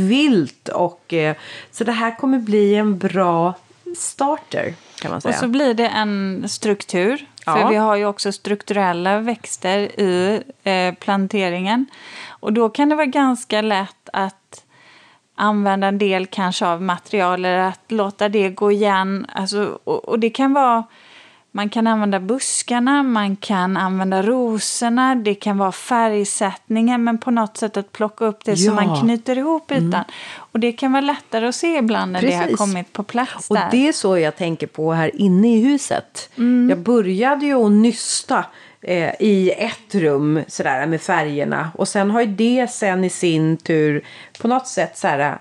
vilt. 0.10 0.70
Och, 0.70 1.14
eh, 1.14 1.36
så 1.72 1.84
det 1.84 1.92
här 1.92 2.18
kommer 2.18 2.40
bli 2.40 2.76
en 2.76 2.98
bra 2.98 3.54
starter. 3.98 4.74
Kan 5.02 5.12
man 5.12 5.22
säga. 5.22 5.34
Och 5.34 5.40
så 5.40 5.48
blir 5.48 5.74
det 5.74 5.88
en 5.88 6.46
struktur. 6.50 7.26
Ja. 7.50 7.64
För 7.64 7.70
vi 7.70 7.76
har 7.76 7.96
ju 7.96 8.06
också 8.06 8.32
strukturella 8.32 9.20
växter 9.20 9.80
i 10.00 10.44
eh, 10.64 10.94
planteringen. 10.94 11.86
Och 12.30 12.54
då 12.54 12.70
kan 12.70 12.90
det 12.90 12.96
vara 12.96 13.06
ganska 13.06 13.62
lätt 13.62 14.10
att 14.14 14.66
använda 15.36 15.88
en 15.88 15.98
del 15.98 16.26
kanske 16.26 16.68
av 16.68 16.82
material 16.82 17.46
eller 17.46 17.60
att 17.60 17.92
låta 17.92 18.30
det 18.30 18.50
gå 18.50 18.72
igen. 18.72 19.26
Alltså, 19.34 19.80
och, 19.84 20.10
och 20.10 20.20
det 20.20 20.30
kan 20.30 20.54
vara 20.54 20.84
man 21.52 21.70
kan 21.70 21.88
använda 21.88 22.20
buskarna, 22.20 23.04
man 23.04 23.36
kan 23.36 23.78
använda 23.78 24.24
rosorna, 24.24 25.16
det 25.16 25.36
kan 25.36 25.58
vara 25.58 25.72
färgsättningen 25.72 27.04
men 27.04 27.18
på 27.18 27.32
något 27.32 27.58
sätt 27.58 27.78
att 27.78 27.92
plocka 27.92 28.26
upp 28.26 28.46
det 28.46 28.52
ja. 28.52 28.58
så 28.58 28.76
man 28.76 29.02
knyter 29.02 29.38
ihop 29.38 29.72
ytan. 29.72 29.94
Mm. 29.94 30.04
Och 30.36 30.60
det 30.60 30.72
kan 30.72 30.92
vara 30.92 31.02
lättare 31.02 31.48
att 31.48 31.56
se 31.56 31.78
ibland 31.78 32.12
när 32.12 32.20
Precis. 32.20 32.40
det 32.40 32.46
har 32.46 32.58
kommit 32.58 32.94
på 32.94 33.04
plats. 33.04 33.50
Och 33.50 33.56
där. 33.56 33.68
det 33.72 33.88
är 33.88 33.92
så 33.92 34.18
jag 34.18 34.36
tänker 34.36 34.68
på 34.68 34.94
här 34.94 35.12
inne 35.16 35.58
i 35.58 35.62
huset. 35.62 36.30
Mm. 36.38 36.70
Jag 36.70 36.80
började 36.80 37.46
ju 37.46 37.66
att 37.66 37.72
nysta 37.72 38.46
eh, 38.82 39.12
i 39.20 39.52
ett 39.58 39.96
rum 39.96 40.42
sådär 40.48 40.86
med 40.86 41.02
färgerna 41.02 41.72
och 41.76 41.88
sen 41.88 42.12
har 42.12 42.22
ju 42.22 42.28
det 42.28 42.72
sen 42.72 43.04
i 43.04 43.10
sin 43.10 43.58
tur 43.58 44.06
på 44.42 44.48
något 44.48 44.68
sätt 44.68 44.98
så 44.98 45.08
här 45.08 45.40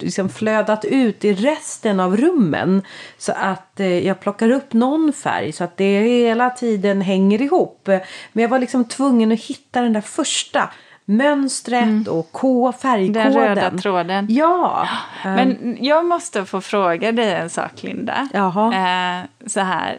liksom 0.00 0.28
flödat 0.28 0.84
ut 0.84 1.24
i 1.24 1.34
resten 1.34 2.00
av 2.00 2.16
rummen. 2.16 2.82
Så 3.18 3.32
att 3.32 3.80
eh, 3.80 4.06
jag 4.06 4.20
plockar 4.20 4.50
upp 4.50 4.72
någon 4.72 5.12
färg 5.12 5.52
så 5.52 5.64
att 5.64 5.76
det 5.76 6.00
hela 6.00 6.50
tiden 6.50 7.00
hänger 7.00 7.42
ihop. 7.42 7.88
Men 8.32 8.42
jag 8.42 8.48
var 8.48 8.58
liksom 8.58 8.84
tvungen 8.84 9.32
att 9.32 9.40
hitta 9.40 9.80
den 9.80 9.92
där 9.92 10.00
första 10.00 10.70
mönstret 11.06 11.82
mm. 11.82 12.04
och 12.08 12.32
K, 12.32 12.72
färgkoden. 12.72 13.32
Den 13.32 13.32
röda 13.32 13.70
tråden. 13.70 14.26
Ja. 14.30 14.88
Men 15.24 15.76
jag 15.80 16.04
måste 16.04 16.44
få 16.44 16.60
fråga 16.60 17.12
dig 17.12 17.32
en 17.32 17.50
sak, 17.50 17.82
Linda. 17.82 18.28
Jaha. 18.32 18.74
Eh, 18.74 19.46
så 19.46 19.60
här. 19.60 19.98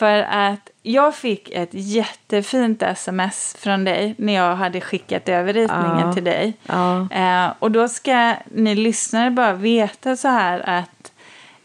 För 0.00 0.22
att 0.22 0.70
jag 0.82 1.14
fick 1.14 1.50
ett 1.50 1.68
jättefint 1.72 2.82
sms 2.82 3.56
från 3.58 3.84
dig 3.84 4.14
när 4.18 4.32
jag 4.32 4.56
hade 4.56 4.80
skickat 4.80 5.28
över 5.28 5.52
ritningen 5.52 5.98
ja. 5.98 6.12
till 6.12 6.24
dig. 6.24 6.54
Ja. 6.66 7.08
Eh, 7.10 7.52
och 7.58 7.70
då 7.70 7.88
ska 7.88 8.34
ni 8.44 8.74
lyssnare 8.74 9.30
bara 9.30 9.52
veta 9.52 10.16
så 10.16 10.28
här 10.28 10.68
att 10.68 11.12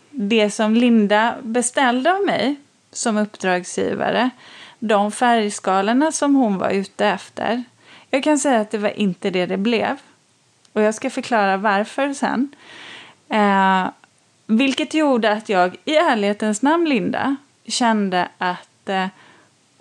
det 0.09 0.51
som 0.51 0.73
Linda 0.73 1.35
beställde 1.41 2.13
av 2.13 2.25
mig 2.25 2.55
som 2.91 3.17
uppdragsgivare, 3.17 4.29
de 4.79 5.11
färgskalorna 5.11 6.11
som 6.11 6.35
hon 6.35 6.57
var 6.57 6.69
ute 6.69 7.05
efter, 7.05 7.63
jag 8.09 8.23
kan 8.23 8.39
säga 8.39 8.61
att 8.61 8.71
det 8.71 8.77
var 8.77 8.99
inte 8.99 9.29
det 9.29 9.45
det 9.45 9.57
blev. 9.57 9.97
Och 10.73 10.81
jag 10.81 10.95
ska 10.95 11.09
förklara 11.09 11.57
varför 11.57 12.13
sen. 12.13 12.55
Eh, 13.29 13.87
vilket 14.47 14.93
gjorde 14.93 15.31
att 15.31 15.49
jag 15.49 15.75
i 15.85 15.95
ärlighetens 15.95 16.61
namn, 16.61 16.89
Linda, 16.89 17.35
kände 17.67 18.27
att 18.37 18.89
eh, 18.89 19.07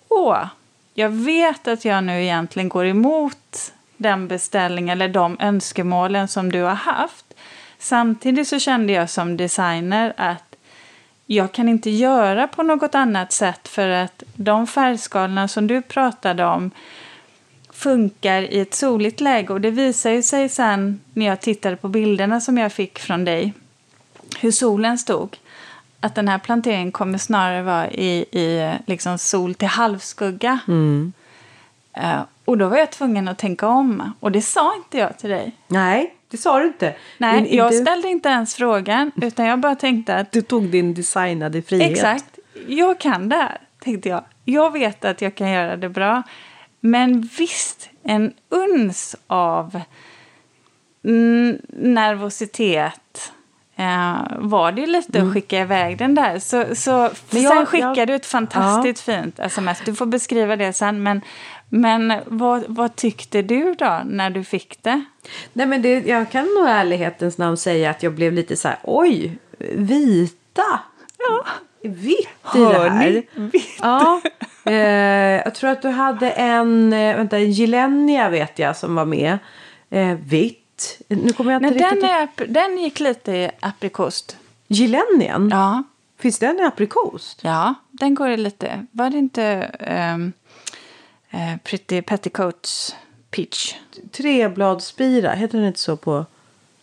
åh, 0.08 0.46
jag 0.94 1.10
vet 1.10 1.68
att 1.68 1.84
jag 1.84 2.04
nu 2.04 2.22
egentligen 2.22 2.68
går 2.68 2.86
emot 2.86 3.72
den 3.96 4.28
beställningen 4.28 4.90
eller 5.00 5.08
de 5.08 5.36
önskemålen 5.40 6.28
som 6.28 6.52
du 6.52 6.62
har 6.62 6.74
haft. 6.74 7.24
Samtidigt 7.78 8.48
så 8.48 8.58
kände 8.58 8.92
jag 8.92 9.10
som 9.10 9.36
designer 9.36 10.14
att 10.16 10.56
jag 11.26 11.52
kan 11.52 11.68
inte 11.68 11.90
göra 11.90 12.48
på 12.48 12.62
något 12.62 12.94
annat 12.94 13.32
sätt 13.32 13.68
för 13.68 13.88
att 13.88 14.22
de 14.34 14.66
färgskalorna 14.66 15.48
som 15.48 15.66
du 15.66 15.82
pratade 15.82 16.44
om 16.44 16.70
funkar 17.70 18.42
i 18.42 18.60
ett 18.60 18.74
soligt 18.74 19.20
läge. 19.20 19.52
Och 19.52 19.60
det 19.60 19.70
visar 19.70 20.10
ju 20.10 20.22
sig 20.22 20.48
sen 20.48 21.00
när 21.12 21.26
jag 21.26 21.40
tittade 21.40 21.76
på 21.76 21.88
bilderna 21.88 22.40
som 22.40 22.58
jag 22.58 22.72
fick 22.72 22.98
från 22.98 23.24
dig 23.24 23.52
hur 24.40 24.50
solen 24.50 24.98
stod 24.98 25.36
att 26.04 26.14
den 26.14 26.28
här 26.28 26.38
planteringen 26.38 26.92
kommer 26.92 27.18
snarare 27.18 27.62
vara 27.62 27.90
i, 27.90 28.24
i 28.30 28.74
liksom 28.86 29.18
sol 29.18 29.54
till 29.54 29.68
halvskugga. 29.68 30.58
Mm. 30.68 31.12
Uh, 31.98 32.22
och 32.44 32.58
då 32.58 32.68
var 32.68 32.76
jag 32.76 32.92
tvungen 32.92 33.28
att 33.28 33.38
tänka 33.38 33.68
om. 33.68 34.12
Och 34.20 34.32
det 34.32 34.42
sa 34.42 34.74
inte 34.76 34.98
jag 34.98 35.18
till 35.18 35.30
dig. 35.30 35.52
Nej, 35.68 36.14
det 36.28 36.36
sa 36.36 36.58
du 36.58 36.66
inte. 36.66 36.94
Nej, 37.18 37.42
din, 37.42 37.56
jag 37.56 37.66
inte... 37.66 37.76
ställde 37.76 38.08
inte 38.08 38.28
ens 38.28 38.54
frågan. 38.54 39.10
Utan 39.22 39.46
jag 39.46 39.58
bara 39.58 39.74
tänkte 39.74 40.16
att... 40.16 40.32
Du 40.32 40.42
tog 40.42 40.68
din 40.68 40.94
designade 40.94 41.62
frihet. 41.62 41.90
Exakt. 41.90 42.38
Jag 42.66 43.00
kan 43.00 43.28
det 43.28 43.36
här, 43.36 43.58
tänkte 43.78 44.08
jag. 44.08 44.24
Jag 44.44 44.72
vet 44.72 45.04
att 45.04 45.22
jag 45.22 45.34
kan 45.34 45.50
göra 45.50 45.76
det 45.76 45.88
bra. 45.88 46.22
Men 46.80 47.20
visst, 47.38 47.90
en 48.02 48.32
uns 48.48 49.16
av 49.26 49.80
nervositet 51.68 53.32
var 54.38 54.72
det 54.72 54.86
lite 54.86 55.18
mm. 55.18 55.28
att 55.28 55.34
skicka 55.34 55.60
iväg 55.60 55.98
den 55.98 56.14
där. 56.14 56.38
Så, 56.38 56.74
så 56.74 57.10
men 57.30 57.42
jag, 57.42 57.52
sen 57.52 57.66
skickade 57.66 58.00
jag, 58.00 58.08
du 58.08 58.14
ett 58.14 58.26
fantastiskt 58.26 59.08
ja. 59.08 59.14
fint 59.14 59.38
sms. 59.38 59.78
Du 59.84 59.94
får 59.94 60.06
beskriva 60.06 60.56
det 60.56 60.72
sen. 60.72 61.02
Men, 61.02 61.20
men 61.68 62.12
vad, 62.26 62.64
vad 62.68 62.96
tyckte 62.96 63.42
du 63.42 63.74
då 63.74 64.02
när 64.04 64.30
du 64.30 64.44
fick 64.44 64.82
det? 64.82 65.04
Nej, 65.52 65.66
men 65.66 65.82
det, 65.82 66.06
jag 66.06 66.30
kan 66.30 66.44
nog 66.44 66.66
i 66.66 66.70
ärlighetens 66.70 67.38
namn 67.38 67.56
säga 67.56 67.90
att 67.90 68.02
jag 68.02 68.14
blev 68.14 68.32
lite 68.32 68.56
så 68.56 68.68
här, 68.68 68.78
oj, 68.82 69.38
vita. 69.74 70.80
Ja. 71.18 71.46
vitt 71.82 72.28
i 72.54 72.58
det 72.58 72.90
här. 72.90 73.22
Vitt. 73.34 73.78
Ja, 73.82 74.20
eh, 74.64 74.74
jag 75.44 75.54
tror 75.54 75.70
att 75.70 75.82
du 75.82 75.88
hade 75.88 76.30
en, 76.30 76.92
eh, 76.92 77.16
vänta, 77.16 77.38
en 77.38 77.52
Gilenia 77.52 78.28
vet 78.28 78.58
jag 78.58 78.76
som 78.76 78.94
var 78.94 79.04
med. 79.04 79.38
Eh, 79.90 80.14
vitt. 80.14 80.63
Nu 81.08 81.32
kommer 81.32 81.52
jag 81.52 81.62
inte 81.62 81.74
Nej, 81.74 81.90
riktigt... 81.90 82.00
den, 82.36 82.60
är, 82.60 82.68
den 82.68 82.78
gick 82.78 83.00
lite 83.00 83.32
i 83.32 83.50
aprikost. 83.60 84.36
Gilenian? 84.66 85.48
Ja. 85.52 85.82
Finns 86.18 86.38
den 86.38 86.60
i 86.60 86.62
aprikost? 86.62 87.40
Ja, 87.42 87.74
den 87.90 88.14
går 88.14 88.28
i 88.28 88.36
lite. 88.36 88.86
Var 88.90 89.10
det 89.10 89.18
inte 89.18 89.70
um, 90.14 90.32
uh, 91.34 91.56
Pretty 91.64 92.02
Petticoats 92.02 92.96
Peach? 93.30 93.74
Trebladsspira, 94.12 95.32
heter 95.32 95.58
den 95.58 95.66
inte 95.66 95.80
så 95.80 95.96
på... 95.96 96.26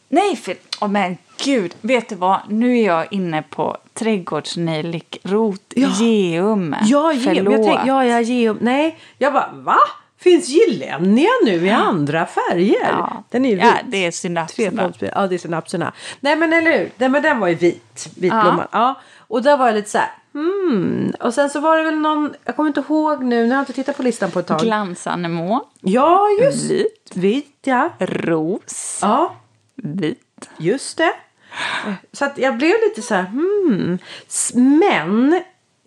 Nej, 0.10 0.36
för, 0.36 0.56
oh, 0.82 0.88
men 0.88 1.18
gud, 1.44 1.76
vet 1.82 2.10
du 2.10 2.16
vad? 2.16 2.40
Nu 2.48 2.80
är 2.80 2.86
jag 2.86 3.14
inne 3.14 3.42
på 3.42 3.78
trädgårdsnejlikrot, 3.94 5.74
ja. 5.76 5.90
geum. 6.00 6.76
Ja, 6.84 7.14
geum. 7.14 7.52
Jag 7.52 7.64
tänk, 7.64 7.80
ja, 7.86 8.06
ja, 8.06 8.22
geum. 8.22 8.58
Nej, 8.62 9.00
jag 9.18 9.34
bara, 9.34 9.50
va? 9.54 9.78
Finns 10.22 10.50
Gillenia 10.50 11.30
nu 11.44 11.66
i 11.66 11.70
andra 11.70 12.26
färger? 12.26 12.90
Ja. 12.90 13.24
Den 13.30 13.46
är 13.46 13.50
ju 13.50 13.56
vit. 13.56 13.66
Ja, 13.66 13.74
det 13.86 14.06
är 14.06 14.12
synapserna. 14.12 14.94
Ja, 15.00 15.28
det 15.28 15.36
är 15.36 15.40
synapserna. 15.40 15.94
Nej, 16.20 16.36
men 16.36 16.54
eller 16.54 16.78
hur? 16.78 16.92
Den, 16.98 17.12
men 17.12 17.24
den 17.24 17.40
var 17.40 17.48
ju 17.48 17.56
vit. 17.56 18.10
Vitblomman. 18.16 18.60
Ja. 18.60 18.68
ja. 18.72 19.02
Och 19.18 19.42
där 19.42 19.58
var 19.58 19.66
jag 19.66 19.76
lite 19.76 19.90
så 19.90 19.98
här, 19.98 20.12
hmm. 20.34 21.14
Och 21.20 21.34
sen 21.34 21.50
så 21.50 21.60
var 21.60 21.78
det 21.78 21.84
väl 21.84 21.96
någon, 21.96 22.34
jag 22.46 22.56
kommer 22.56 22.68
inte 22.68 22.80
ihåg 22.80 23.24
nu, 23.24 23.44
nu 23.44 23.50
har 23.50 23.56
jag 23.56 23.62
inte 23.62 23.74
tittat 23.74 23.98
på 23.98 24.04
listan 24.04 24.32
på 24.32 24.40
ett 24.40 24.48
tag. 24.48 24.60
Glansanemon. 24.60 25.62
Ja, 25.82 26.28
just 26.42 26.72
Vit. 26.72 27.12
Vit, 27.14 27.60
ja. 27.64 27.90
Ros. 28.00 29.00
Ja. 29.02 29.36
Vit. 29.76 30.50
Just 30.58 30.98
det. 30.98 31.14
Så 32.12 32.26
att 32.26 32.38
jag 32.38 32.58
blev 32.58 32.74
lite 32.90 33.02
så 33.02 33.16
här, 33.16 33.24
hmm. 33.24 34.00
Men 34.54 35.42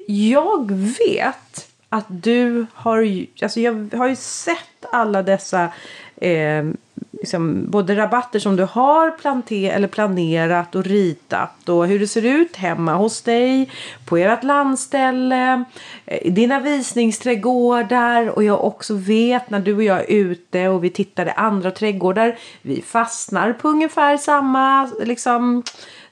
jag 0.07 0.73
vet 0.73 1.64
att 1.95 2.07
du 2.09 2.67
har, 2.75 3.27
alltså 3.43 3.61
jag 3.61 3.95
har 3.95 4.09
ju 4.09 4.17
sett 4.17 4.85
alla 4.93 5.23
dessa 5.23 5.69
eh, 6.17 6.65
liksom, 7.13 7.71
både 7.71 7.97
rabatter 7.97 8.39
som 8.39 8.57
du 8.57 8.63
har 8.63 9.11
planter 9.11 9.71
eller 9.71 9.89
planerat 9.89 10.75
och 10.75 10.85
ritat 10.85 11.69
och 11.69 11.87
hur 11.87 11.99
det 11.99 12.07
ser 12.07 12.25
ut 12.25 12.57
hemma 12.57 12.95
hos 12.95 13.23
dig, 13.23 13.71
på 14.05 14.17
ert 14.17 14.45
landställe, 14.45 15.65
eh, 16.07 16.33
dina 16.33 16.61
visningsträdgårdar 16.61 18.29
och 18.29 18.45
jag 18.45 18.65
också 18.65 18.95
vet 18.95 19.51
när 19.51 19.61
du 19.61 19.75
och 19.75 19.83
jag 19.83 20.01
är 20.01 20.07
ute 20.11 20.69
och 20.69 20.85
vi 20.85 20.91
tittar 20.91 21.27
i 21.27 21.31
andra 21.31 21.71
trädgårdar, 21.71 22.39
vi 22.63 22.83
fastnar 22.83 23.53
på 23.53 23.69
ungefär 23.69 24.17
samma 24.17 24.91
liksom 25.01 25.63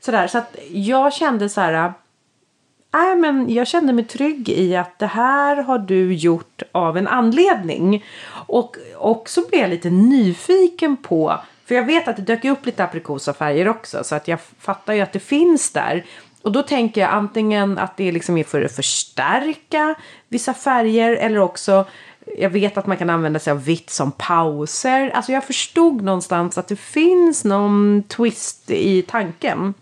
sådär. 0.01 0.27
Så 0.27 0.39
att 0.39 0.57
jag 0.71 1.13
kände 1.13 1.49
så 1.49 1.61
här 1.61 1.93
Nej, 2.95 3.17
men 3.17 3.55
jag 3.55 3.67
kände 3.67 3.93
mig 3.93 4.05
trygg 4.05 4.49
i 4.49 4.77
att 4.77 4.99
det 4.99 5.07
här 5.07 5.57
har 5.57 5.79
du 5.79 6.15
gjort 6.15 6.63
av 6.73 6.97
en 6.97 7.09
anledning. 7.09 8.05
Och 8.47 8.77
också 8.97 9.41
blev 9.49 9.61
jag 9.61 9.71
lite 9.71 9.91
nyfiken 9.91 10.97
på, 10.97 11.41
för 11.65 11.75
jag 11.75 11.87
vet 11.87 12.09
att 12.09 12.17
det 12.17 12.23
dök 12.23 12.45
upp 12.45 12.67
lite 12.67 12.85
aprikosafärger 12.85 13.69
också 13.69 14.05
så 14.05 14.15
att 14.15 14.29
jag 14.29 14.39
fattar 14.59 14.93
ju 14.93 15.01
att 15.01 15.13
det 15.13 15.21
finns 15.21 15.71
där. 15.71 16.05
Och 16.43 16.53
då 16.53 16.63
tänker 16.63 17.01
jag 17.01 17.11
antingen 17.11 17.79
att 17.79 17.97
det 17.97 18.13
liksom 18.13 18.37
är 18.37 18.45
för 18.45 18.63
att 18.63 18.77
förstärka 18.77 19.95
vissa 20.29 20.55
färger 20.55 21.13
eller 21.13 21.39
också 21.39 21.85
jag 22.39 22.51
vet 22.51 22.79
att 22.79 22.87
man 22.87 22.97
kan 22.97 23.11
använda 23.11 23.39
sig 23.39 23.51
av 23.51 23.65
vitt 23.65 23.91
som 23.91 24.13
pauser. 24.13 25.11
Alltså 25.11 25.33
jag 25.33 25.45
förstod 25.45 26.03
någonstans 26.03 26.59
att 26.59 26.69
det 26.69 26.77
finns 26.77 27.45
någon 27.45 28.03
twist 28.09 28.71
i 28.71 29.03
tanken. 29.03 29.75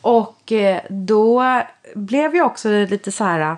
Och 0.00 0.52
eh, 0.52 0.80
då 0.88 1.62
blev 1.94 2.36
jag 2.36 2.46
också 2.46 2.68
lite 2.68 3.12
så 3.12 3.24
här, 3.24 3.56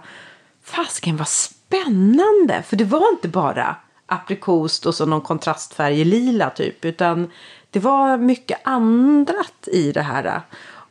fasken 0.65 1.17
vad 1.17 1.29
spännande. 1.29 2.63
För 2.67 2.77
det 2.77 2.85
var 2.85 3.11
inte 3.11 3.29
bara 3.29 3.77
aprikost 4.07 4.87
och 4.87 4.95
så 4.95 5.07
någon 5.07 5.21
kontrastfärg 5.21 6.01
i 6.01 6.05
lila 6.05 6.51
typ. 6.51 6.85
Utan 6.85 7.31
det 7.71 7.79
var 7.79 8.17
mycket 8.17 8.61
annat 8.65 9.69
i 9.73 9.93
det 9.93 10.03
här. 10.03 10.41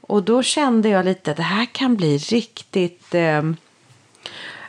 Och 0.01 0.23
då 0.23 0.43
kände 0.43 0.89
jag 0.89 1.05
lite 1.05 1.31
att 1.31 1.37
det 1.37 1.43
här 1.43 1.65
kan 1.65 1.95
bli 1.95 2.17
riktigt... 2.17 3.15
Eh, 3.15 3.37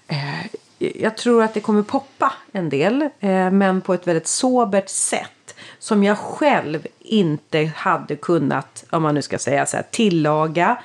eh, 0.08 0.46
jag 0.78 1.16
tror 1.16 1.42
att 1.42 1.54
det 1.54 1.60
kommer 1.60 1.82
poppa 1.82 2.32
en 2.52 2.68
del. 2.68 3.02
Eh, 3.02 3.50
men 3.50 3.80
på 3.80 3.94
ett 3.94 4.06
väldigt 4.06 4.28
sobert 4.28 4.88
sätt. 4.88 5.54
Som 5.78 6.04
jag 6.04 6.18
själv 6.18 6.86
inte 7.06 7.72
hade 7.76 8.16
kunnat, 8.16 8.84
om 8.90 9.02
man 9.02 9.14
nu 9.14 9.22
ska 9.22 9.38
säga 9.38 9.66
så 9.66 9.76
här, 9.76 9.84
tillaga 9.90 10.78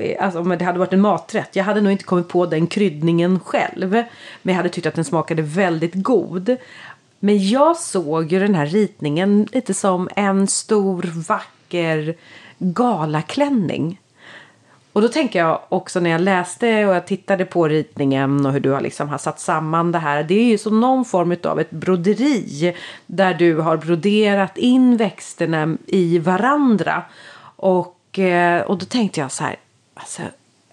eh, 0.00 0.24
Alltså 0.24 0.40
om 0.40 0.48
det 0.48 0.64
hade 0.64 0.78
varit 0.78 0.92
en 0.92 1.00
maträtt. 1.00 1.56
Jag 1.56 1.64
hade 1.64 1.80
nog 1.80 1.92
inte 1.92 2.04
kommit 2.04 2.28
på 2.28 2.46
den 2.46 2.66
kryddningen 2.66 3.40
själv. 3.40 3.90
Men 3.90 4.06
jag 4.42 4.54
hade 4.54 4.68
tyckt 4.68 4.86
att 4.86 4.94
den 4.94 5.04
smakade 5.04 5.42
väldigt 5.42 5.94
god. 5.94 6.56
Men 7.20 7.48
jag 7.48 7.76
såg 7.76 8.32
ju 8.32 8.38
den 8.38 8.54
här 8.54 8.66
ritningen 8.66 9.48
lite 9.52 9.74
som 9.74 10.08
en 10.16 10.46
stor 10.46 11.02
vacker 11.28 12.14
galaklänning. 12.58 14.00
Och 14.92 15.02
då 15.02 15.08
tänker 15.08 15.38
jag 15.38 15.60
också 15.68 16.00
när 16.00 16.10
jag 16.10 16.20
läste 16.20 16.86
och 16.86 16.94
jag 16.94 17.06
tittade 17.06 17.44
på 17.44 17.68
ritningen 17.68 18.46
och 18.46 18.52
hur 18.52 18.60
du 18.60 18.70
har 18.70 18.80
liksom 18.80 19.08
har 19.08 19.18
satt 19.18 19.40
samman 19.40 19.92
det 19.92 19.98
här. 19.98 20.22
Det 20.22 20.34
är 20.34 20.44
ju 20.44 20.58
som 20.58 20.80
någon 20.80 21.04
form 21.04 21.36
av 21.44 21.60
ett 21.60 21.70
broderi 21.70 22.74
där 23.06 23.34
du 23.34 23.56
har 23.56 23.76
broderat 23.76 24.58
in 24.58 24.96
växterna 24.96 25.76
i 25.86 26.18
varandra. 26.18 27.02
Och, 27.56 28.18
eh, 28.18 28.62
och 28.62 28.78
då 28.78 28.86
tänkte 28.86 29.20
jag 29.20 29.32
så 29.32 29.44
här, 29.44 29.56
alltså, 29.94 30.22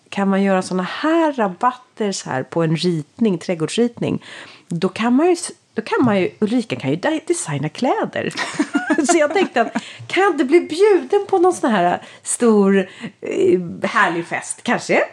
kan 0.09 0.27
man 0.27 0.43
göra 0.43 0.61
sådana 0.61 0.83
här 0.83 1.33
rabatter 1.33 2.11
så 2.11 2.29
här 2.29 2.43
på 2.43 2.63
en 2.63 2.75
ritning, 2.75 3.37
trädgårdsritning, 3.37 4.23
då 4.67 4.89
kan 4.89 5.13
man 5.13 5.27
ju 5.27 5.35
då 5.75 5.81
kan 5.81 6.05
man 6.05 6.19
ju, 6.19 6.29
Ulrika 6.39 6.75
kan 6.75 6.89
ju 6.89 6.95
designa 7.27 7.69
kläder. 7.69 8.33
så 9.07 9.17
jag 9.17 9.33
tänkte 9.33 9.61
att 9.61 9.83
kan 10.15 10.23
jag 10.23 10.33
inte 10.33 10.45
bli 10.45 10.61
bjuden 10.61 11.25
på 11.27 11.37
någon 11.37 11.53
sån 11.53 11.71
här 11.71 12.01
stor 12.23 12.77
eh, 13.21 13.59
härlig 13.83 14.27
fest? 14.27 14.63
Kanske 14.63 15.03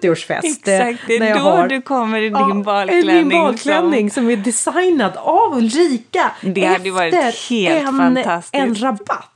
50-årsfest. 0.00 0.40
Exakt, 0.44 1.06
det 1.06 1.16
är 1.16 1.34
då 1.34 1.40
har, 1.40 1.68
du 1.68 1.82
kommer 1.82 2.18
i 2.18 2.28
din 2.28 2.32
ja, 2.32 2.62
balklänning. 2.64 3.28
Min 3.28 3.28
balklänning 3.28 4.10
som... 4.10 4.22
som 4.22 4.30
är 4.30 4.36
designad 4.36 5.16
av 5.16 5.56
Ulrika. 5.56 6.32
Det 6.40 6.64
hade 6.64 6.90
varit 6.90 7.14
helt 7.50 7.88
en, 7.88 7.98
fantastiskt. 7.98 8.54
En 8.54 8.74
rabatt. 8.74 9.28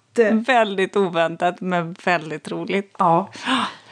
Väldigt 0.47 0.97
oväntat 0.97 1.61
men 1.61 1.97
väldigt 2.05 2.51
roligt. 2.51 2.95
Ja. 2.99 3.31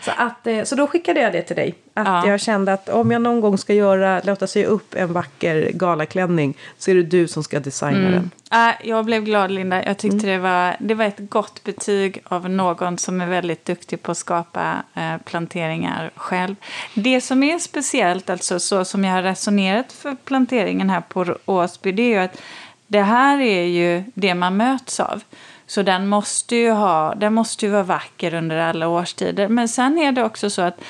Så, 0.05 0.11
att, 0.17 0.47
eh, 0.47 0.65
så 0.65 0.77
då 0.77 0.87
skickade 0.87 1.21
jag 1.21 1.33
det 1.33 1.43
till 1.43 1.57
dig. 1.57 1.75
Att 1.95 2.07
ja. 2.07 2.27
jag 2.27 2.41
kände 2.41 2.73
att 2.73 2.89
om 2.89 3.11
jag 3.11 3.23
någon 3.23 3.41
gång 3.41 3.59
ska 3.59 3.75
göra, 3.75 4.21
låta 4.25 4.47
sig 4.47 4.65
upp 4.65 4.95
en 4.95 5.13
vacker 5.13 5.71
galaklänning 5.75 6.57
så 6.79 6.91
är 6.91 6.95
det 6.95 7.03
du 7.03 7.29
som 7.29 7.45
ska 7.45 7.61
designa 7.61 7.99
mm. 7.99 8.13
den. 8.13 8.31
Äh, 8.69 8.89
jag 8.89 9.05
blev 9.05 9.25
glad 9.25 9.51
Linda. 9.51 9.85
Jag 9.85 9.99
tyckte 9.99 10.17
mm. 10.17 10.31
det, 10.31 10.39
var, 10.39 10.77
det 10.79 10.95
var 10.95 11.05
ett 11.05 11.31
gott 11.31 11.65
betyg 11.65 12.23
av 12.25 12.51
någon 12.51 12.99
som 12.99 13.21
är 13.21 13.27
väldigt 13.27 13.65
duktig 13.65 14.03
på 14.03 14.11
att 14.11 14.19
skapa 14.19 14.77
eh, 14.95 15.17
planteringar 15.25 16.11
själv. 16.17 16.57
Det 16.95 17.21
som 17.21 17.43
är 17.43 17.59
speciellt, 17.59 18.31
alltså 18.31 18.61
så 18.61 18.85
som 18.85 19.05
jag 19.05 19.13
har 19.13 19.23
resonerat 19.23 19.93
för 19.93 20.17
planteringen 20.25 20.91
här 20.91 21.01
på 21.01 21.37
Åsby, 21.45 21.93
det 21.93 22.03
är 22.03 22.09
ju 22.09 22.19
att 22.19 22.43
det 22.87 23.03
här 23.03 23.41
är 23.41 23.65
ju 23.65 24.05
det 24.15 24.35
man 24.35 24.57
möts 24.57 25.01
av. 25.01 25.23
Så 25.67 25.83
den 25.83 26.09
måste 26.09 26.57
ju, 26.57 26.71
ha, 26.71 27.15
den 27.15 27.35
måste 27.35 27.67
ju 27.67 27.73
vara 27.73 27.83
vacker 27.83 28.35
under 28.35 28.57
alla 28.57 28.89
årstider. 28.89 29.49
Men 29.49 29.69
sen 29.69 29.99
är 29.99 30.13
det 30.13 30.25
också 30.25 30.51
så 30.51 30.63
att 30.63 30.81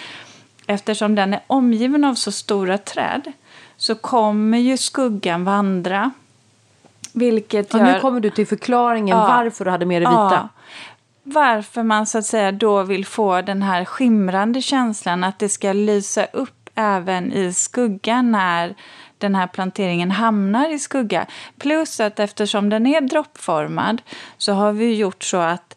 eftersom 0.66 1.14
den 1.14 1.34
är 1.34 1.40
omgiven 1.46 2.04
av 2.04 2.14
så 2.14 2.32
stora 2.32 2.78
träd 2.78 3.32
så 3.76 3.94
kommer 3.94 4.58
ju 4.58 4.76
skuggan 4.76 5.44
vandra. 5.44 6.10
Vilket 7.12 7.74
gör... 7.74 7.80
Och 7.80 7.86
nu 7.86 8.00
kommer 8.00 8.20
du 8.20 8.30
till 8.30 8.46
förklaringen 8.46 9.18
ja, 9.18 9.26
varför 9.26 9.64
du 9.64 9.70
hade 9.70 9.86
med 9.86 10.02
det 10.02 10.08
vita. 10.08 10.30
Ja, 10.30 10.48
varför 11.22 11.82
man 11.82 12.06
så 12.06 12.18
att 12.18 12.26
säga 12.26 12.52
då 12.52 12.82
vill 12.82 13.06
få 13.06 13.42
den 13.42 13.62
här 13.62 13.84
skimrande 13.84 14.62
känslan 14.62 15.24
att 15.24 15.38
det 15.38 15.48
ska 15.48 15.72
lysa 15.72 16.24
upp 16.24 16.70
även 16.74 17.32
i 17.32 17.52
skuggan 17.52 18.32
när 18.32 18.74
den 19.24 19.34
här 19.34 19.46
planteringen 19.46 20.10
hamnar 20.10 20.74
i 20.74 20.78
skugga. 20.78 21.26
Plus 21.58 22.00
att 22.00 22.20
eftersom 22.20 22.68
den 22.70 22.86
är 22.86 23.00
droppformad 23.00 24.02
så 24.38 24.52
har 24.52 24.72
vi 24.72 24.94
gjort 24.94 25.24
så 25.24 25.36
att 25.36 25.76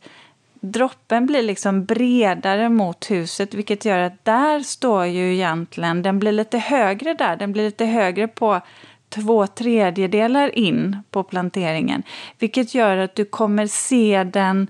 droppen 0.59 1.25
blir 1.25 1.41
liksom 1.41 1.85
bredare 1.85 2.69
mot 2.69 3.11
huset 3.11 3.53
vilket 3.53 3.85
gör 3.85 3.99
att 3.99 4.25
där 4.25 4.59
står 4.59 5.05
ju 5.05 5.33
egentligen, 5.33 6.01
den 6.01 6.19
blir 6.19 6.31
lite 6.31 6.57
högre 6.57 7.13
där, 7.13 7.35
den 7.35 7.51
blir 7.51 7.63
lite 7.63 7.85
högre 7.85 8.27
på 8.27 8.61
två 9.09 9.47
tredjedelar 9.47 10.57
in 10.57 10.97
på 11.11 11.23
planteringen. 11.23 12.03
Vilket 12.39 12.75
gör 12.75 12.97
att 12.97 13.15
du 13.15 13.25
kommer 13.25 13.67
se 13.67 14.23
den 14.23 14.67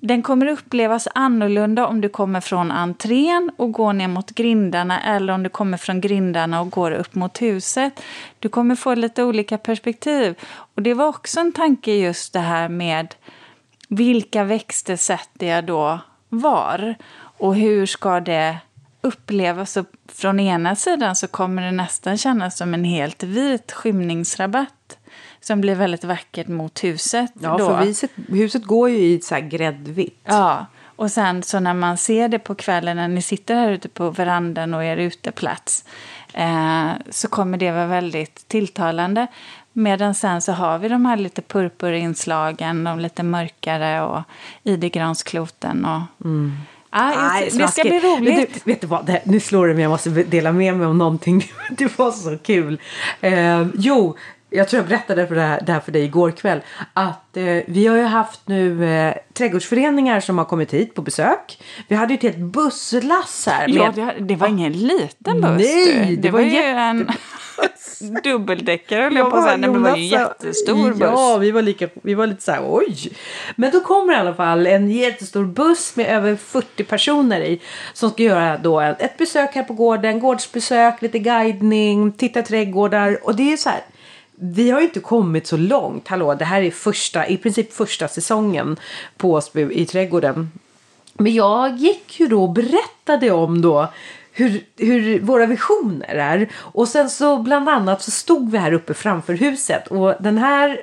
den 0.00 0.22
kommer 0.22 0.46
upplevas 0.46 1.08
annorlunda 1.14 1.86
om 1.86 2.00
du 2.00 2.08
kommer 2.08 2.40
från 2.40 2.70
entrén 2.70 3.50
och 3.56 3.72
går 3.72 3.92
ner 3.92 4.08
mot 4.08 4.30
grindarna 4.30 5.02
eller 5.02 5.32
om 5.32 5.42
du 5.42 5.48
kommer 5.48 5.78
från 5.78 6.00
grindarna 6.00 6.60
och 6.60 6.70
går 6.70 6.90
upp 6.90 7.14
mot 7.14 7.42
huset. 7.42 8.00
Du 8.38 8.48
kommer 8.48 8.74
få 8.74 8.94
lite 8.94 9.24
olika 9.24 9.58
perspektiv. 9.58 10.34
Och 10.74 10.82
det 10.82 10.94
var 10.94 11.06
också 11.06 11.40
en 11.40 11.52
tanke 11.52 11.92
just 11.92 12.32
det 12.32 12.40
här 12.40 12.68
med 12.68 13.14
vilka 13.88 14.44
växter 14.44 14.96
sätter 14.96 15.46
jag 15.46 15.64
då 15.64 16.00
var? 16.28 16.94
Och 17.38 17.54
hur 17.54 17.86
ska 17.86 18.20
det 18.20 18.58
upplevas? 19.00 19.76
Och 19.76 19.86
från 20.08 20.40
ena 20.40 20.76
sidan 20.76 21.16
så 21.16 21.28
kommer 21.28 21.62
det 21.62 21.72
nästan 21.72 22.18
kännas 22.18 22.56
som 22.56 22.74
en 22.74 22.84
helt 22.84 23.22
vit 23.22 23.72
skymningsrabatt 23.72 24.77
som 25.40 25.60
blir 25.60 25.74
väldigt 25.74 26.04
vackert 26.04 26.48
mot 26.48 26.84
huset. 26.84 27.30
Ja, 27.40 27.56
då. 27.58 27.66
för 27.66 27.84
huset, 27.84 28.10
huset 28.28 28.64
går 28.64 28.90
ju 28.90 28.98
i 28.98 29.20
så 29.20 29.34
här 29.34 29.42
gräddvitt. 29.42 30.20
Ja, 30.24 30.66
och 30.98 31.10
sen 31.10 31.42
så 31.42 31.60
när 31.60 31.74
man 31.74 31.96
ser 31.96 32.28
det 32.28 32.38
på 32.38 32.54
kvällen 32.54 32.96
när 32.96 33.08
ni 33.08 33.22
sitter 33.22 33.54
här 33.54 33.70
ute 33.70 33.88
på 33.88 34.10
verandan 34.10 34.74
och 34.74 34.84
er 34.84 34.96
uteplats 34.96 35.84
eh, 36.32 36.90
så 37.10 37.28
kommer 37.28 37.58
det 37.58 37.70
vara 37.70 37.86
väldigt 37.86 38.48
tilltalande. 38.48 39.26
Medan 39.72 40.14
sen 40.14 40.42
så 40.42 40.52
har 40.52 40.78
vi 40.78 40.88
de 40.88 41.06
här 41.06 41.16
lite 41.16 41.42
purpurinslagen, 41.42 42.84
de 42.84 42.98
lite 42.98 43.22
mörkare 43.22 44.02
och 44.02 44.22
idegranskloten 44.62 45.84
och 45.84 46.24
mm. 46.24 46.52
Ah, 46.90 47.30
Nej, 47.30 47.50
det 47.52 47.68
ska 47.68 47.82
bli 47.82 48.00
roligt. 48.00 48.64
Du, 48.64 48.72
vet 48.72 48.80
du 48.80 48.86
vad, 48.86 49.06
det, 49.06 49.22
nu 49.24 49.40
slår 49.40 49.68
det 49.68 49.74
mig, 49.74 49.82
jag 49.82 49.90
måste 49.90 50.10
dela 50.10 50.52
med 50.52 50.76
mig 50.76 50.86
om 50.86 50.98
någonting. 50.98 51.52
det 51.70 51.98
var 51.98 52.10
så 52.10 52.38
kul. 52.38 52.80
Eh, 53.20 53.66
jo, 53.74 54.16
jag 54.50 54.68
tror 54.68 54.82
jag 54.82 54.88
berättade 54.88 55.26
för 55.26 55.34
det, 55.34 55.40
här, 55.40 55.60
det 55.66 55.72
här 55.72 55.80
för 55.80 55.92
dig 55.92 56.04
igår 56.04 56.30
kväll. 56.30 56.60
Att 56.92 57.36
eh, 57.36 57.44
vi 57.66 57.86
har 57.86 57.96
ju 57.96 58.02
haft 58.02 58.40
nu 58.48 58.84
eh, 58.84 59.14
trädgårdsföreningar 59.32 60.20
som 60.20 60.38
har 60.38 60.44
kommit 60.44 60.74
hit 60.74 60.94
på 60.94 61.02
besök. 61.02 61.62
Vi 61.88 61.96
hade 61.96 62.12
ju 62.12 62.16
ett 62.16 62.22
helt 62.22 62.52
busslass 62.52 63.46
här. 63.46 63.68
Med, 63.68 63.76
ja, 63.76 63.92
det, 63.94 64.24
det 64.24 64.36
var 64.36 64.48
ingen 64.48 64.72
liten 64.72 65.40
buss. 65.40 65.58
Nej, 65.58 66.16
det, 66.16 66.22
det 66.22 66.30
var, 66.30 66.40
var 66.40 66.46
ju 66.46 66.58
en 66.58 67.10
dubbeldäckare 68.24 69.02
höll 69.02 69.16
jag 69.16 69.30
på 69.30 69.36
att 69.36 69.44
säga. 69.44 69.56
Det 69.56 69.68
var 69.68 69.96
ju 69.96 70.02
en 70.02 70.08
jättestor 70.08 70.90
buss. 70.90 71.00
Ja, 71.00 71.36
vi 71.40 71.50
var, 71.50 71.62
lika, 71.62 71.88
vi 72.02 72.14
var 72.14 72.26
lite 72.26 72.42
så 72.42 72.52
här 72.52 72.62
oj. 72.68 73.12
Men 73.56 73.70
då 73.70 73.80
kommer 73.80 74.12
i 74.12 74.16
alla 74.16 74.34
fall 74.34 74.66
en 74.66 74.90
jättestor 74.90 75.44
buss 75.44 75.96
med 75.96 76.06
över 76.06 76.36
40 76.36 76.84
personer 76.84 77.40
i. 77.40 77.60
Som 77.92 78.10
ska 78.10 78.22
göra 78.22 78.58
då 78.58 78.80
ett 78.80 79.16
besök 79.16 79.54
här 79.54 79.62
på 79.62 79.72
gården. 79.72 80.20
Gårdsbesök, 80.20 81.02
lite 81.02 81.18
guidning, 81.18 82.12
titta 82.12 82.42
trädgårdar. 82.42 83.18
Och 83.22 83.36
det 83.36 83.52
är 83.52 83.56
så 83.56 83.68
här 83.68 83.80
vi 84.40 84.70
har 84.70 84.80
ju 84.80 84.86
inte 84.86 85.00
kommit 85.00 85.46
så 85.46 85.56
långt. 85.56 86.08
Hallå, 86.08 86.34
det 86.34 86.44
här 86.44 86.62
är 86.62 86.70
första, 86.70 87.26
i 87.26 87.36
princip 87.36 87.72
första 87.72 88.08
säsongen 88.08 88.76
på 89.16 89.32
Åsby 89.32 89.72
i 89.72 89.86
trädgården. 89.86 90.50
Men 91.12 91.34
jag 91.34 91.76
gick 91.76 92.20
ju 92.20 92.26
då 92.26 92.42
och 92.42 92.52
berättade 92.52 93.30
om 93.30 93.62
då 93.62 93.88
hur, 94.32 94.64
hur 94.76 95.20
våra 95.20 95.46
visioner 95.46 96.14
är. 96.14 96.48
Och 96.54 96.88
sen 96.88 97.10
så 97.10 97.38
bland 97.38 97.68
annat 97.68 98.02
så 98.02 98.10
stod 98.10 98.50
vi 98.50 98.58
här 98.58 98.72
uppe 98.72 98.94
framför 98.94 99.34
huset 99.34 99.86
och 99.86 100.14
den 100.20 100.38
här 100.38 100.80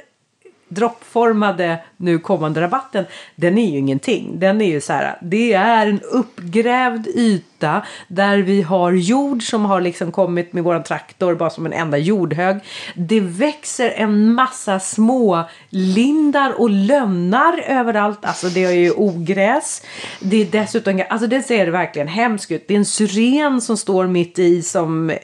droppformade 0.67 1.79
nu 1.97 2.19
kommande 2.19 2.61
rabatten, 2.61 3.05
den 3.35 3.57
är 3.57 3.71
ju 3.71 3.77
ingenting. 3.77 4.39
Den 4.39 4.61
är 4.61 4.65
ju 4.65 4.81
så 4.81 4.93
här, 4.93 5.17
det 5.21 5.53
är 5.53 5.87
en 5.87 6.01
uppgrävd 6.01 7.07
yta 7.07 7.85
där 8.07 8.37
vi 8.37 8.61
har 8.61 8.91
jord 8.91 9.43
som 9.43 9.65
har 9.65 9.81
liksom 9.81 10.11
kommit 10.11 10.53
med 10.53 10.63
våran 10.63 10.83
traktor 10.83 11.35
bara 11.35 11.49
som 11.49 11.65
en 11.65 11.73
enda 11.73 11.97
jordhög. 11.97 12.59
Det 12.95 13.19
växer 13.19 13.89
en 13.89 14.33
massa 14.33 14.79
små 14.79 15.43
lindar 15.69 16.61
och 16.61 16.69
lönnar 16.69 17.59
överallt. 17.67 18.25
Alltså 18.25 18.47
det 18.47 18.63
är 18.63 18.71
ju 18.71 18.91
ogräs. 18.91 19.81
Det 20.19 20.41
är 20.41 20.45
dessutom, 20.45 21.03
alltså 21.09 21.27
det 21.27 21.41
ser 21.41 21.67
verkligen 21.67 22.07
hemskt 22.07 22.51
ut. 22.51 22.67
Det 22.67 22.73
är 22.73 22.77
en 22.77 22.85
syren 22.85 23.61
som 23.61 23.77
står 23.77 24.07
mitt 24.07 24.39
i 24.39 24.61
som 24.61 25.09
eh, 25.09 25.17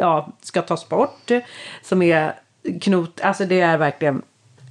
ja, 0.00 0.32
ska 0.42 0.62
tas 0.62 0.88
bort. 0.88 1.30
Som 1.82 2.02
är 2.02 2.34
knot, 2.80 3.20
alltså 3.20 3.44
det 3.44 3.60
är 3.60 3.78
verkligen 3.78 4.22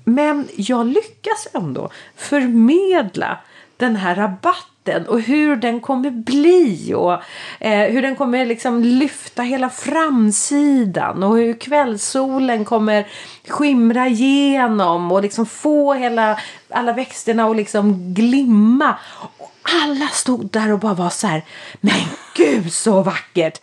men 0.04 0.48
jag 0.56 0.88
lyckas 0.88 1.48
ändå 1.54 1.90
förmedla 2.16 3.38
den 3.78 3.96
här 3.96 4.16
rabatten 4.16 5.08
och 5.08 5.22
hur 5.22 5.56
den 5.56 5.80
kommer 5.80 6.12
bli 6.12 6.94
och 6.94 7.14
eh, 7.60 7.92
hur 7.92 8.02
den 8.02 8.16
kommer 8.16 8.46
liksom 8.46 8.84
lyfta 8.84 9.42
hela 9.42 9.70
framsidan 9.70 11.24
och 11.24 11.38
hur 11.38 11.54
kvällssolen 11.54 12.66
kommer 12.66 13.08
skimra 13.48 14.08
igenom 14.08 15.12
och 15.12 15.22
liksom 15.22 15.46
få 15.46 15.94
hela, 15.94 16.40
alla 16.70 16.94
växterna 16.94 17.46
att 17.46 17.56
liksom 17.56 18.14
glimma. 18.14 18.96
Och 19.38 19.52
alla 19.84 20.08
stod 20.08 20.52
där 20.52 20.72
och 20.72 20.80
bara 20.80 20.94
var 20.94 21.10
så 21.10 21.28
här, 21.28 21.44
men 21.82 22.02
gud 22.36 22.74
så 22.74 23.02
vackert! 23.02 23.60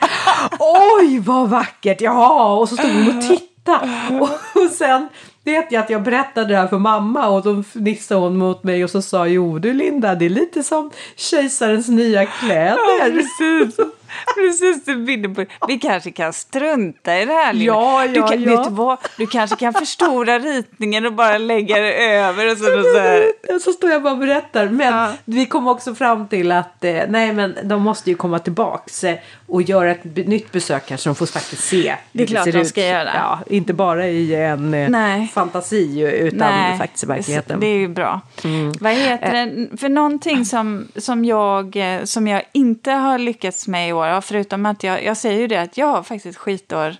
Oj 1.01 1.18
vad 1.18 1.49
vackert! 1.49 2.01
Ja, 2.01 2.55
och 2.55 2.68
så 2.68 2.76
stod 2.76 2.91
de 2.91 3.09
och 3.09 3.22
tittade 3.22 4.18
och, 4.20 4.62
och 4.62 4.70
sen 4.70 5.09
vet 5.49 5.72
jag 5.72 5.82
att 5.82 5.90
jag 5.90 6.03
berättade 6.03 6.49
det 6.49 6.57
här 6.57 6.66
för 6.66 6.78
mamma 6.78 7.28
och 7.28 7.42
då 7.42 7.62
fnissade 7.62 8.20
hon 8.20 8.36
mot 8.36 8.62
mig 8.62 8.84
och 8.84 8.90
så 8.90 9.03
sa 9.03 9.26
jo 9.26 9.59
du 9.59 9.72
Linda 9.72 10.14
det 10.14 10.24
är 10.24 10.30
lite 10.30 10.62
som 10.62 10.90
kejsarens 11.16 11.88
nya 11.88 12.26
kläder. 12.26 12.78
Ja, 13.01 13.05
precis. 13.05 13.97
Precis, 14.34 14.84
du 14.84 15.34
på 15.34 15.44
Vi 15.68 15.78
kanske 15.78 16.11
kan 16.11 16.32
strunta 16.32 17.18
i 17.18 17.24
det 17.24 17.32
här. 17.32 17.54
Ja, 17.54 18.04
ja, 18.04 18.09
du, 18.09 18.22
kan, 18.22 18.42
ja. 18.42 18.56
Vet 18.56 18.68
du, 18.68 18.74
vad? 18.74 18.98
du 19.16 19.26
kanske 19.26 19.56
kan 19.56 19.72
förstora 19.72 20.38
ritningen 20.38 21.06
och 21.06 21.12
bara 21.12 21.38
lägga 21.38 21.80
det 21.80 22.14
över. 22.14 22.52
Och 22.52 22.59
så, 22.59 22.78
och 22.78 22.84
så, 22.84 23.61
så 23.61 23.72
står 23.72 23.90
jag 23.90 24.02
bara 24.02 24.12
och 24.12 24.18
berättar. 24.18 24.68
Men 24.68 24.94
ja. 24.94 25.12
vi 25.24 25.46
kom 25.46 25.68
också 25.68 25.94
fram 25.94 26.28
till 26.28 26.52
att 26.52 26.84
eh, 26.84 27.00
nej, 27.09 27.32
men 27.32 27.59
de 27.62 27.82
måste 27.82 28.11
ju 28.11 28.16
komma 28.16 28.38
tillbaks 28.38 29.04
eh, 29.04 29.18
och 29.46 29.62
göra 29.62 29.90
ett 29.90 30.04
nytt 30.04 30.52
besök 30.52 30.90
här 30.90 30.96
så 30.96 31.09
de 31.09 31.14
får 31.14 31.26
faktiskt 31.26 31.64
se. 31.64 31.94
Det 32.12 32.22
är 32.22 32.26
klart 32.26 32.44
det 32.44 32.52
de 32.52 32.64
ska 32.64 32.80
ut. 32.80 32.86
göra. 32.86 33.11
Ja, 33.14 33.40
inte 33.46 33.72
bara 33.72 34.09
i 34.09 34.34
en 34.34 34.74
eh, 34.74 34.88
nej. 34.88 35.30
fantasi 35.34 36.00
utan 36.00 36.38
nej. 36.38 36.78
faktiskt 36.78 37.04
i 37.04 37.06
verkligheten. 37.06 37.61
Det 37.61 37.66
är 37.66 37.78
ju 37.78 37.88
bra. 37.88 38.20
Mm. 38.44 38.72
Vad 38.80 38.92
heter 38.92 39.32
det? 39.32 39.76
För 39.76 39.88
någonting 39.88 40.44
som, 40.44 40.88
som, 40.96 41.24
jag, 41.24 41.76
som 42.04 42.26
jag 42.28 42.42
inte 42.52 42.90
har 42.90 43.18
lyckats 43.18 43.68
med 43.68 43.94
i 44.07 44.12
år, 44.12 44.20
förutom 44.20 44.66
att 44.66 44.82
jag, 44.82 45.05
jag 45.05 45.16
säger 45.16 45.40
ju 45.40 45.46
det 45.46 45.57
att 45.57 45.76
jag 45.76 45.86
har 45.86 46.03
faktiskt 46.03 46.38
skitår. 46.38 46.96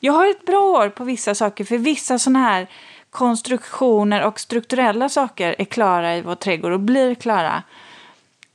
Jag 0.00 0.12
har 0.12 0.30
ett 0.30 0.46
bra 0.46 0.60
år 0.60 0.88
på 0.88 1.04
vissa 1.04 1.34
saker, 1.34 1.64
för 1.64 1.78
vissa 1.78 2.18
sådana 2.18 2.38
här 2.38 2.66
konstruktioner 3.10 4.22
och 4.24 4.40
strukturella 4.40 5.08
saker 5.08 5.54
är 5.58 5.64
klara 5.64 6.16
i 6.16 6.22
vår 6.22 6.34
trädgård 6.34 6.72
och 6.72 6.80
blir 6.80 7.14
klara. 7.14 7.62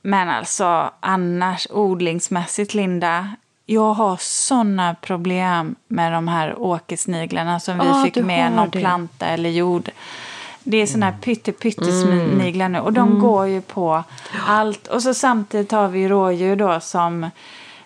Men 0.01 0.29
alltså 0.29 0.91
annars 0.99 1.67
odlingsmässigt, 1.69 2.73
Linda, 2.73 3.29
jag 3.65 3.93
har 3.93 4.17
sådana 4.19 4.95
problem 5.01 5.75
med 5.87 6.13
de 6.13 6.27
här 6.27 6.59
åkersniglarna 6.59 7.59
som 7.59 7.79
vi 7.79 7.85
oh, 7.85 8.03
fick 8.03 8.15
med 8.15 8.51
någon 8.51 8.69
det. 8.69 8.79
planta 8.79 9.25
eller 9.25 9.49
jord. 9.49 9.89
Det 10.63 10.77
är 10.77 10.85
sådana 10.85 11.05
här 11.05 11.17
pytte 11.21 11.51
pyttesniglar 11.51 12.65
mm. 12.65 12.71
nu 12.71 12.79
och 12.79 12.93
de 12.93 13.07
mm. 13.07 13.19
går 13.19 13.47
ju 13.47 13.61
på 13.61 14.03
allt. 14.47 14.87
Och 14.87 15.03
så 15.03 15.13
samtidigt 15.13 15.71
har 15.71 15.87
vi 15.87 16.07
rådjur 16.07 16.55
då 16.55 16.79
som 16.79 17.29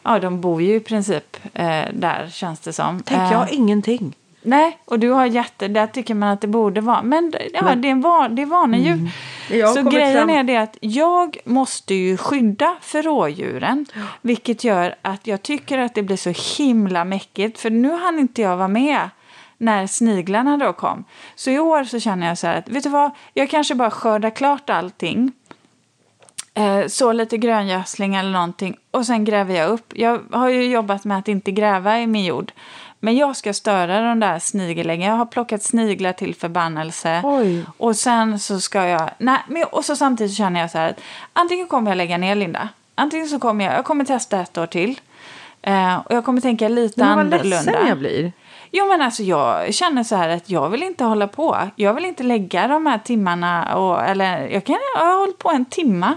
Ja, 0.05 0.19
de 0.19 0.41
bor 0.41 0.61
ju 0.61 0.75
i 0.75 0.79
princip 0.79 1.37
eh, 1.53 1.83
där 1.93 2.29
känns 2.31 2.59
det 2.59 2.73
som. 2.73 3.03
Tänk, 3.05 3.21
jag 3.21 3.37
har 3.37 3.45
eh, 3.45 3.55
ingenting. 3.55 4.15
Nej, 4.41 4.77
och 4.85 4.99
du 4.99 5.09
har 5.09 5.25
jätte, 5.25 5.67
där 5.67 5.87
tycker 5.87 6.13
man 6.13 6.29
att 6.29 6.41
det 6.41 6.47
borde 6.47 6.81
vara. 6.81 7.03
Men, 7.03 7.33
ja, 7.53 7.63
Men. 7.63 7.81
det 7.81 7.89
är, 7.89 7.95
van, 7.95 8.35
det 8.35 8.41
är 8.41 8.45
vanedjur. 8.45 8.93
Mm. 8.93 9.73
Så 9.73 9.89
grejen 9.89 10.27
fram. 10.27 10.29
är 10.29 10.43
det 10.43 10.57
att 10.57 10.77
jag 10.81 11.37
måste 11.45 11.93
ju 11.93 12.17
skydda 12.17 12.75
för 12.81 13.03
rådjuren. 13.03 13.85
Vilket 14.21 14.63
gör 14.63 14.95
att 15.01 15.27
jag 15.27 15.43
tycker 15.43 15.77
att 15.77 15.95
det 15.95 16.03
blir 16.03 16.17
så 16.17 16.63
himla 16.63 17.05
mäckigt. 17.05 17.59
För 17.59 17.69
nu 17.69 17.91
hann 17.91 18.19
inte 18.19 18.41
jag 18.41 18.57
vara 18.57 18.67
med 18.67 19.09
när 19.57 19.87
sniglarna 19.87 20.57
då 20.57 20.73
kom. 20.73 21.03
Så 21.35 21.49
i 21.51 21.59
år 21.59 21.83
så 21.83 21.99
känner 21.99 22.27
jag 22.27 22.37
så 22.37 22.47
här 22.47 22.57
att, 22.57 22.69
vet 22.69 22.83
du 22.83 22.89
vad, 22.89 23.11
jag 23.33 23.49
kanske 23.49 23.75
bara 23.75 23.91
skördar 23.91 24.29
klart 24.29 24.69
allting. 24.69 25.31
Eh, 26.57 26.87
så 26.87 27.11
lite 27.11 27.37
gröngödsling 27.37 28.15
eller 28.15 28.31
någonting 28.31 28.77
och 28.91 29.05
sen 29.05 29.25
gräver 29.25 29.55
jag 29.55 29.69
upp. 29.69 29.93
Jag 29.95 30.19
har 30.31 30.49
ju 30.49 30.71
jobbat 30.71 31.05
med 31.05 31.17
att 31.17 31.27
inte 31.27 31.51
gräva 31.51 31.99
i 31.99 32.07
min 32.07 32.25
jord. 32.25 32.51
Men 32.99 33.17
jag 33.17 33.35
ska 33.35 33.53
störa 33.53 34.01
de 34.01 34.19
där 34.19 34.39
snigeläggen. 34.39 35.09
Jag 35.09 35.15
har 35.15 35.25
plockat 35.25 35.63
sniglar 35.63 36.13
till 36.13 36.35
förbannelse. 36.35 37.21
Oj. 37.23 37.65
Och 37.77 37.95
sen 37.95 38.39
så 38.39 38.59
ska 38.59 38.85
jag... 38.85 39.09
Nej, 39.17 39.39
men, 39.47 39.63
och 39.63 39.85
så 39.85 39.95
samtidigt 39.95 40.33
känner 40.33 40.59
jag 40.59 40.71
så 40.71 40.77
här 40.77 40.89
att 40.89 41.01
antingen 41.33 41.67
kommer 41.67 41.91
jag 41.91 41.97
lägga 41.97 42.17
ner 42.17 42.35
Linda. 42.35 42.69
Antingen 42.95 43.27
så 43.27 43.39
kommer 43.39 43.65
jag... 43.65 43.73
Jag 43.73 43.85
kommer 43.85 44.05
testa 44.05 44.41
ett 44.41 44.57
år 44.57 44.65
till. 44.65 45.01
Eh, 45.61 45.95
och 45.97 46.11
jag 46.15 46.25
kommer 46.25 46.41
tänka 46.41 46.67
lite 46.67 46.99
men 46.99 47.09
annorlunda. 47.09 47.37
Men 47.37 47.49
vad 47.51 47.65
ledsen 47.65 47.87
jag 47.87 47.97
blir. 47.97 48.31
Jo 48.71 48.87
men 48.87 49.01
alltså 49.01 49.23
jag 49.23 49.73
känner 49.73 50.03
så 50.03 50.15
här 50.15 50.29
att 50.29 50.49
jag 50.49 50.69
vill 50.69 50.83
inte 50.83 51.03
hålla 51.03 51.27
på. 51.27 51.57
Jag 51.75 51.93
vill 51.93 52.05
inte 52.05 52.23
lägga 52.23 52.67
de 52.67 52.85
här 52.85 52.97
timmarna 52.97 53.75
och... 53.77 54.03
Eller 54.03 54.47
jag 54.47 54.63
kan... 54.63 54.75
Jag 54.95 55.05
har 55.05 55.19
hållit 55.19 55.39
på 55.39 55.49
en 55.49 55.65
timma 55.65 56.13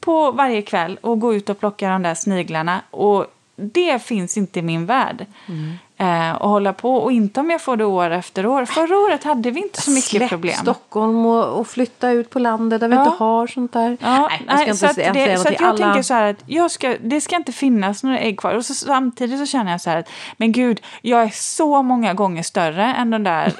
på 0.00 0.30
varje 0.30 0.62
kväll 0.62 0.98
och 1.00 1.20
gå 1.20 1.34
ut 1.34 1.48
och 1.48 1.60
plocka 1.60 1.88
de 1.88 2.02
där 2.02 2.14
sniglarna. 2.14 2.80
Och 2.90 3.26
det 3.56 4.02
finns 4.02 4.36
inte 4.36 4.58
i 4.58 4.62
min 4.62 4.86
värld. 4.86 5.26
Mm. 5.48 5.78
Eh, 6.00 6.36
och 6.36 6.50
hålla 6.50 6.72
på. 6.72 6.96
Och 6.96 7.12
inte 7.12 7.40
om 7.40 7.50
jag 7.50 7.62
får 7.62 7.76
det 7.76 7.84
år 7.84 8.10
efter 8.10 8.46
år. 8.46 8.64
Förra 8.64 8.98
året 8.98 9.24
hade 9.24 9.50
vi 9.50 9.60
inte 9.60 9.82
så 9.82 9.90
mycket 9.90 10.10
Släpp 10.10 10.28
problem. 10.28 10.54
Stockholm 10.54 11.26
och, 11.26 11.60
och, 11.60 11.66
flytta 11.66 12.10
ut 12.10 12.30
på 12.30 12.38
landet 12.38 12.80
där 12.80 12.88
vi 12.88 12.96
inte 12.96 13.10
har 13.10 13.46
sånt 13.46 13.72
där. 13.72 13.96
Ja, 14.00 14.30
nej, 14.46 14.66
jag 14.66 14.76
ska 14.76 14.88
så 14.88 14.94
säga, 14.94 15.12
det, 15.12 15.38
så 15.38 15.48
jag 15.48 15.62
alla... 15.62 15.78
tänker 15.86 16.02
så 16.02 16.14
här 16.14 16.30
att 16.30 16.42
jag 16.46 16.70
ska, 16.70 16.96
det 17.00 17.20
ska 17.20 17.36
inte 17.36 17.52
finnas 17.52 18.02
några 18.02 18.18
ägg 18.18 18.38
kvar. 18.38 18.54
Och 18.54 18.64
så, 18.64 18.74
samtidigt 18.74 19.38
så 19.38 19.46
känner 19.46 19.70
jag 19.70 19.80
så 19.80 19.90
här 19.90 19.96
att 19.96 20.08
men 20.36 20.52
gud, 20.52 20.80
jag 21.02 21.22
är 21.22 21.30
så 21.32 21.82
många 21.82 22.14
gånger 22.14 22.42
större 22.42 22.84
än 22.84 23.10
den 23.10 23.24
där 23.24 23.52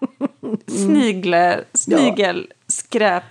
snigel, 0.66 1.60
snigelskräp 1.74 3.24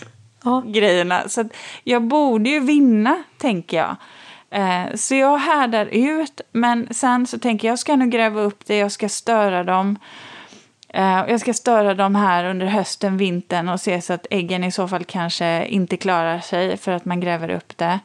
ja. 0.43 0.63
grejerna. 0.65 1.29
Så 1.29 1.49
jag 1.83 2.03
borde 2.03 2.49
ju 2.49 2.59
vinna, 2.59 3.23
tänker 3.37 3.77
jag. 3.77 3.95
Eh, 4.51 4.95
så 4.95 5.15
jag 5.15 5.37
härdar 5.37 5.85
ut, 5.85 6.41
men 6.51 6.87
sen 6.91 7.27
så 7.27 7.39
tänker 7.39 7.67
jag, 7.67 7.71
jag 7.71 7.79
ska 7.79 7.95
nog 7.95 8.09
gräva 8.09 8.41
upp 8.41 8.65
det, 8.65 8.77
jag 8.77 8.91
ska 8.91 9.09
störa 9.09 9.63
dem. 9.63 9.97
Eh, 10.89 11.23
jag 11.27 11.39
ska 11.39 11.53
störa 11.53 11.93
dem 11.93 12.15
här 12.15 12.45
under 12.45 12.65
hösten, 12.65 13.17
vintern 13.17 13.69
och 13.69 13.79
se 13.79 14.01
så 14.01 14.13
att 14.13 14.27
äggen 14.29 14.63
i 14.63 14.71
så 14.71 14.87
fall 14.87 15.03
kanske 15.03 15.65
inte 15.65 15.97
klarar 15.97 16.39
sig 16.39 16.77
för 16.77 16.91
att 16.91 17.05
man 17.05 17.19
gräver 17.19 17.49
upp 17.49 17.77
det. 17.77 17.99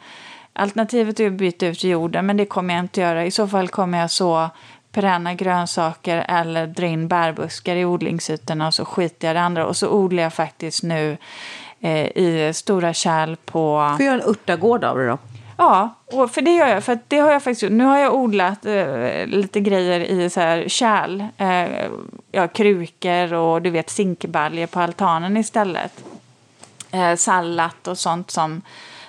Alternativet 0.53 1.21
är 1.21 1.27
att 1.27 1.33
byta 1.33 1.67
ut 1.67 1.85
jorden, 1.85 2.27
men 2.27 2.37
det 2.37 2.47
kommer 2.47 2.75
jag 2.75 2.85
inte 2.85 3.01
göra. 3.01 3.25
I 3.25 3.31
så 3.31 3.49
fall 3.49 3.69
kommer 3.69 3.99
jag 3.99 4.11
så 4.11 4.51
perenna 4.93 5.35
grönsaker 5.35 6.25
eller 6.29 6.67
dra 6.67 6.87
in 6.87 7.09
bärbuskar 7.09 7.77
i 7.77 7.85
odlingsytorna 7.85 8.67
och 8.67 8.75
så 8.75 8.85
skiter 8.85 9.29
jag 9.29 9.33
i 9.33 9.35
det 9.35 9.41
andra. 9.41 9.67
Och 9.67 9.77
så 9.77 9.89
odlar 9.89 10.23
jag 10.23 10.35
faktiskt 10.35 10.83
nu 10.83 11.17
i 11.91 12.53
stora 12.55 12.95
kärl 12.95 13.37
på... 13.37 13.95
Får 13.97 14.07
jag 14.07 14.15
en 14.15 14.29
örtagård 14.29 14.85
av 14.85 14.99
det 14.99 15.07
då? 15.07 15.19
Ja, 15.57 15.95
och 16.07 16.31
för 16.31 16.43
det 16.43 16.55
gör 16.55 16.67
jag. 16.67 16.85
För 16.85 16.99
det 17.09 17.19
har 17.19 17.33
jag 17.33 17.43
faktiskt 17.43 17.73
Nu 17.73 17.85
har 17.85 17.99
jag 17.99 18.15
odlat 18.15 18.67
eh, 18.67 19.27
lite 19.27 19.61
grejer 19.61 20.01
i 20.01 20.31
så 20.31 20.41
här 20.41 20.69
kärl. 20.69 21.25
Eh, 21.37 21.91
ja, 22.33 22.49
krukor 22.49 23.35
och 23.35 23.63
du 23.63 23.71
vet 23.71 23.91
zinkbaljer 23.91 24.67
på 24.67 24.81
altanen 24.81 25.37
istället. 25.37 26.05
Eh, 26.91 27.17
sallad 27.17 27.71
och 27.87 27.99
sånt 27.99 28.31
som, 28.31 28.63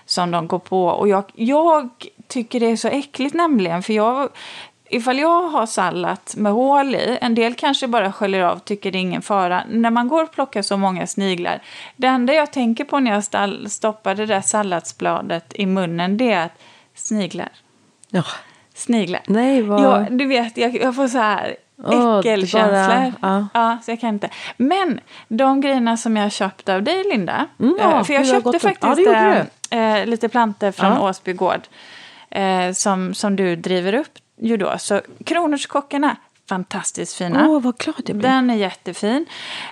som 0.05 0.31
de 0.31 0.47
går 0.47 0.59
på. 0.59 0.85
Och 0.85 1.07
jag, 1.07 1.23
jag 1.33 1.89
tycker 2.27 2.59
det 2.59 2.65
är 2.65 2.75
så 2.75 2.87
äckligt 2.87 3.35
nämligen. 3.35 3.83
För 3.83 3.93
jag, 3.93 4.29
ifall 4.95 5.19
jag 5.19 5.41
har 5.41 5.65
sallad 5.65 6.19
med 6.35 6.51
hål 6.51 6.95
i, 6.95 7.17
en 7.21 7.35
del 7.35 7.53
kanske 7.53 7.87
bara 7.87 8.11
sköljer 8.11 8.43
av, 8.43 8.59
tycker 8.59 8.91
det 8.91 8.97
är 8.97 8.99
ingen 8.99 9.21
fara. 9.21 9.63
När 9.69 9.89
man 9.89 10.07
går 10.07 10.23
och 10.23 10.31
plockar 10.31 10.61
så 10.61 10.77
många 10.77 11.07
sniglar, 11.07 11.61
det 11.95 12.07
enda 12.07 12.33
jag 12.33 12.51
tänker 12.51 12.83
på 12.83 12.99
när 12.99 13.11
jag 13.11 13.23
stoppar 13.71 14.15
det 14.15 14.25
där 14.25 14.41
salladsbladet 14.41 15.53
i 15.55 15.65
munnen, 15.65 16.17
det 16.17 16.31
är 16.31 16.45
att 16.45 16.61
sniglar. 16.93 17.49
Ja. 18.09 18.23
Sniglar. 18.73 19.21
Nej, 19.27 19.61
vad... 19.61 19.83
Ja, 19.83 20.07
du 20.09 20.25
vet, 20.25 20.57
jag, 20.57 20.75
jag 20.75 20.95
får 20.95 21.07
så 21.07 21.17
här 21.17 21.55
äckelkänslor. 22.19 23.13
ja. 23.21 23.47
ja. 23.53 23.77
så 23.83 23.91
jag 23.91 23.99
kan 23.99 24.09
inte. 24.09 24.29
Men 24.57 24.99
de 25.27 25.61
grejerna 25.61 25.97
som 25.97 26.17
jag 26.17 26.31
köpt 26.31 26.69
av 26.69 26.83
dig, 26.83 27.03
Linda. 27.03 27.47
Mm, 27.59 27.75
ja, 27.79 28.03
för 28.03 28.13
jag 28.13 28.27
köpte 28.27 28.59
faktiskt 28.59 29.01
ja, 29.05 29.35
äh, 29.69 30.05
lite 30.05 30.29
planter 30.29 30.71
från 30.71 30.91
ja. 30.91 31.09
Åsby 31.09 31.33
gård. 31.33 31.61
Äh, 32.29 32.71
som, 32.71 33.13
som 33.13 33.35
du 33.35 33.55
driver 33.55 33.93
upp 33.93 34.19
ju 34.41 34.57
då. 34.57 34.75
Så 34.77 35.01
kronärtskockarna, 35.25 36.15
fantastiskt 36.49 37.13
fina. 37.13 37.49
Åh, 37.49 37.61
vad 37.61 37.77
glad 37.77 38.03
jag 38.05 38.17
blir. 38.17 38.29
Den 38.29 38.49
är 38.49 38.55
jättefin. 38.55 39.25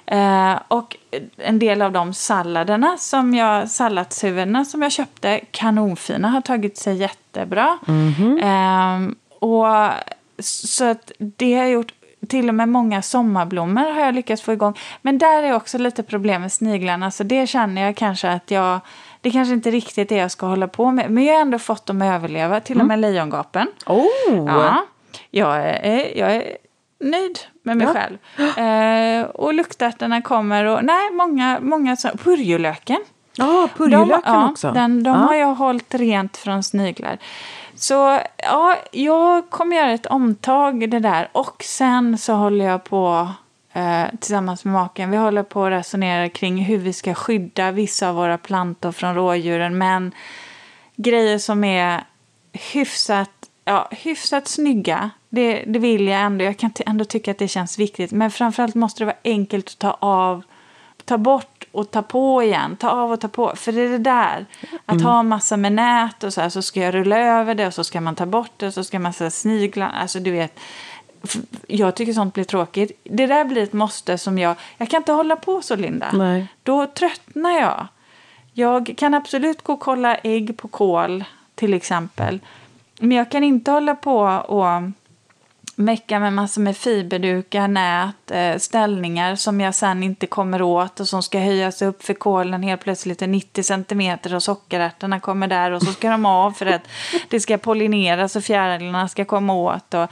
Eh, 0.05 0.59
och 0.67 0.97
en 1.37 1.59
del 1.59 1.81
av 1.81 1.91
de 1.91 2.13
salladerna 2.13 2.97
som 2.97 3.33
jag, 3.33 3.69
salladshuvudena 3.69 4.65
som 4.65 4.81
jag 4.81 4.91
köpte, 4.91 5.39
kanonfina, 5.51 6.27
har 6.29 6.41
tagit 6.41 6.77
sig 6.77 6.95
jättebra. 6.95 7.77
Mm 7.87 8.11
-hmm. 8.11 9.07
eh, 9.07 9.13
och 9.39 9.93
så 10.39 10.85
att 10.85 11.11
det 11.17 11.53
har 11.53 11.65
gjort 11.65 11.93
till 12.27 12.49
och 12.49 12.55
med 12.55 12.69
många 12.69 13.01
sommarblommor 13.01 13.81
har 13.81 14.01
jag 14.01 14.15
lyckats 14.15 14.41
få 14.41 14.53
igång. 14.53 14.79
Men 15.01 15.17
där 15.17 15.43
är 15.43 15.53
också 15.53 15.77
lite 15.77 16.03
problem 16.03 16.41
med 16.41 16.51
sniglarna, 16.51 17.11
så 17.11 17.23
det 17.23 17.47
känner 17.47 17.81
jag 17.81 17.95
kanske 17.95 18.29
att 18.29 18.51
jag 18.51 18.79
det 19.23 19.31
kanske 19.31 19.53
inte 19.53 19.71
riktigt 19.71 19.97
är 19.97 20.15
det 20.15 20.21
jag 20.21 20.31
ska 20.31 20.45
hålla 20.45 20.67
på 20.67 20.91
med. 20.91 21.11
Men 21.11 21.23
jag 21.23 21.33
har 21.33 21.41
ändå 21.41 21.59
fått 21.59 21.85
dem 21.85 22.01
att 22.01 22.15
överleva, 22.15 22.59
till 22.59 22.79
och 22.79 22.87
med 22.87 22.97
mm. 22.97 23.11
lejongapen. 23.11 23.67
Oh. 23.85 24.45
Ja, 24.47 24.85
jag 25.31 25.57
är, 25.67 26.17
jag 26.17 26.35
är 26.35 26.57
nöjd 26.99 27.39
med 27.63 27.77
mig 27.77 27.87
ja. 27.87 27.93
själv. 27.93 28.17
Eh, 28.57 29.25
och 29.25 29.53
luktärtorna 29.53 30.21
kommer 30.21 30.65
och 30.65 30.83
nej, 30.83 31.11
många, 31.11 31.59
många 31.61 31.95
så, 31.95 32.09
purjolöken. 32.09 32.99
Ja, 33.35 33.69
purjolöken 33.77 34.33
ja, 34.33 34.49
också. 34.49 34.71
Den, 34.71 35.03
de 35.03 35.09
ja. 35.09 35.15
har 35.15 35.35
jag 35.35 35.55
hållit 35.55 35.95
rent 35.95 36.37
från 36.37 36.63
sniglar. 36.63 37.17
Så 37.75 38.19
ja, 38.37 38.77
jag 38.91 39.49
kommer 39.49 39.75
göra 39.75 39.91
ett 39.91 40.05
omtag 40.05 40.89
det 40.89 40.99
där. 40.99 41.29
Och 41.31 41.63
sen 41.63 42.17
så 42.17 42.33
håller 42.33 42.65
jag 42.65 42.83
på 42.83 43.29
eh, 43.73 44.05
tillsammans 44.19 44.65
med 44.65 44.73
maken. 44.73 45.11
Vi 45.11 45.17
håller 45.17 45.43
på 45.43 45.65
att 45.65 45.71
resonera 45.71 46.29
kring 46.29 46.63
hur 46.63 46.77
vi 46.77 46.93
ska 46.93 47.13
skydda 47.13 47.71
vissa 47.71 48.09
av 48.09 48.15
våra 48.15 48.37
plantor 48.37 48.91
från 48.91 49.15
rådjuren. 49.15 49.77
Men 49.77 50.11
grejer 50.95 51.37
som 51.37 51.63
är 51.63 52.03
hyfsat, 52.53 53.31
ja, 53.65 53.87
hyfsat 53.91 54.47
snygga, 54.47 55.09
det, 55.29 55.63
det 55.67 55.79
vill 55.79 56.07
jag 56.07 56.21
ändå. 56.21 56.45
Jag 56.45 56.57
kan 56.57 56.71
ändå 56.85 57.05
tycka 57.05 57.31
att 57.31 57.37
det 57.37 57.47
känns 57.47 57.79
viktigt. 57.79 58.11
Men 58.11 58.31
framförallt 58.31 58.75
måste 58.75 59.01
det 59.01 59.05
vara 59.05 59.17
enkelt 59.23 59.67
att 59.67 59.79
ta 59.79 59.97
av, 59.99 60.43
ta 61.05 61.17
bort 61.17 61.63
och 61.71 61.91
ta 61.91 62.01
på 62.01 62.43
igen. 62.43 62.77
Ta 62.77 62.89
av 62.89 63.11
och 63.11 63.21
ta 63.21 63.27
på. 63.27 63.53
För 63.55 63.71
det 63.71 63.81
är 63.81 63.89
det 63.89 63.97
där. 63.97 64.45
Att 64.85 64.93
mm. 64.93 65.05
ha 65.05 65.23
massa 65.23 65.57
med 65.57 65.73
nät 65.73 66.23
och 66.23 66.33
så 66.33 66.41
här, 66.41 66.49
så 66.49 66.61
ska 66.61 66.79
jag 66.79 66.93
rulla 66.93 67.17
över 67.17 67.55
det 67.55 67.67
och 67.67 67.73
så 67.73 67.83
ska 67.83 68.01
man 68.01 68.15
ta 68.15 68.25
bort 68.25 68.51
det 68.57 68.67
och 68.67 68.73
så 68.73 68.83
ska 68.83 68.99
man 68.99 69.13
snigla. 69.31 69.89
Alltså 69.89 70.19
du 70.19 70.31
vet 70.31 70.59
jag 71.67 71.95
tycker 71.95 72.13
sånt 72.13 72.33
blir 72.33 72.43
tråkigt. 72.43 72.91
Det 73.03 73.27
där 73.27 73.45
blir 73.45 73.63
ett 73.63 73.73
måste 73.73 74.17
som 74.17 74.37
jag... 74.37 74.55
Jag 74.77 74.89
kan 74.89 74.97
inte 74.97 75.11
hålla 75.11 75.35
på 75.35 75.61
så, 75.61 75.75
Linda. 75.75 76.11
Nej. 76.13 76.47
Då 76.63 76.87
tröttnar 76.87 77.59
jag. 77.59 77.87
Jag 78.53 78.93
kan 78.97 79.13
absolut 79.13 79.61
gå 79.61 79.73
och 79.73 79.79
kolla 79.79 80.15
ägg 80.15 80.57
på 80.57 80.67
kol, 80.67 81.23
till 81.55 81.73
exempel. 81.73 82.39
Men 82.99 83.17
jag 83.17 83.31
kan 83.31 83.43
inte 83.43 83.71
hålla 83.71 83.95
på 83.95 84.19
och 84.47 84.91
mecka 85.75 86.19
med 86.19 86.33
massor 86.33 86.61
med 86.61 86.77
fiberdukar, 86.77 87.67
nät, 87.67 88.31
eh, 88.31 88.57
ställningar 88.57 89.35
som 89.35 89.61
jag 89.61 89.75
sen 89.75 90.03
inte 90.03 90.27
kommer 90.27 90.61
åt 90.61 90.99
och 90.99 91.07
som 91.07 91.23
ska 91.23 91.39
höjas 91.39 91.81
upp 91.81 92.03
för 92.03 92.13
kolen 92.13 92.63
helt 92.63 92.81
plötsligt 92.81 93.21
är 93.21 93.27
90 93.27 93.63
centimeter 93.63 94.35
och 94.35 94.43
sockerärtorna 94.43 95.19
kommer 95.19 95.47
där 95.47 95.71
och 95.71 95.81
så 95.81 95.91
ska 95.91 96.09
de 96.09 96.25
av 96.25 96.51
för 96.51 96.65
att 96.65 96.87
det 97.29 97.39
ska 97.39 97.57
pollineras 97.57 98.35
och 98.35 98.43
fjärilarna 98.43 99.07
ska 99.07 99.25
komma 99.25 99.53
åt. 99.53 99.93
Och, 99.93 100.09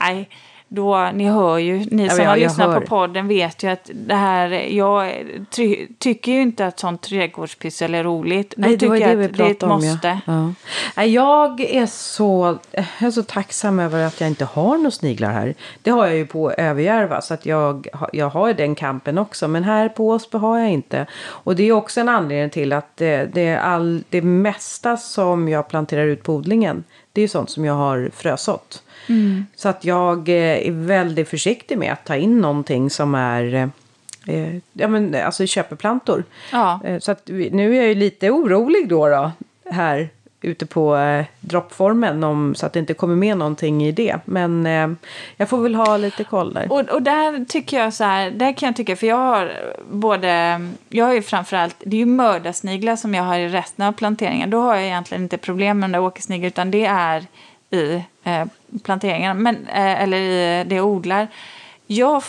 nej, 0.00 0.28
då, 0.72 1.10
ni 1.14 1.28
hör 1.28 1.58
ju, 1.58 1.78
ni 1.90 2.08
som 2.08 2.24
ja, 2.24 2.30
har 2.30 2.36
lyssnat 2.36 2.70
hör. 2.70 2.80
på 2.80 2.86
podden 2.86 3.28
vet 3.28 3.62
ju 3.62 3.68
att 3.68 3.90
det 3.94 4.14
här, 4.14 4.50
jag 4.50 5.24
ty, 5.50 5.86
tycker 5.98 6.32
ju 6.32 6.42
inte 6.42 6.66
att 6.66 6.80
sånt 6.80 7.02
trädgårdspyssel 7.02 7.94
är 7.94 8.04
roligt. 8.04 8.54
Nej, 8.56 8.78
tycker 8.78 8.94
det, 8.94 9.14
det, 9.14 9.24
att 9.24 9.36
det 9.36 9.44
är 9.44 9.50
ett 9.50 9.62
om, 9.62 9.68
måste. 9.68 10.18
Ja. 10.26 10.52
Ja. 10.96 11.04
Jag, 11.04 11.60
är 11.60 11.86
så, 11.86 12.58
jag 12.72 13.06
är 13.06 13.10
så 13.10 13.22
tacksam 13.22 13.80
över 13.80 14.06
att 14.06 14.20
jag 14.20 14.28
inte 14.30 14.44
har 14.44 14.76
några 14.76 14.90
sniglar 14.90 15.32
här. 15.32 15.54
Det 15.82 15.90
har 15.90 16.06
jag 16.06 16.16
ju 16.16 16.26
på 16.26 16.52
Överjärva 16.52 17.20
så 17.20 17.34
att 17.34 17.46
jag, 17.46 17.86
jag 18.12 18.30
har 18.30 18.54
den 18.54 18.74
kampen 18.74 19.18
också. 19.18 19.48
Men 19.48 19.64
här 19.64 19.88
på 19.88 20.08
Åsby 20.08 20.38
har 20.38 20.58
jag 20.58 20.70
inte. 20.70 21.06
Och 21.22 21.56
det 21.56 21.62
är 21.62 21.72
också 21.72 22.00
en 22.00 22.08
anledning 22.08 22.50
till 22.50 22.72
att 22.72 22.96
det, 22.96 23.34
det, 23.34 23.56
all, 23.56 24.04
det 24.08 24.22
mesta 24.22 24.96
som 24.96 25.48
jag 25.48 25.68
planterar 25.68 26.06
ut 26.06 26.22
på 26.22 26.34
odlingen 26.34 26.84
det 27.12 27.22
är 27.22 27.28
sånt 27.28 27.50
som 27.50 27.64
jag 27.64 27.74
har 27.74 28.10
frösått. 28.14 28.82
Mm. 29.10 29.46
Så 29.56 29.68
att 29.68 29.84
jag 29.84 30.28
eh, 30.28 30.66
är 30.68 30.86
väldigt 30.86 31.28
försiktig 31.28 31.78
med 31.78 31.92
att 31.92 32.04
ta 32.04 32.16
in 32.16 32.40
någonting 32.40 32.90
som 32.90 33.14
är 33.14 33.70
eh, 34.26 34.56
ja, 34.72 34.88
men, 34.88 35.14
alltså 35.14 35.46
köpeplantor. 35.46 36.24
Ja. 36.52 36.80
Eh, 36.84 36.98
så 36.98 37.12
att 37.12 37.28
nu 37.28 37.72
är 37.72 37.76
jag 37.76 37.88
ju 37.88 37.94
lite 37.94 38.30
orolig 38.30 38.88
då, 38.88 39.08
då 39.08 39.32
här 39.70 40.08
ute 40.42 40.66
på 40.66 40.96
eh, 40.96 41.24
droppformen 41.40 42.24
om, 42.24 42.54
så 42.54 42.66
att 42.66 42.72
det 42.72 42.78
inte 42.78 42.94
kommer 42.94 43.16
med 43.16 43.36
någonting 43.36 43.84
i 43.84 43.92
det. 43.92 44.16
Men 44.24 44.66
eh, 44.66 44.90
jag 45.36 45.48
får 45.48 45.62
väl 45.62 45.74
ha 45.74 45.96
lite 45.96 46.24
koll 46.24 46.52
där. 46.52 46.72
Och, 46.72 46.80
och 46.80 47.02
där 47.02 47.44
tycker 47.44 47.78
jag 47.78 47.94
så 47.94 48.04
här, 48.04 48.30
där 48.30 48.52
kan 48.52 48.66
jag 48.66 48.76
tycka, 48.76 48.96
för 48.96 49.06
jag 49.06 49.16
har 49.16 49.52
både, 49.90 50.60
jag 50.88 51.04
har 51.04 51.14
ju 51.14 51.22
framförallt, 51.22 51.76
det 51.78 51.96
är 51.96 51.98
ju 51.98 52.06
mördarsniglar 52.06 52.96
som 52.96 53.14
jag 53.14 53.22
har 53.22 53.38
i 53.38 53.48
resten 53.48 53.86
av 53.86 53.92
planteringen. 53.92 54.50
Då 54.50 54.60
har 54.60 54.74
jag 54.74 54.84
egentligen 54.84 55.22
inte 55.22 55.38
problem 55.38 55.78
med 55.78 55.88
den 55.88 55.92
där 55.92 56.06
åkersnigeln 56.06 56.46
utan 56.46 56.70
det 56.70 56.84
är 56.84 57.26
i 57.70 58.02
eh, 58.24 59.34
men, 59.34 59.66
eh, 59.66 60.02
eller 60.02 60.16
i 60.16 60.64
det 60.64 60.74
jag 60.74 60.86
odlar. 60.86 61.28
Jag 61.86 62.22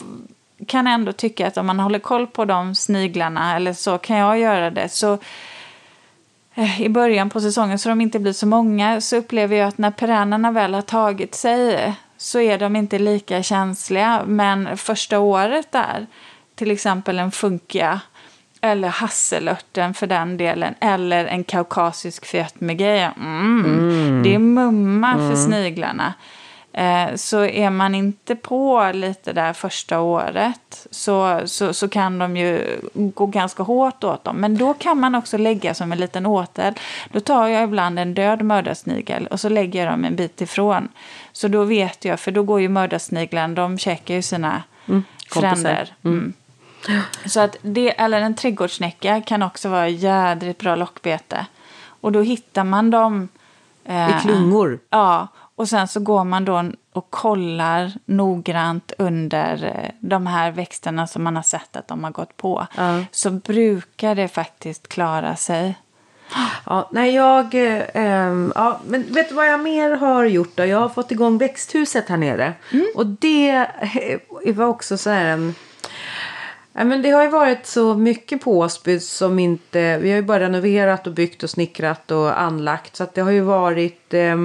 kan 0.67 0.87
ändå 0.87 1.11
tycka 1.11 1.47
att 1.47 1.57
om 1.57 1.65
man 1.65 1.79
håller 1.79 1.99
koll 1.99 2.27
på 2.27 2.45
de 2.45 2.75
sniglarna, 2.75 3.55
eller 3.55 3.73
så 3.73 3.97
kan 3.97 4.17
jag 4.17 4.39
göra 4.39 4.69
det, 4.69 4.89
så 4.89 5.17
eh, 6.55 6.81
i 6.81 6.89
början 6.89 7.29
på 7.29 7.41
säsongen 7.41 7.79
så 7.79 7.89
de 7.89 8.01
inte 8.01 8.19
blir 8.19 8.33
så 8.33 8.47
många 8.47 9.01
så 9.01 9.15
upplever 9.15 9.55
jag 9.55 9.67
att 9.67 9.77
när 9.77 9.91
perennerna 9.91 10.51
väl 10.51 10.73
har 10.73 10.81
tagit 10.81 11.35
sig 11.35 11.93
så 12.17 12.39
är 12.39 12.57
de 12.57 12.75
inte 12.75 12.99
lika 12.99 13.43
känsliga. 13.43 14.23
Men 14.25 14.77
första 14.77 15.19
året 15.19 15.71
där, 15.71 16.07
till 16.55 16.71
exempel 16.71 17.19
en 17.19 17.31
funkia 17.31 18.01
eller 18.61 18.87
hasselörten 18.87 19.93
för 19.93 20.07
den 20.07 20.37
delen. 20.37 20.75
Eller 20.79 21.25
en 21.25 21.43
kaukasisk 21.43 22.25
fötmegej. 22.25 23.09
Mm. 23.17 23.65
Mm. 23.65 24.23
Det 24.23 24.35
är 24.35 24.39
mumma 24.39 25.13
mm. 25.13 25.29
för 25.29 25.35
sniglarna. 25.35 26.13
Eh, 26.73 27.15
så 27.15 27.45
är 27.45 27.69
man 27.69 27.95
inte 27.95 28.35
på 28.35 28.91
lite 28.93 29.33
där 29.33 29.53
första 29.53 29.99
året 29.99 30.87
så, 30.91 31.41
så, 31.45 31.73
så 31.73 31.87
kan 31.87 32.19
de 32.19 32.37
ju 32.37 32.79
gå 32.93 33.25
ganska 33.25 33.63
hårt 33.63 34.03
åt 34.03 34.23
dem. 34.23 34.35
Men 34.35 34.57
då 34.57 34.73
kan 34.73 34.99
man 34.99 35.15
också 35.15 35.37
lägga 35.37 35.73
som 35.73 35.91
en 35.91 35.97
liten 35.97 36.25
åtel. 36.25 36.73
Då 37.11 37.19
tar 37.19 37.47
jag 37.47 37.63
ibland 37.63 37.99
en 37.99 38.13
död 38.13 38.41
mördarsnigel 38.41 39.27
och 39.27 39.39
så 39.39 39.49
lägger 39.49 39.85
jag 39.85 39.93
dem 39.93 40.05
en 40.05 40.15
bit 40.15 40.41
ifrån. 40.41 40.87
Så 41.31 41.47
då 41.47 41.63
vet 41.63 42.05
jag, 42.05 42.19
för 42.19 42.31
då 42.31 42.43
går 42.43 42.61
ju 42.61 42.69
mördarsniglarna, 42.69 43.53
de 43.53 43.77
käkar 43.77 44.15
ju 44.15 44.21
sina 44.21 44.63
mm. 44.87 45.03
fränder. 45.31 45.93
Mm. 46.03 46.33
Mm. 46.89 47.01
Så 47.25 47.39
att 47.39 47.55
det, 47.61 47.99
eller 47.99 48.21
en 48.21 48.35
trädgårdssnäcka 48.35 49.21
kan 49.21 49.43
också 49.43 49.69
vara 49.69 49.87
jädrigt 49.89 50.59
bra 50.59 50.75
lockbete. 50.75 51.45
Och 52.01 52.11
då 52.11 52.21
hittar 52.21 52.63
man 52.63 52.91
dem 52.91 53.27
I 53.85 54.21
klungor? 54.21 54.79
Ja, 54.89 55.27
och 55.55 55.69
sen 55.69 55.87
så 55.87 55.99
går 55.99 56.23
man 56.23 56.45
då 56.45 56.71
och 56.93 57.09
kollar 57.09 57.91
noggrant 58.05 58.91
under 58.97 59.63
eh, 59.63 59.91
de 59.99 60.27
här 60.27 60.51
växterna 60.51 61.07
som 61.07 61.23
man 61.23 61.35
har 61.35 61.43
sett 61.43 61.75
att 61.75 61.87
de 61.87 62.03
har 62.03 62.11
gått 62.11 62.37
på. 62.37 62.67
Ja. 62.77 63.03
Så 63.11 63.29
brukar 63.31 64.15
det 64.15 64.27
faktiskt 64.27 64.87
klara 64.87 65.35
sig. 65.35 65.75
Ja, 66.65 66.89
nej, 66.91 67.15
jag... 67.15 67.55
Eh, 67.55 67.83
ehm, 67.93 68.51
ja, 68.55 68.79
men 68.85 69.13
vet 69.13 69.29
du 69.29 69.35
vad 69.35 69.47
jag 69.47 69.59
mer 69.59 69.91
har 69.91 70.23
gjort 70.23 70.55
då? 70.55 70.65
Jag 70.65 70.79
har 70.79 70.89
fått 70.89 71.11
igång 71.11 71.37
växthuset 71.37 72.09
här 72.09 72.17
nere. 72.17 72.53
Och 72.95 73.05
det 73.05 73.49
eh, 74.43 74.55
var 74.55 74.65
också 74.65 74.97
så 74.97 75.09
här 75.09 75.25
en... 75.25 75.55
Ja, 76.73 76.83
men 76.83 77.01
det 77.01 77.09
har 77.09 77.23
ju 77.23 77.29
varit 77.29 77.65
så 77.65 77.95
mycket 77.95 78.41
på 78.41 78.59
Åsby 78.59 78.99
som 78.99 79.39
inte... 79.39 79.97
Vi 79.97 80.09
har 80.09 80.15
ju 80.15 80.23
bara 80.23 80.39
renoverat 80.39 81.07
och 81.07 81.13
byggt 81.13 81.43
och 81.43 81.49
snickrat 81.49 82.11
och 82.11 82.41
anlagt. 82.41 82.95
Så 82.95 83.03
att 83.03 83.13
det 83.13 83.21
har 83.21 83.31
ju 83.31 83.41
varit... 83.41 84.13
Eh, 84.13 84.35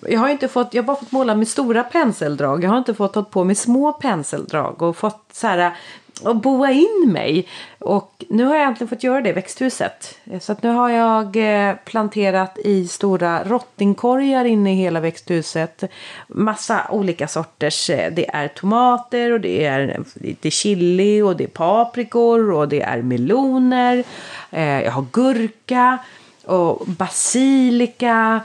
jag 0.00 0.20
har, 0.20 0.28
inte 0.28 0.48
fått, 0.48 0.74
jag 0.74 0.82
har 0.82 0.86
bara 0.86 0.96
fått 0.96 1.12
måla 1.12 1.34
med 1.34 1.48
stora 1.48 1.82
penseldrag. 1.82 2.64
Jag 2.64 2.70
har 2.70 2.78
inte 2.78 2.94
fått 2.94 3.12
ta 3.12 3.22
på 3.22 3.44
med 3.44 3.58
små 3.58 3.92
penseldrag 3.92 4.82
och 4.82 4.96
fått 4.96 5.24
så 5.32 5.46
här, 5.46 5.76
och 6.22 6.36
boa 6.36 6.70
in 6.70 7.10
mig. 7.12 7.48
Och 7.78 8.24
nu 8.28 8.44
har 8.44 8.56
jag 8.56 8.64
äntligen 8.64 8.88
fått 8.88 9.02
göra 9.02 9.20
det 9.20 9.28
i 9.28 9.32
växthuset. 9.32 10.18
Så 10.40 10.52
att 10.52 10.62
nu 10.62 10.70
har 10.70 10.90
jag 10.90 11.36
eh, 11.36 11.74
planterat 11.84 12.58
i 12.58 12.88
stora 12.88 13.44
rottingkorgar 13.44 14.44
inne 14.44 14.72
i 14.72 14.76
hela 14.76 15.00
växthuset. 15.00 15.84
Massa 16.28 16.86
olika 16.90 17.28
sorters. 17.28 17.90
Eh, 17.90 18.12
det 18.12 18.30
är 18.30 18.48
tomater 18.48 19.32
och 19.32 19.40
det 19.40 19.64
är 19.64 20.04
lite 20.14 20.50
chili 20.50 21.22
och 21.22 21.36
det 21.36 21.44
är 21.44 21.48
paprikor 21.48 22.52
och 22.52 22.68
det 22.68 22.82
är 22.82 23.02
meloner. 23.02 24.04
Eh, 24.50 24.82
jag 24.82 24.92
har 24.92 25.06
gurka 25.12 25.98
och 26.44 26.86
basilika. 26.86 28.40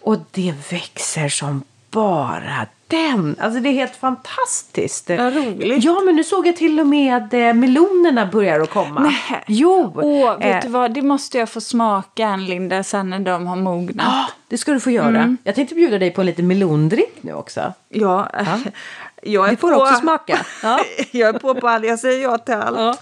Och 0.00 0.16
det 0.30 0.54
växer 0.70 1.28
som 1.28 1.64
bara 1.92 2.66
den. 2.86 3.36
Alltså 3.40 3.60
det 3.60 3.68
är 3.68 3.72
helt 3.72 3.96
fantastiskt. 3.96 5.10
Vad 5.10 5.34
roligt. 5.34 5.84
Ja, 5.84 6.00
men 6.04 6.16
nu 6.16 6.24
såg 6.24 6.46
jag 6.46 6.56
till 6.56 6.80
och 6.80 6.86
med 6.86 7.34
eh, 7.34 7.54
melonerna 7.54 8.26
börjar 8.26 8.60
att 8.60 8.70
komma. 8.70 9.00
Nej. 9.00 9.44
Jo. 9.46 9.92
Åh, 9.96 10.38
vet 10.38 10.54
eh, 10.54 10.60
du 10.62 10.68
vad? 10.68 10.94
Det 10.94 11.02
måste 11.02 11.38
jag 11.38 11.48
få 11.48 11.60
smaka, 11.60 12.36
Linda, 12.36 12.82
sen 12.82 13.10
när 13.10 13.18
de 13.18 13.46
har 13.46 13.56
mognat. 13.56 14.06
ja, 14.06 14.26
det 14.48 14.58
ska 14.58 14.72
du 14.72 14.80
få 14.80 14.90
göra. 14.90 15.08
Mm. 15.08 15.36
Jag 15.44 15.54
tänkte 15.54 15.74
bjuda 15.74 15.98
dig 15.98 16.10
på 16.10 16.20
en 16.20 16.26
liten 16.26 16.46
melondrick 16.46 17.18
nu 17.20 17.32
också. 17.32 17.72
Ja, 17.88 18.28
jag 19.22 19.46
är 19.46 19.50
Du 19.50 19.56
får 19.56 19.72
på, 19.72 19.82
också 19.82 19.94
smaka. 19.94 20.46
Ja. 20.62 20.80
jag 21.10 21.34
är 21.34 21.38
på 21.38 21.54
på 21.54 21.68
allt. 21.68 21.86
Jag 21.86 21.98
säger 21.98 22.22
ja 22.22 22.38
till 22.38 22.54
allt. 22.54 22.78
Ja. 22.78 22.96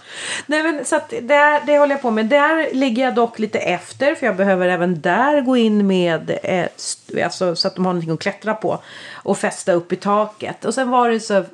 Nej, 0.45 0.63
men, 0.63 0.85
så 0.85 0.99
där, 1.21 1.65
det 1.65 1.77
håller 1.77 1.95
jag 1.95 2.01
på 2.01 2.11
med. 2.11 2.25
Där 2.25 2.73
ligger 2.73 3.03
jag 3.03 3.15
dock 3.15 3.39
lite 3.39 3.59
efter 3.59 4.15
för 4.15 4.25
jag 4.25 4.35
behöver 4.35 4.67
även 4.67 5.01
där 5.01 5.41
gå 5.41 5.57
in 5.57 5.87
med 5.87 6.39
eh, 6.43 7.23
alltså, 7.23 7.55
så 7.55 7.67
att 7.67 7.75
de 7.75 7.85
har 7.85 7.93
någonting 7.93 8.13
att 8.13 8.19
klättra 8.19 8.53
på 8.53 8.79
och 9.13 9.37
fästa 9.37 9.73
upp 9.73 9.93
i 9.93 9.95
taket. 9.95 10.65
Och 10.65 10.73
sen 10.73 10.89
var 10.89 11.09
det 11.09 11.19
så 11.19 11.45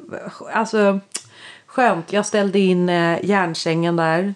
alltså, 0.54 1.00
skönt. 1.68 2.14
Jag 2.14 2.26
ställde 2.26 2.60
in 2.60 2.90
eh, 2.90 3.26
järnsängen 3.26 3.96
där 3.96 4.34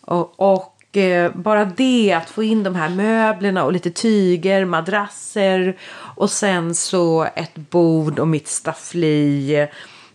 och, 0.00 0.34
och 0.36 0.96
eh, 0.96 1.32
bara 1.34 1.64
det 1.64 2.12
att 2.12 2.30
få 2.30 2.42
in 2.42 2.62
de 2.62 2.74
här 2.74 2.88
möblerna 2.88 3.64
och 3.64 3.72
lite 3.72 3.90
tyger, 3.90 4.64
madrasser 4.64 5.76
och 6.20 6.30
sen 6.30 6.74
så 6.74 7.28
ett 7.34 7.54
bord 7.54 8.18
och 8.18 8.28
mitt 8.28 8.48
staffli. 8.48 9.68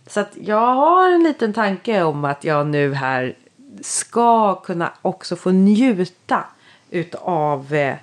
Så 0.06 0.20
att 0.20 0.36
jag 0.40 0.74
har 0.74 1.10
en 1.10 1.22
liten 1.22 1.52
tanke 1.52 2.02
om 2.02 2.24
att 2.24 2.44
jag 2.44 2.66
nu 2.66 2.94
här 2.94 3.34
ska 3.80 4.54
kunna 4.54 4.92
också 5.02 5.36
få 5.36 5.50
njuta 5.50 6.44
utav 6.90 7.74
eh, 7.74 7.96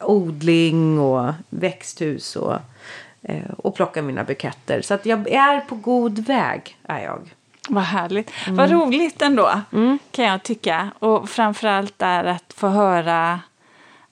odling 0.00 0.98
och 0.98 1.32
växthus 1.48 2.36
och, 2.36 2.58
eh, 3.22 3.50
och 3.58 3.74
plocka 3.74 4.02
mina 4.02 4.24
buketter. 4.24 4.82
Så 4.82 4.94
att 4.94 5.06
jag 5.06 5.28
är 5.28 5.60
på 5.60 5.74
god 5.74 6.18
väg 6.18 6.78
är 6.82 7.04
jag. 7.04 7.34
Vad 7.68 7.84
härligt. 7.84 8.30
Mm. 8.46 8.56
Vad 8.56 8.70
roligt 8.70 9.22
ändå, 9.22 9.60
kan 10.10 10.24
jag 10.24 10.42
tycka. 10.42 10.90
Och 10.98 11.28
framförallt 11.28 12.02
är 12.02 12.24
att 12.24 12.52
få 12.56 12.68
höra 12.68 13.40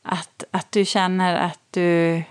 att, 0.02 0.44
att 0.50 0.72
du 0.72 0.84
känner 0.84 1.36
att 1.36 1.60
du 1.70 2.22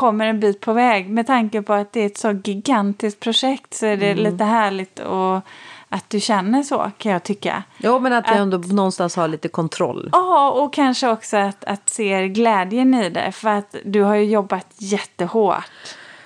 kommer 0.00 0.26
en 0.26 0.40
bit 0.40 0.60
på 0.60 0.72
väg. 0.72 1.10
Med 1.10 1.26
tanke 1.26 1.62
på 1.62 1.72
att 1.72 1.92
det 1.92 2.00
är 2.00 2.06
ett 2.06 2.18
så 2.18 2.30
gigantiskt 2.44 3.20
projekt 3.20 3.74
så 3.74 3.86
är 3.86 3.96
det 3.96 4.10
Mm. 4.10 4.24
lite 4.24 4.44
härligt 4.44 4.98
och 4.98 5.40
att 5.88 6.04
du 6.10 6.20
känner 6.20 6.62
så, 6.62 6.90
kan 6.98 7.12
jag 7.12 7.22
tycka. 7.22 7.62
Jo 7.78 7.98
men 7.98 8.12
att 8.12 8.24
jag 8.28 8.36
ändå 8.36 8.58
någonstans 8.58 9.16
har 9.16 9.28
lite 9.28 9.48
kontroll. 9.48 10.08
Ja, 10.12 10.50
och 10.50 10.72
kanske 10.72 11.08
också 11.08 11.36
att, 11.36 11.64
att 11.64 11.88
se 11.88 12.28
glädjen 12.28 12.94
i 12.94 13.10
det. 13.10 13.32
För 13.32 13.48
att 13.48 13.76
du 13.84 14.02
har 14.02 14.14
ju 14.14 14.24
jobbat 14.24 14.66
jättehårt. 14.78 15.64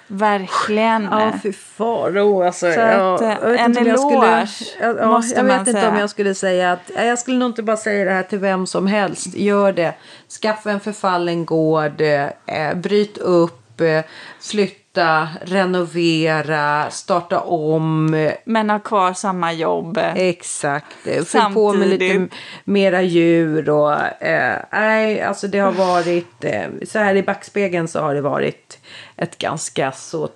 Verkligen. 0.06 1.08
Ja, 1.10 1.32
fy 1.42 1.52
faro. 1.52 2.42
Alltså, 2.42 2.72
Så 2.72 2.80
ja, 2.80 3.14
att, 3.14 3.20
eh, 3.22 3.28
jag 3.28 3.50
vet 3.50 3.60
en 3.60 3.86
jag 3.86 4.00
skulle, 4.00 4.26
eloge 4.26 4.46
ja, 4.80 4.94
ja, 4.98 5.06
måste 5.08 5.36
Jag 5.36 5.46
man 5.46 5.58
vet 5.58 5.68
inte 5.68 5.80
säga. 5.80 5.92
om 5.92 5.98
jag 5.98 6.10
skulle 6.10 6.34
säga 6.34 6.72
att... 6.72 6.90
ja, 6.96 7.02
Jag 7.04 7.18
skulle 7.18 7.36
nog 7.38 7.48
inte 7.48 7.62
bara 7.62 7.76
säga 7.76 8.04
det 8.04 8.10
här 8.10 8.22
till 8.22 8.38
vem 8.38 8.66
som 8.66 8.86
helst. 8.86 9.34
Gör 9.36 9.72
det. 9.72 9.94
Skaffa 10.42 10.70
en 10.70 10.80
förfallen 10.80 11.44
gård. 11.44 12.00
Eh, 12.00 12.74
bryt 12.74 13.18
upp. 13.18 13.60
Eh, 13.80 14.04
flytta. 14.40 15.28
Renovera. 15.42 16.90
Starta 16.90 17.40
om. 17.40 18.30
Men 18.44 18.70
har 18.70 18.78
kvar 18.78 19.12
samma 19.12 19.52
jobb. 19.52 19.98
Exakt. 20.14 21.06
Eh, 21.06 21.24
Fyll 21.24 21.54
på 21.54 21.72
med 21.72 21.88
lite 21.88 22.28
mera 22.64 23.02
djur. 23.02 23.70
Och, 23.70 24.22
eh, 24.22 24.58
nej, 24.72 25.22
alltså 25.22 25.48
det 25.48 25.58
har 25.58 25.72
varit... 25.72 26.44
Eh, 26.44 26.66
så 26.86 26.98
här 26.98 27.14
i 27.14 27.22
backspegeln 27.22 27.88
så 27.88 28.00
har 28.00 28.14
det 28.14 28.20
varit 28.20 28.78
ett 29.16 29.38
ganska 29.38 29.92
så 29.92 30.28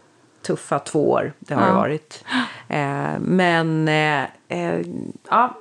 tuffa 0.47 0.79
två 0.79 1.11
år. 1.11 1.33
Det 1.39 1.55
har 1.55 1.67
det 1.67 1.73
varit. 1.73 2.25
Eh, 2.69 3.19
men 3.21 3.89
eh, 3.89 4.81
ja, 5.31 5.59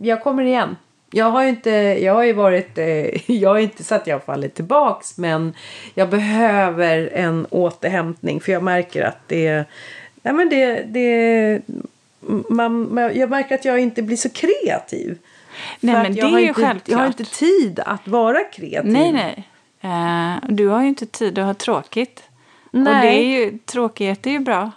jag 0.00 0.22
kommer 0.22 0.44
igen. 0.44 0.76
Jag 1.10 1.30
har 1.30 1.42
ju 1.42 1.48
inte, 1.48 1.70
jag 1.70 2.14
har 2.14 2.32
varit, 2.32 2.78
eh, 2.78 3.30
jag 3.30 3.50
har 3.50 3.58
inte 3.58 3.84
så 3.84 3.94
att 3.94 4.06
jag 4.06 4.14
har 4.14 4.20
fallit 4.20 4.54
tillbaks 4.54 5.18
men 5.18 5.54
jag 5.94 6.10
behöver 6.10 7.10
en 7.12 7.46
återhämtning 7.50 8.40
för 8.40 8.52
jag 8.52 8.62
märker 8.62 9.02
att 9.02 9.28
det, 9.28 9.64
nej 10.22 10.34
men 10.34 10.48
det, 10.48 10.82
det 10.82 11.60
man, 12.48 12.98
jag 13.14 13.30
märker 13.30 13.54
att 13.54 13.64
jag 13.64 13.78
inte 13.78 14.02
blir 14.02 14.16
så 14.16 14.28
kreativ. 14.28 15.18
Nej, 15.80 15.94
men 15.94 16.14
det 16.14 16.20
har 16.20 16.38
är 16.38 16.42
ju 16.42 16.48
inte, 16.48 16.60
självklart. 16.60 16.88
Jag 16.88 16.98
har 16.98 17.06
inte 17.06 17.24
tid 17.24 17.80
att 17.86 18.08
vara 18.08 18.44
kreativ. 18.44 18.92
Nej, 18.92 19.12
nej. 19.12 19.48
Eh, 19.80 20.48
du 20.48 20.68
har 20.68 20.82
ju 20.82 20.88
inte 20.88 21.06
tid 21.06 21.38
att 21.38 21.46
ha 21.46 21.54
tråkigt. 21.54 22.22
Och 22.64 22.78
Nej. 22.78 23.06
det 23.06 23.24
är 23.24 23.24
ju, 23.24 23.58
tråkighet 23.58 24.26
är 24.26 24.30
ju 24.30 24.38
bra 24.38 24.70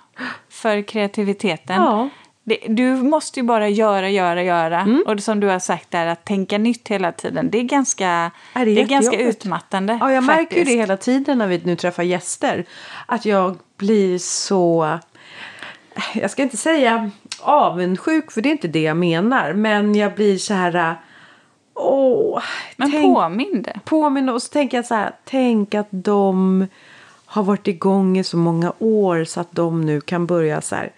för 0.50 0.82
kreativiteten. 0.82 1.76
Ja. 1.76 2.10
Det, 2.50 2.58
du 2.68 2.96
måste 2.96 3.40
ju 3.40 3.46
bara 3.46 3.70
göra, 3.70 4.10
göra, 4.10 4.44
göra. 4.44 4.80
Mm. 4.80 5.04
Och 5.08 5.20
som 5.20 5.40
du 5.40 5.48
har 5.48 5.60
sagt 5.60 5.92
där, 5.92 6.08
att 6.08 6.26
tänka 6.26 6.58
nytt 6.58 6.88
hela 6.88 7.12
tiden. 7.12 7.50
Det 7.52 7.58
är 7.58 7.64
ganska, 7.64 8.32
Ja, 8.54 8.66
det 8.66 8.72
är 8.72 8.76
det 8.76 8.82
är 8.82 8.86
ganska 8.86 9.20
utmattande. 9.20 9.98
Ja, 10.02 10.12
jag 10.12 10.24
märker 10.24 10.42
ju 10.42 10.46
faktiskt. 10.46 10.68
det 10.68 10.76
hela 10.82 10.98
tiden 10.98 11.38
när 11.38 11.48
vi 11.48 11.62
nu 11.64 11.76
träffar 11.76 12.04
gäster. 12.04 12.66
Att 13.06 13.26
jag 13.26 13.58
blir 13.78 14.18
så... 14.18 15.00
Jag 16.14 16.32
ska 16.32 16.44
inte 16.44 16.58
säga 16.58 17.12
avundsjuk, 17.42 18.32
för 18.32 18.42
det 18.42 18.50
är 18.50 18.52
inte 18.52 18.68
det 18.68 18.82
jag 18.82 18.98
menar. 18.98 19.54
Men 19.54 19.96
jag 19.96 20.16
blir 20.16 20.38
så 20.38 20.54
här... 20.54 20.96
Åh, 21.74 22.42
Men 22.76 22.92
tänk, 22.92 23.16
påminn 23.16 23.62
det. 23.62 23.80
påminn 23.86 24.30
och 24.30 24.42
så 24.44 24.50
tänker 24.50 24.78
jag 24.78 24.86
så 24.86 24.96
här. 24.96 25.12
Tänk 25.26 25.76
att 25.76 25.88
de 25.92 26.68
har 27.26 27.44
varit 27.44 27.68
igång 27.68 28.18
i 28.18 28.24
så 28.24 28.38
många 28.38 28.74
år 28.80 29.24
så 29.24 29.40
att 29.42 29.52
de 29.52 29.82
nu 29.86 30.02
kan 30.02 30.26
börja 30.26 30.62
så 30.62 30.76
här. 30.76 30.92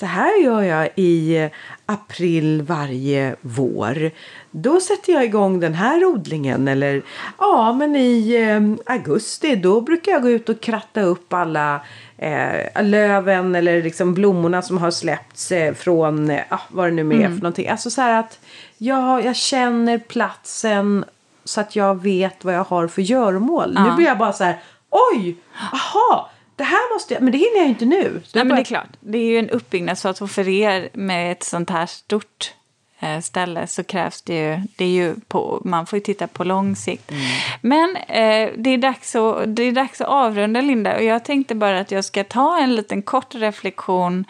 Så 0.00 0.06
här 0.06 0.42
gör 0.42 0.62
jag 0.62 0.88
i 0.96 1.48
april 1.86 2.62
varje 2.62 3.36
vår. 3.40 4.10
Då 4.50 4.80
sätter 4.80 5.12
jag 5.12 5.24
igång 5.24 5.60
den 5.60 5.74
här 5.74 6.04
odlingen. 6.04 6.68
Eller 6.68 7.02
ja, 7.38 7.72
men 7.72 7.96
i 7.96 8.34
eh, 8.34 8.92
augusti 8.94 9.56
då 9.56 9.80
brukar 9.80 10.12
jag 10.12 10.22
gå 10.22 10.30
ut 10.30 10.48
och 10.48 10.60
kratta 10.60 11.02
upp 11.02 11.32
alla 11.32 11.80
eh, 12.18 12.82
löven 12.82 13.54
eller 13.54 13.82
liksom 13.82 14.14
blommorna 14.14 14.62
som 14.62 14.78
har 14.78 14.90
släppts 14.90 15.52
eh, 15.52 15.74
från 15.74 16.30
eh, 16.30 16.40
ah, 16.48 16.58
vad 16.68 16.86
det 16.86 17.02
nu 17.02 17.22
är 17.22 17.26
för 17.28 17.34
någonting. 17.34 17.68
Alltså 17.68 17.90
så 17.90 18.00
här 18.00 18.20
att 18.20 18.38
jag, 18.78 19.24
jag 19.24 19.36
känner 19.36 19.98
platsen 19.98 21.04
så 21.44 21.60
att 21.60 21.76
jag 21.76 22.02
vet 22.02 22.44
vad 22.44 22.54
jag 22.54 22.64
har 22.64 22.88
för 22.88 23.02
göromål. 23.02 23.74
Nu 23.74 23.80
Ja. 23.88 23.96
blir 23.96 24.06
jag 24.06 24.18
bara 24.18 24.32
så 24.32 24.44
här, 24.44 24.58
oj, 24.90 25.36
aha, 25.72 26.29
det 26.60 26.64
här 26.64 26.94
måste 26.94 27.14
jag, 27.14 27.22
men 27.22 27.32
det 27.32 27.38
hinner 27.38 27.58
jag 27.58 27.68
inte 27.68 27.84
nu. 27.84 28.02
Nej, 28.12 28.22
jag 28.32 28.46
men 28.46 28.48
bara- 28.48 28.54
det 28.56 28.60
är 28.62 28.64
klart. 28.64 28.88
Det 29.00 29.18
är 29.18 29.24
ju 29.26 29.38
en 29.38 29.50
uppbyggnadsfas 29.50 30.22
och 30.22 30.30
för 30.30 30.48
er 30.48 30.88
med 30.92 31.32
ett 31.32 31.42
sånt 31.42 31.70
här 31.70 31.86
stort 31.86 32.54
eh, 33.00 33.20
ställe 33.20 33.66
så 33.66 33.84
krävs 33.84 34.22
det 34.22 34.34
ju, 34.34 34.60
det 34.76 34.84
är 34.84 34.88
ju 34.88 35.14
på, 35.28 35.60
man 35.64 35.86
får 35.86 35.96
ju 35.96 36.00
titta 36.02 36.26
på 36.26 36.44
lång 36.44 36.76
sikt. 36.76 37.10
Mm. 37.10 37.22
Men 37.60 37.96
eh, 37.96 38.50
det, 38.56 38.70
är 38.70 38.78
dags 38.78 39.16
att, 39.16 39.56
det 39.56 39.62
är 39.62 39.72
dags 39.72 40.00
att 40.00 40.08
avrunda 40.08 40.60
Linda 40.60 40.96
och 40.96 41.02
jag 41.04 41.24
tänkte 41.24 41.54
bara 41.54 41.80
att 41.80 41.90
jag 41.90 42.04
ska 42.04 42.24
ta 42.24 42.58
en 42.58 42.74
liten 42.74 43.02
kort 43.02 43.34
reflektion 43.34 44.24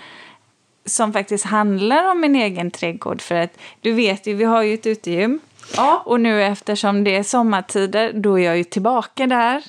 som 0.87 1.13
faktiskt 1.13 1.45
handlar 1.45 2.11
om 2.11 2.21
min 2.21 2.37
egen 2.37 2.71
trädgård. 2.71 3.21
För 3.21 3.35
att 3.35 3.59
du 3.81 3.93
vet 3.93 4.27
ju, 4.27 4.35
vi 4.35 4.45
har 4.45 4.63
ju 4.63 4.75
ett 4.75 4.87
utegym. 4.87 5.41
Ja. 5.77 6.03
Och 6.07 6.21
nu 6.21 6.43
eftersom 6.43 7.05
det 7.05 7.17
är 7.17 7.23
sommartider, 7.23 8.13
då 8.13 8.39
är 8.39 8.45
jag 8.45 8.57
ju 8.57 8.65
tillbaka 8.65 9.27
där. 9.27 9.63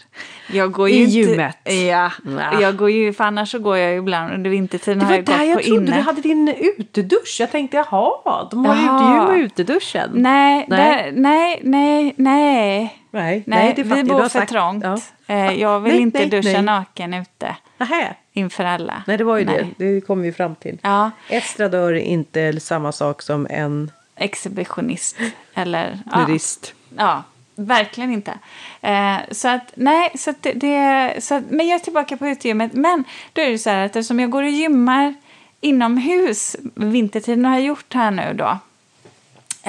Jag 0.51 0.71
går 0.71 0.89
ju 0.89 0.95
I 0.95 1.03
inte, 1.03 1.13
gymmet? 1.13 1.57
Ja. 1.63 2.11
ja. 2.25 2.61
Jag 2.61 2.75
går 2.75 2.91
ju, 2.91 3.13
för 3.13 3.23
annars 3.23 3.51
så 3.51 3.59
går 3.59 3.77
jag 3.77 3.91
ju 3.91 3.97
ibland 3.97 4.33
under 4.33 4.49
vintertiden 4.49 5.01
har 5.01 5.15
jag 5.15 5.25
gått 5.25 5.35
jag 5.35 5.57
på 5.57 5.63
trodde 5.63 5.85
inne. 5.85 5.95
du 5.95 6.01
hade 6.01 6.21
din 6.21 6.55
utedusch. 6.77 7.37
Jag 7.39 7.51
tänkte 7.51 7.77
jaha, 7.77 8.47
de 8.51 8.65
har 8.65 8.75
ja. 8.75 8.81
utegym 8.81 9.35
och 9.35 9.45
uteduschen. 9.45 10.09
Nej, 10.13 10.65
nej, 10.67 10.79
där, 10.79 11.11
nej, 11.21 11.61
nej, 11.63 12.13
nej. 12.17 12.97
Nej, 13.13 13.43
nej, 13.45 13.73
det 13.75 13.83
vi 13.83 14.03
bor 14.03 14.29
för 14.29 14.45
trångt. 14.45 14.83
Ja. 14.83 14.97
Eh, 15.27 15.53
jag 15.53 15.79
vill 15.79 15.93
nej, 15.93 16.01
inte 16.01 16.19
nej, 16.19 16.29
duscha 16.29 16.51
nej. 16.51 16.61
naken 16.61 17.13
ute. 17.13 17.55
Nähä. 17.77 18.15
Inför 18.33 18.63
alla. 18.63 19.03
Nej, 19.07 19.17
det 19.17 19.23
var 19.23 19.37
ju 19.37 19.45
det. 19.45 19.67
Det 19.77 20.01
kom 20.01 20.21
vi 20.21 20.31
fram 20.31 20.55
till. 20.55 20.77
Ja. 20.81 21.11
Estradör 21.29 21.93
är 21.93 21.99
inte 21.99 22.59
samma 22.59 22.91
sak 22.91 23.21
som 23.21 23.47
en 23.49 23.91
exhibitionist. 24.21 25.17
Eller, 25.53 25.99
Nudist. 26.15 26.73
Ja, 26.97 27.03
ja, 27.03 27.23
verkligen 27.55 28.11
inte. 28.11 28.33
Eh, 28.81 29.17
så 29.31 29.47
att, 29.47 29.71
nej, 29.75 30.11
så 30.15 30.29
att 30.29 30.43
det, 30.43 30.53
det, 30.53 31.15
så 31.23 31.35
att, 31.35 31.43
men 31.49 31.67
jag 31.67 31.75
är 31.75 31.79
tillbaka 31.83 32.17
på 32.17 32.27
utegymmet. 32.27 32.73
Men 32.73 33.03
då 33.33 33.41
är 33.41 33.49
det 33.49 33.57
så 33.57 33.69
här 33.69 33.85
att 33.85 33.95
eftersom 33.95 34.19
jag 34.19 34.29
går 34.29 34.43
och 34.43 34.49
gymmar 34.49 35.15
inomhus 35.61 36.55
vintertiden 36.75 37.45
har 37.45 37.53
jag 37.53 37.63
gjort 37.63 37.93
här 37.93 38.11
nu 38.11 38.33
då. 38.33 38.57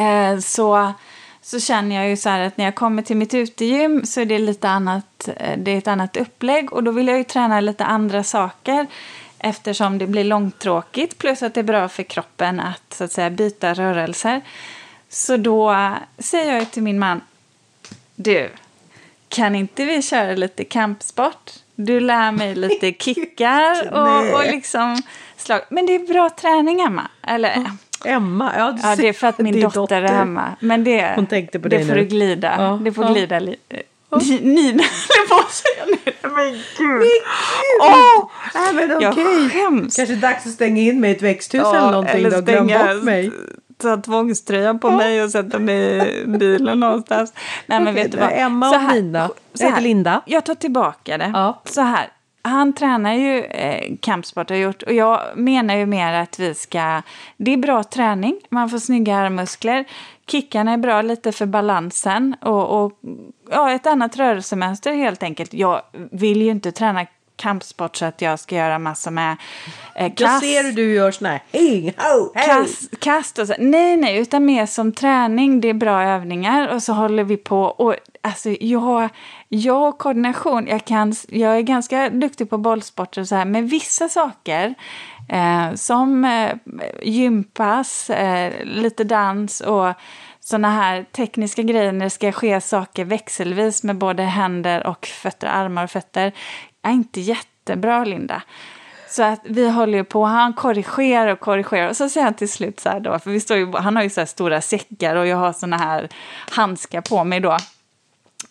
Eh, 0.03 0.39
så, 0.39 0.93
så 1.43 1.61
känner 1.61 1.97
jag 1.97 2.09
ju 2.09 2.17
så 2.17 2.29
här 2.29 2.41
att 2.41 2.57
när 2.57 2.65
jag 2.65 2.75
kommer 2.75 3.03
till 3.03 3.17
mitt 3.17 3.35
utegym 3.35 4.07
så 4.07 4.21
är 4.21 4.25
det 4.25 4.39
lite 4.39 4.69
annat, 4.69 5.29
eh, 5.37 5.59
det 5.59 5.71
är 5.71 5.79
ett 5.79 5.89
annat 5.89 6.17
upplägg 6.17 6.73
och 6.73 6.85
då 6.85 6.91
vill 6.91 7.09
jag 7.09 7.19
ju 7.19 7.25
träna 7.25 7.61
lite 7.61 7.85
andra 7.85 8.25
saker 8.25 8.87
eftersom 9.43 9.99
det 9.99 10.07
blir 10.07 10.25
långtråkigt 10.25 11.19
plus 11.19 11.43
att 11.43 11.55
det 11.55 11.61
är 11.61 11.65
bra 11.65 11.89
för 11.89 12.03
kroppen 12.03 12.61
att, 12.61 12.95
så 12.95 13.05
att 13.05 13.13
säga, 13.13 13.31
byta 13.31 13.75
rörelser. 13.75 14.41
Så 15.09 15.37
då 15.37 15.91
säger 16.19 16.55
jag 16.55 16.71
till 16.71 16.83
min 16.83 16.99
man, 16.99 17.21
du, 18.15 18.51
kan 19.29 19.55
inte 19.55 19.85
vi 19.85 20.03
köra 20.03 20.35
lite 20.35 20.65
kampsport? 20.65 21.51
Du 21.75 22.01
lär 22.01 22.33
mig 22.33 22.55
lite 22.55 22.93
kickar 22.99 23.93
och, 23.93 24.39
och 24.39 24.45
liksom 24.45 25.03
slag. 25.37 25.61
Men 25.71 25.87
det 25.87 25.95
är 25.95 26.13
bra 26.13 26.31
träning, 26.31 26.81
Emma. 26.81 27.09
Eller, 27.23 27.67
Emma? 28.05 28.53
Ja, 28.57 28.79
ja, 28.83 28.97
det 28.97 29.09
är 29.09 29.13
för 29.13 29.27
att 29.27 29.39
min 29.39 29.61
dotter, 29.61 29.81
dotter, 29.81 30.03
är 30.03 30.13
hemma. 30.13 30.57
Men 30.61 30.85
det, 30.85 31.13
Hon 31.15 31.27
tänkte 31.27 31.61
på 31.61 31.69
det 31.69 31.85
får 31.85 31.95
du 31.95 32.05
glida. 32.05 32.55
Ja. 32.59 32.81
Det 32.85 32.93
får 32.93 33.13
glida 33.13 33.39
lite. 33.39 33.83
Nina 34.21 34.83
höll 34.83 35.29
på 35.29 35.35
att 35.35 35.53
säga 35.53 35.85
nu. 35.87 36.13
Men 36.35 36.53
gud! 36.79 37.03
Oh, 37.81 38.31
Nej, 38.55 38.73
men 38.75 38.97
okej. 38.97 39.09
Okay. 39.09 39.25
Jag 39.25 39.53
skäms. 39.53 39.97
Kanske 39.97 40.15
dags 40.15 40.47
att 40.47 40.53
stänga 40.53 40.83
in 40.83 41.01
mig 41.01 41.11
i 41.11 41.17
ett 41.17 41.23
växthus 41.23 41.61
ja, 41.65 41.77
eller 41.77 41.91
någonting. 41.91 42.25
Eller 42.25 42.43
då. 42.43 42.65
Glöm 42.65 42.67
bort 42.67 43.05
mig. 43.05 43.33
Ta 43.79 43.97
tvångströjan 43.97 44.79
på 44.79 44.91
mig 44.91 45.23
och 45.23 45.31
sätta 45.31 45.59
mig 45.59 46.09
i 46.23 46.27
bilen 46.27 46.81
någonstans. 46.81 47.33
Nej 47.67 47.81
men 47.81 47.95
vet 47.95 48.13
du 48.13 48.19
vad. 48.19 48.33
Emma 48.33 48.71
och 48.71 48.95
Nina. 48.95 49.31
Jag 49.53 49.67
heter 49.67 49.83
Linda. 49.83 50.23
Jag 50.27 50.45
tar 50.45 50.55
tillbaka 50.55 51.19
det. 51.19 51.31
Ja. 51.35 51.63
Så 51.65 51.81
här. 51.81 52.09
Han 52.43 52.73
tränar 52.73 53.15
ju 53.15 53.45
eh, 53.45 53.97
kampsport 54.01 54.51
gjort 54.51 54.83
och 54.83 54.93
jag 54.93 55.21
menar 55.37 55.77
ju 55.77 55.87
mer 55.87 56.13
att 56.13 56.39
vi 56.39 56.55
ska... 56.55 57.03
Det 57.37 57.53
är 57.53 57.57
bra 57.57 57.85
träning, 57.85 58.41
man 58.49 58.71
får 58.71 58.79
snygga 58.79 59.17
armmuskler. 59.17 59.85
Kickarna 60.27 60.73
är 60.73 60.77
bra 60.77 61.03
lite 61.03 61.33
för 61.33 61.47
balansen 61.47 62.37
och, 62.41 62.85
och 62.85 62.93
ja, 63.51 63.73
ett 63.73 63.87
annat 63.87 64.17
rörelsemönster 64.17 64.93
helt 64.93 65.23
enkelt. 65.23 65.55
Jag 65.55 65.83
vill 66.11 66.43
ju 66.43 66.51
inte 66.51 66.73
träna 66.73 67.07
kampsport 67.37 67.97
så 67.97 68.05
att 68.05 68.23
jag 68.23 68.39
ska 68.39 68.57
göra 68.57 68.79
massor 68.79 69.11
med 69.11 69.37
eh, 69.95 70.15
kast. 70.15 70.21
Jag 70.21 70.65
ser 70.65 70.73
du 70.73 70.95
gör 70.95 71.11
såna 71.11 71.31
här 71.31 71.43
hej, 71.53 71.95
ho, 71.99 72.33
hej. 72.35 72.47
Kast, 72.47 73.01
kast 73.01 73.39
och 73.39 73.47
så. 73.47 73.55
Nej, 73.59 73.97
nej, 73.97 74.19
utan 74.19 74.45
mer 74.45 74.67
som 74.67 74.93
träning. 74.93 75.61
Det 75.61 75.69
är 75.69 75.75
bra 75.75 76.03
övningar 76.03 76.75
och 76.75 76.83
så 76.83 76.93
håller 76.93 77.25
vi 77.25 77.37
på. 77.37 77.63
Och 77.63 77.95
alltså, 78.23 78.51
jag, 78.61 79.09
jag 79.49 79.99
koordination, 79.99 80.67
jag, 80.67 80.85
kan, 80.85 81.15
jag 81.29 81.57
är 81.57 81.63
ganska 81.63 82.11
duktig 82.11 82.51
på 82.51 82.59
bollsporter 82.59 83.21
och 83.21 83.29
så 83.29 83.35
här, 83.35 83.45
men 83.45 83.67
vissa 83.67 84.09
saker 84.09 84.75
eh, 85.29 85.75
som 85.75 86.25
eh, 86.25 86.55
gympass, 87.03 88.11
eh, 88.11 88.65
lite 88.65 89.05
dans 89.05 89.61
och 89.61 89.95
sådana 90.41 90.71
här 90.71 91.05
tekniska 91.13 91.63
grejer 91.63 91.93
när 91.93 92.07
det 92.07 92.11
ska 92.11 92.33
ske 92.33 92.61
saker 92.61 93.05
växelvis 93.05 93.83
med 93.83 93.97
både 93.97 94.23
händer 94.23 94.87
och 94.87 95.07
fötter, 95.07 95.47
armar 95.47 95.85
och 95.85 95.91
fötter 95.91 96.33
är 96.83 96.91
inte 96.91 97.21
jättebra, 97.21 98.05
Linda. 98.05 98.43
Så 99.09 99.23
att 99.23 99.41
vi 99.45 99.71
håller 99.71 99.99
ju 99.99 100.05
på, 100.05 100.25
han 100.25 100.53
korrigerar 100.53 101.33
och 101.33 101.41
korrigerar 101.41 101.89
och 101.89 101.97
så 101.97 102.09
säger 102.09 102.25
han 102.25 102.35
till 102.35 102.53
slut 102.53 102.81
så 102.81 102.89
här 102.89 103.01
då, 103.01 103.19
för 103.19 103.31
vi 103.31 103.41
står 103.41 103.57
ju, 103.57 103.73
han 103.73 103.97
har 103.97 104.03
ju 104.03 104.11
så 104.11 104.21
här 104.21 104.27
stora 104.27 104.61
säckar 104.61 105.17
och 105.17 105.27
jag 105.27 105.37
har 105.37 105.53
såna 105.53 105.77
här 105.77 106.09
handskar 106.51 107.01
på 107.01 107.25
mig 107.25 107.41
då. 107.41 107.57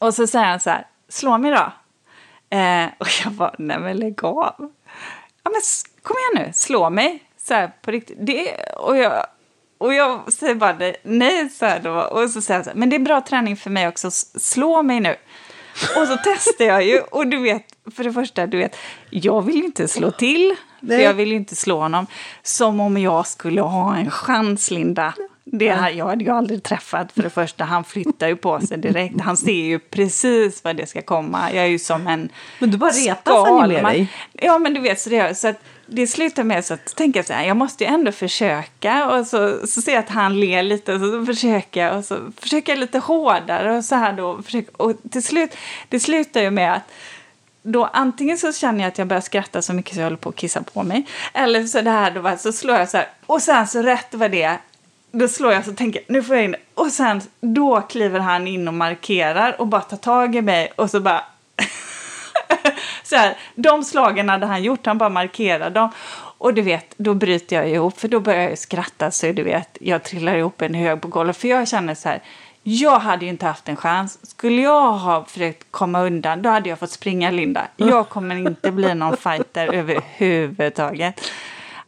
Och 0.01 0.13
så 0.13 0.27
säger 0.27 0.45
han 0.45 0.59
så 0.59 0.69
här, 0.69 0.87
slå 1.09 1.37
mig 1.37 1.51
då. 1.51 1.73
Eh, 2.57 2.85
och 2.97 3.07
jag 3.23 3.33
bara, 3.33 3.55
nej 3.57 3.79
men 3.79 3.97
lägg 3.97 4.23
av. 4.23 4.55
Ja 5.43 5.51
men 5.51 5.61
kom 6.01 6.15
igen 6.17 6.45
nu, 6.47 6.53
slå 6.53 6.89
mig. 6.89 7.23
Så 7.37 7.53
här 7.53 7.71
på 7.81 7.91
riktigt. 7.91 8.17
Det, 8.19 8.55
och 8.77 8.97
jag, 8.97 9.25
och 9.77 9.93
jag 9.93 10.33
säger 10.33 10.55
bara 10.55 10.93
nej, 11.03 11.49
så 11.49 11.65
här 11.65 11.79
då. 11.79 11.91
Och 11.91 12.29
så 12.29 12.41
säger 12.41 12.57
han 12.57 12.63
så 12.63 12.69
här, 12.69 12.77
men 12.77 12.89
det 12.89 12.95
är 12.95 12.99
bra 12.99 13.21
träning 13.21 13.57
för 13.57 13.69
mig 13.69 13.87
också, 13.87 14.11
slå 14.11 14.83
mig 14.83 14.99
nu. 14.99 15.15
Och 15.97 16.07
så 16.07 16.17
testar 16.23 16.65
jag 16.65 16.83
ju, 16.85 16.99
och 16.99 17.27
du 17.27 17.41
vet, 17.41 17.65
för 17.95 18.03
det 18.03 18.13
första, 18.13 18.47
du 18.47 18.57
vet, 18.57 18.77
jag 19.09 19.41
vill 19.41 19.55
ju 19.55 19.65
inte 19.65 19.87
slå 19.87 20.11
till, 20.11 20.55
nej. 20.79 20.97
för 20.97 21.05
jag 21.05 21.13
vill 21.13 21.29
ju 21.29 21.35
inte 21.35 21.55
slå 21.55 21.79
honom. 21.79 22.07
Som 22.43 22.79
om 22.79 22.97
jag 22.97 23.27
skulle 23.27 23.61
ha 23.61 23.95
en 23.95 24.11
chans, 24.11 24.71
Linda. 24.71 25.13
Det 25.53 25.71
här, 25.71 25.89
jag 25.89 26.05
hade 26.05 26.23
ju 26.23 26.29
aldrig 26.31 26.63
träffat 26.63 27.11
för 27.11 27.23
det 27.23 27.29
första. 27.29 27.63
Han 27.63 27.83
flyttar 27.83 28.27
ju 28.27 28.35
på 28.35 28.61
sig 28.61 28.77
direkt. 28.77 29.21
Han 29.21 29.37
ser 29.37 29.51
ju 29.51 29.79
precis 29.79 30.63
vad 30.63 30.75
det 30.75 30.89
ska 30.89 31.01
komma. 31.01 31.53
Jag 31.53 31.63
är 31.63 31.69
ju 31.69 31.79
som 31.79 32.07
en 32.07 32.29
Men 32.59 32.71
du 32.71 32.77
bara 32.77 32.91
retas 32.91 33.47
han 33.47 33.69
med 33.69 33.83
dig? 33.83 34.07
Ja, 34.33 34.59
men 34.59 34.73
du 34.73 34.81
vet, 34.81 34.99
så 34.99 35.09
det, 35.09 35.37
så 35.37 35.47
att 35.47 35.59
det 35.85 36.07
slutar 36.07 36.43
med 36.43 36.65
så 36.65 36.73
att 36.73 36.95
tänka 36.95 37.23
så 37.23 37.33
här, 37.33 37.45
jag 37.45 37.57
måste 37.57 37.83
ju 37.83 37.89
ändå 37.89 38.11
försöka. 38.11 39.09
Och 39.09 39.27
så, 39.27 39.67
så 39.67 39.81
ser 39.81 39.91
jag 39.91 39.99
att 39.99 40.09
han 40.09 40.39
ler 40.39 40.63
lite 40.63 40.93
och 40.93 40.99
så 40.99 41.25
försöker 41.25 41.85
jag. 41.85 41.97
Och 41.97 42.05
så 42.05 42.17
försöker 42.37 42.71
jag 42.71 42.79
lite 42.79 42.99
hårdare 42.99 43.77
och 43.77 43.85
så 43.85 43.95
här 43.95 44.13
då. 44.13 44.41
Försöker, 44.41 44.81
och 44.81 44.93
till 45.11 45.23
slut, 45.23 45.55
det 45.89 45.99
slutar 45.99 46.41
ju 46.41 46.51
med 46.51 46.73
att 46.73 46.91
då 47.63 47.85
antingen 47.85 48.37
så 48.37 48.53
känner 48.53 48.79
jag 48.79 48.87
att 48.87 48.97
jag 48.97 49.07
börjar 49.07 49.21
skratta 49.21 49.61
så 49.61 49.73
mycket 49.73 49.93
så 49.93 49.99
jag 49.99 50.05
håller 50.05 50.17
på 50.17 50.29
att 50.29 50.35
kissa 50.35 50.63
på 50.63 50.83
mig. 50.83 51.05
Eller 51.33 51.67
så 51.67 51.81
det 51.81 51.91
här 51.91 52.11
då, 52.11 52.37
så 52.37 52.51
slår 52.51 52.77
jag 52.77 52.89
så 52.89 52.97
här. 52.97 53.07
Och 53.25 53.41
sen 53.41 53.67
så 53.67 53.81
rätt 53.81 54.13
vad 54.13 54.31
det 54.31 54.57
då 55.11 55.27
slår 55.27 55.53
jag 55.53 55.65
så 55.65 55.73
tänker 55.73 56.01
nu 56.07 56.23
får 56.23 56.35
jag 56.35 56.45
in 56.45 56.55
Och 56.75 56.91
sen 56.91 57.21
då 57.41 57.81
kliver 57.81 58.19
han 58.19 58.47
in 58.47 58.67
och 58.67 58.73
markerar 58.73 59.61
och 59.61 59.67
bara 59.67 59.81
tar 59.81 59.97
tag 59.97 60.35
i 60.35 60.41
mig 60.41 60.71
och 60.75 60.89
så 60.89 60.99
bara 60.99 61.23
så 63.03 63.15
här, 63.15 63.37
de 63.55 63.83
slagen 63.83 64.29
hade 64.29 64.45
han 64.45 64.63
gjort, 64.63 64.85
han 64.85 64.97
bara 64.97 65.09
markerade 65.09 65.69
dem. 65.69 65.89
Och 66.37 66.53
du 66.53 66.61
vet, 66.61 66.93
då 66.97 67.13
bryter 67.13 67.55
jag 67.55 67.69
ihop, 67.69 67.99
för 67.99 68.07
då 68.07 68.19
börjar 68.19 68.49
jag 68.49 68.57
skratta 68.57 69.11
så 69.11 69.31
du 69.31 69.43
vet, 69.43 69.77
jag 69.81 70.03
trillar 70.03 70.35
ihop 70.35 70.61
en 70.61 70.73
hög 70.73 71.01
på 71.01 71.07
golvet. 71.07 71.37
För 71.37 71.47
jag 71.47 71.67
känner 71.67 71.95
så 71.95 72.09
här, 72.09 72.21
jag 72.63 72.99
hade 72.99 73.25
ju 73.25 73.31
inte 73.31 73.45
haft 73.45 73.69
en 73.69 73.75
chans. 73.75 74.29
Skulle 74.29 74.61
jag 74.61 74.91
ha 74.91 75.25
försökt 75.25 75.67
komma 75.71 76.01
undan, 76.01 76.41
då 76.41 76.49
hade 76.49 76.69
jag 76.69 76.79
fått 76.79 76.91
springa, 76.91 77.31
Linda. 77.31 77.67
Jag 77.77 78.09
kommer 78.09 78.35
inte 78.35 78.71
bli 78.71 78.95
någon 78.95 79.17
fighter 79.17 79.73
överhuvudtaget. 79.73 81.31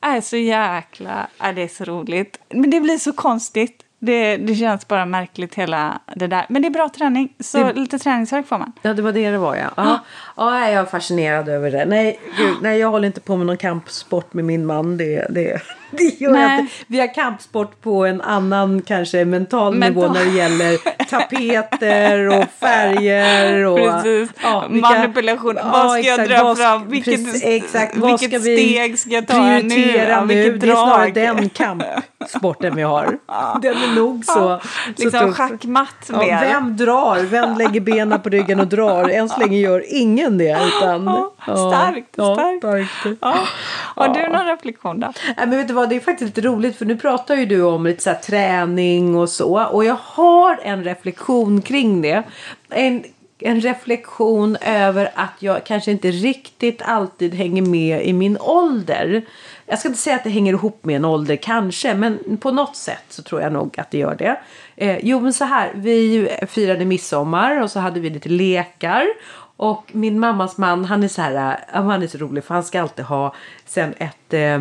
Är 0.03 0.21
så 0.21 0.37
jäkla, 0.37 1.27
är 1.39 1.53
det 1.53 1.61
är 1.61 1.67
så 1.67 1.83
roligt. 1.83 2.37
Men 2.49 2.69
det 2.69 2.79
blir 2.79 2.97
så 2.97 3.13
konstigt. 3.13 3.83
Det, 3.99 4.37
det 4.37 4.55
känns 4.55 4.87
bara 4.87 5.05
märkligt 5.05 5.55
hela 5.55 6.01
det 6.15 6.27
där. 6.27 6.45
Men 6.49 6.61
det 6.61 6.67
är 6.67 6.69
bra 6.69 6.89
träning, 6.89 7.33
så 7.39 7.57
det, 7.57 7.73
lite 7.73 7.99
träningsverk 7.99 8.47
får 8.47 8.57
man. 8.57 8.71
Ja, 8.81 8.93
det 8.93 9.01
var 9.01 9.11
det 9.11 9.31
det 9.31 9.37
var 9.37 9.55
ja. 9.55 9.69
Ja, 9.77 9.99
ja 10.35 10.69
jag 10.69 10.81
är 10.81 10.85
fascinerad 10.85 11.49
över 11.49 11.71
det. 11.71 11.85
Nej, 11.85 12.19
gud, 12.37 12.57
nej, 12.61 12.79
jag 12.79 12.91
håller 12.91 13.07
inte 13.07 13.21
på 13.21 13.37
med 13.37 13.47
någon 13.47 13.57
kampsport 13.57 14.33
med 14.33 14.45
min 14.45 14.65
man. 14.65 14.97
Det, 14.97 15.27
det, 15.29 15.61
det 15.97 16.21
gör 16.21 16.37
jag 16.37 16.59
inte. 16.59 16.73
Vi 16.87 16.99
har 16.99 17.13
kampsport 17.13 17.81
på 17.81 18.05
en 18.05 18.21
annan 18.21 18.81
kanske 18.81 19.25
mental, 19.25 19.75
mental. 19.75 20.01
nivå 20.03 20.13
när 20.13 20.25
det 20.25 20.31
gäller 20.31 20.77
tapeter 21.09 22.27
och 22.27 22.45
färger. 22.59 23.65
Och, 23.65 23.77
precis. 23.77 24.29
Ja, 24.43 24.67
vilka, 24.69 24.89
Manipulation. 24.89 25.55
Ja, 25.55 25.69
vad 25.71 25.91
ska 25.91 25.99
exakt, 25.99 26.29
jag 26.29 26.39
dra 26.39 26.43
vad, 26.43 26.57
fram? 26.57 26.89
Vilket, 26.89 27.25
precis, 27.25 27.43
exakt, 27.43 27.95
vilket 27.95 28.29
ska 28.29 28.39
steg 28.39 28.99
ska 28.99 29.09
jag 29.09 29.27
ta 29.27 29.33
prioritera 29.33 30.25
nu? 30.25 30.35
nu? 30.35 30.57
det 30.57 30.67
är 30.67 30.75
snarare 30.75 31.11
den 31.11 31.49
kampsporten 32.19 32.75
vi 32.75 32.81
har. 32.81 33.17
Den 33.61 33.77
är 33.77 33.95
nog 33.95 34.25
så, 34.25 34.39
ja, 34.39 34.61
så 34.97 35.03
liksom 35.03 35.33
schackmatt 35.33 36.09
ja, 36.09 36.39
Vem 36.41 36.77
drar? 36.77 37.19
Vem 37.19 37.57
lägger 37.57 37.79
benen 37.79 38.21
på 38.21 38.29
ryggen 38.29 38.59
och 38.59 38.67
drar? 38.67 39.09
Än 39.09 39.29
så 39.29 39.39
länge 39.39 39.57
gör 39.57 39.83
ingen 39.87 40.37
det. 40.37 40.57
Utan, 40.67 41.29
starkt. 41.43 42.13
Starkt. 42.13 42.59
starkt. 42.99 43.23
Har 43.95 44.07
du 44.07 44.27
någon 44.27 44.45
reflektion 44.45 44.99
då? 44.99 45.13
men 45.37 45.49
vet 45.49 45.67
du 45.67 45.73
vad, 45.73 45.82
det 45.85 45.95
är 45.95 45.99
faktiskt 45.99 46.37
lite 46.37 46.47
roligt 46.47 46.75
för 46.75 46.85
nu 46.85 46.97
pratar 46.97 47.35
ju 47.35 47.45
du 47.45 47.61
om 47.61 47.85
lite 47.85 48.03
så 48.03 48.13
träning 48.23 49.15
och 49.15 49.29
så. 49.29 49.65
Och 49.65 49.85
jag 49.85 49.97
har 50.01 50.59
en 50.63 50.83
reflektion 50.83 51.61
kring 51.61 52.01
det. 52.01 52.23
En, 52.69 53.03
en 53.39 53.61
reflektion 53.61 54.57
över 54.61 55.11
att 55.15 55.33
jag 55.39 55.63
kanske 55.63 55.91
inte 55.91 56.11
riktigt 56.11 56.81
alltid 56.81 57.33
hänger 57.33 57.61
med 57.61 58.05
i 58.05 58.13
min 58.13 58.37
ålder. 58.37 59.25
jag 59.65 59.79
ska 59.79 59.87
inte 59.87 60.01
säga 60.01 60.15
att 60.15 60.23
det 60.23 60.29
hänger 60.29 60.53
ihop 60.53 60.85
med 60.85 60.95
en 60.95 61.05
ålder 61.05 61.35
kanske, 61.35 61.93
men 61.93 62.37
på 62.37 62.51
något 62.51 62.75
sätt 62.75 63.05
så 63.09 63.23
tror 63.23 63.41
jag 63.41 63.53
nog 63.53 63.79
att 63.79 63.91
det 63.91 63.97
gör 63.97 64.15
det. 64.15 64.39
Eh, 64.75 64.97
jo 65.03 65.19
men 65.19 65.33
så 65.33 65.45
här, 65.45 65.71
vi 65.75 66.29
firade 66.47 66.85
midsommar 66.85 67.61
och 67.61 67.71
så 67.71 67.79
hade 67.79 67.99
vi 67.99 68.09
lite 68.09 68.29
lekar. 68.29 69.05
Och 69.57 69.89
min 69.91 70.19
mammas 70.19 70.57
man 70.57 70.85
han 70.85 71.03
är 71.03 71.07
så 71.07 71.21
här, 71.21 71.59
eh, 71.73 71.83
han 71.83 72.03
är 72.03 72.07
så 72.07 72.17
rolig 72.17 72.43
för 72.43 72.53
han 72.53 72.63
ska 72.63 72.81
alltid 72.81 73.05
ha 73.05 73.35
sen 73.65 73.93
ett 73.97 74.33
eh, 74.33 74.59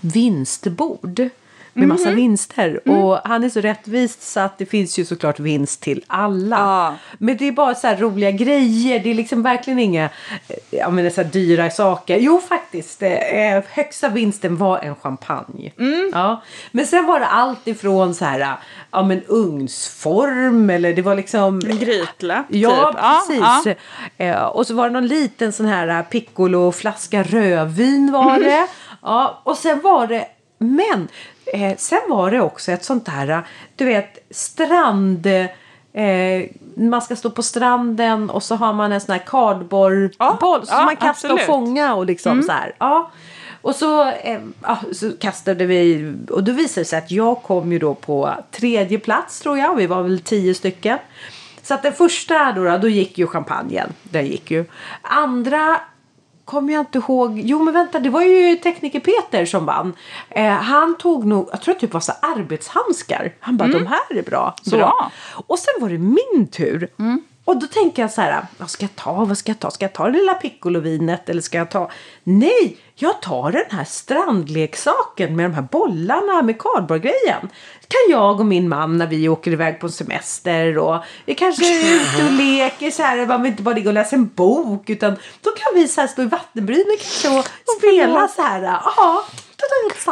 vinstbord 0.00 1.30
med 1.74 1.88
massa 1.88 2.08
mm. 2.08 2.16
vinster. 2.16 2.80
Mm. 2.84 2.98
Och 2.98 3.18
han 3.24 3.44
är 3.44 3.48
så 3.48 3.60
rättvist 3.60 4.22
så 4.22 4.40
att 4.40 4.58
det 4.58 4.66
finns 4.66 4.98
ju 4.98 5.04
såklart 5.04 5.40
vinst 5.40 5.80
till 5.80 6.04
alla. 6.06 6.56
Ah. 6.58 6.94
Men 7.18 7.36
det 7.36 7.48
är 7.48 7.52
bara 7.52 7.74
så 7.74 7.88
roliga 7.88 8.30
grejer. 8.30 8.98
Det 8.98 9.10
är 9.10 9.14
liksom 9.14 9.42
verkligen 9.42 9.78
inga 9.78 10.04
eh, 10.48 10.56
jag 10.70 10.92
menar, 10.92 11.10
så 11.10 11.22
dyra 11.22 11.70
saker. 11.70 12.18
Jo 12.18 12.40
faktiskt, 12.48 13.02
eh, 13.02 13.10
högsta 13.70 14.08
vinsten 14.08 14.56
var 14.56 14.78
en 14.78 14.94
champagne. 14.94 15.72
Mm. 15.78 16.10
Ja. 16.12 16.42
Men 16.72 16.86
sen 16.86 17.06
var 17.06 17.20
det 17.20 17.26
allt 17.26 17.68
ifrån 17.68 18.14
så 18.14 18.24
här, 18.24 18.56
ja 18.90 19.02
men 19.02 19.22
ugnsform 19.26 20.70
eller 20.70 20.92
det 20.92 21.02
var 21.02 21.14
liksom... 21.14 21.60
En 21.70 21.78
grytla. 21.78 22.44
Ja, 22.48 22.92
typ. 22.92 23.00
precis. 23.00 23.76
Ja. 24.16 24.48
Och 24.48 24.66
så 24.66 24.74
var 24.74 24.86
det 24.88 24.92
någon 24.92 25.06
liten 25.06 25.52
sån 25.52 25.66
här 25.66 26.02
piccolo 26.02 26.72
flaska 26.72 27.22
rödvin 27.22 28.12
var 28.12 28.38
det. 28.38 28.66
Ja, 29.04 29.40
och 29.44 29.56
sen 29.56 29.80
var 29.80 30.06
det 30.06 30.26
men 30.58 31.08
Eh, 31.46 31.76
sen 31.76 32.00
var 32.08 32.30
det 32.30 32.40
också 32.40 32.72
ett 32.72 32.84
sånt 32.84 33.08
här, 33.08 33.42
du 33.76 33.84
vet, 33.84 34.26
strand... 34.30 35.26
Eh, 35.92 36.50
man 36.76 37.02
ska 37.02 37.16
stå 37.16 37.30
på 37.30 37.42
stranden 37.42 38.30
och 38.30 38.42
så 38.42 38.54
har 38.54 38.72
man 38.72 38.92
en 38.92 39.00
sån 39.00 39.12
här 39.12 39.22
kardborreboll 39.26 40.10
ja, 40.18 40.66
som 40.66 40.78
ja, 40.78 40.84
man 40.84 40.96
kastar 40.96 41.10
absolut. 41.10 41.38
och 41.38 41.46
fånga 41.46 41.94
och 41.94 42.06
liksom 42.06 42.32
mm. 42.32 42.44
så 42.44 42.52
här. 42.52 42.74
Ja. 42.78 43.10
Och 43.62 43.74
så, 43.74 44.10
eh, 44.10 44.40
så 44.92 45.12
kastade 45.12 45.66
vi 45.66 46.12
och 46.30 46.44
då 46.44 46.52
visade 46.52 46.80
det 46.80 46.84
sig 46.84 46.98
att 46.98 47.10
jag 47.10 47.42
kom 47.42 47.72
ju 47.72 47.78
då 47.78 47.94
på 47.94 48.34
tredje 48.50 48.98
plats 48.98 49.40
tror 49.40 49.58
jag. 49.58 49.76
Vi 49.76 49.86
var 49.86 50.02
väl 50.02 50.20
tio 50.20 50.54
stycken. 50.54 50.98
Så 51.62 51.74
att 51.74 51.82
den 51.82 51.92
första 51.92 52.52
då, 52.52 52.78
då 52.78 52.88
gick 52.88 53.18
ju 53.18 53.26
champagnen. 53.26 53.92
Den 54.02 54.26
gick 54.26 54.50
ju. 54.50 54.64
Andra 55.02 55.80
kommer 56.44 56.72
jag 56.72 56.80
inte 56.80 56.98
ihåg. 56.98 57.40
Jo 57.44 57.62
men 57.62 57.74
vänta 57.74 57.98
det 57.98 58.10
var 58.10 58.22
ju 58.22 58.56
tekniker 58.56 59.00
Peter 59.00 59.46
som 59.46 59.66
vann. 59.66 59.94
Eh, 60.30 60.52
han 60.52 60.98
tog 60.98 61.26
nog, 61.26 61.48
jag 61.52 61.60
tror 61.62 61.74
det 61.74 61.80
typ 61.80 61.92
var 61.92 62.00
så 62.00 62.12
arbetshandskar. 62.20 63.34
Han 63.40 63.56
bara 63.56 63.68
mm. 63.68 63.84
de 63.84 63.86
här 63.86 64.18
är 64.18 64.22
bra. 64.22 64.54
Så. 64.62 64.76
bra. 64.76 65.10
Och 65.46 65.58
sen 65.58 65.74
var 65.80 65.88
det 65.88 65.98
min 65.98 66.46
tur. 66.46 66.88
Mm. 66.98 67.22
Och 67.44 67.60
då 67.60 67.66
tänker 67.66 68.02
jag 68.02 68.10
så 68.10 68.20
här, 68.20 68.46
vad 68.58 68.70
ska 68.70 68.84
jag 68.84 68.96
ta, 68.96 69.24
vad 69.24 69.38
ska 69.38 69.50
jag 69.50 69.58
ta? 69.58 69.70
Ska 69.70 69.84
jag 69.84 69.92
ta 69.92 70.06
det 70.06 70.18
lilla 70.18 70.34
piccolovinet 70.34 71.28
eller 71.28 71.42
ska 71.42 71.58
jag 71.58 71.70
ta? 71.70 71.90
Nej, 72.24 72.76
jag 72.94 73.22
tar 73.22 73.52
den 73.52 73.64
här 73.70 73.84
strandleksaken 73.84 75.36
med 75.36 75.50
de 75.50 75.54
här 75.54 75.62
bollarna 75.62 76.42
med 76.42 76.58
kardborregrejen. 76.58 77.48
Kan 77.88 78.10
jag 78.10 78.40
och 78.40 78.46
min 78.46 78.68
man 78.68 78.98
när 78.98 79.06
vi 79.06 79.28
åker 79.28 79.50
iväg 79.50 79.80
på 79.80 79.88
semester 79.88 80.78
och 80.78 81.04
vi 81.26 81.34
kanske 81.34 81.64
är 81.64 81.94
ute 81.94 82.24
och 82.24 82.32
leker 82.32 82.90
så 82.90 83.02
här. 83.02 83.26
Man 83.26 83.42
vill 83.42 83.50
inte 83.50 83.62
bara 83.62 83.74
ligga 83.74 83.90
och 83.90 83.94
läsa 83.94 84.16
en 84.16 84.28
bok 84.34 84.90
utan 84.90 85.16
då 85.40 85.50
kan 85.50 85.74
vi 85.74 85.88
så 85.88 86.00
här 86.00 86.08
stå 86.08 86.22
i 86.22 86.26
vattenbrynen 86.26 86.96
kanske 86.98 87.38
och 87.38 87.46
spela 87.78 88.28
så 88.28 88.42
här. 88.42 88.62
Ja. 88.62 89.24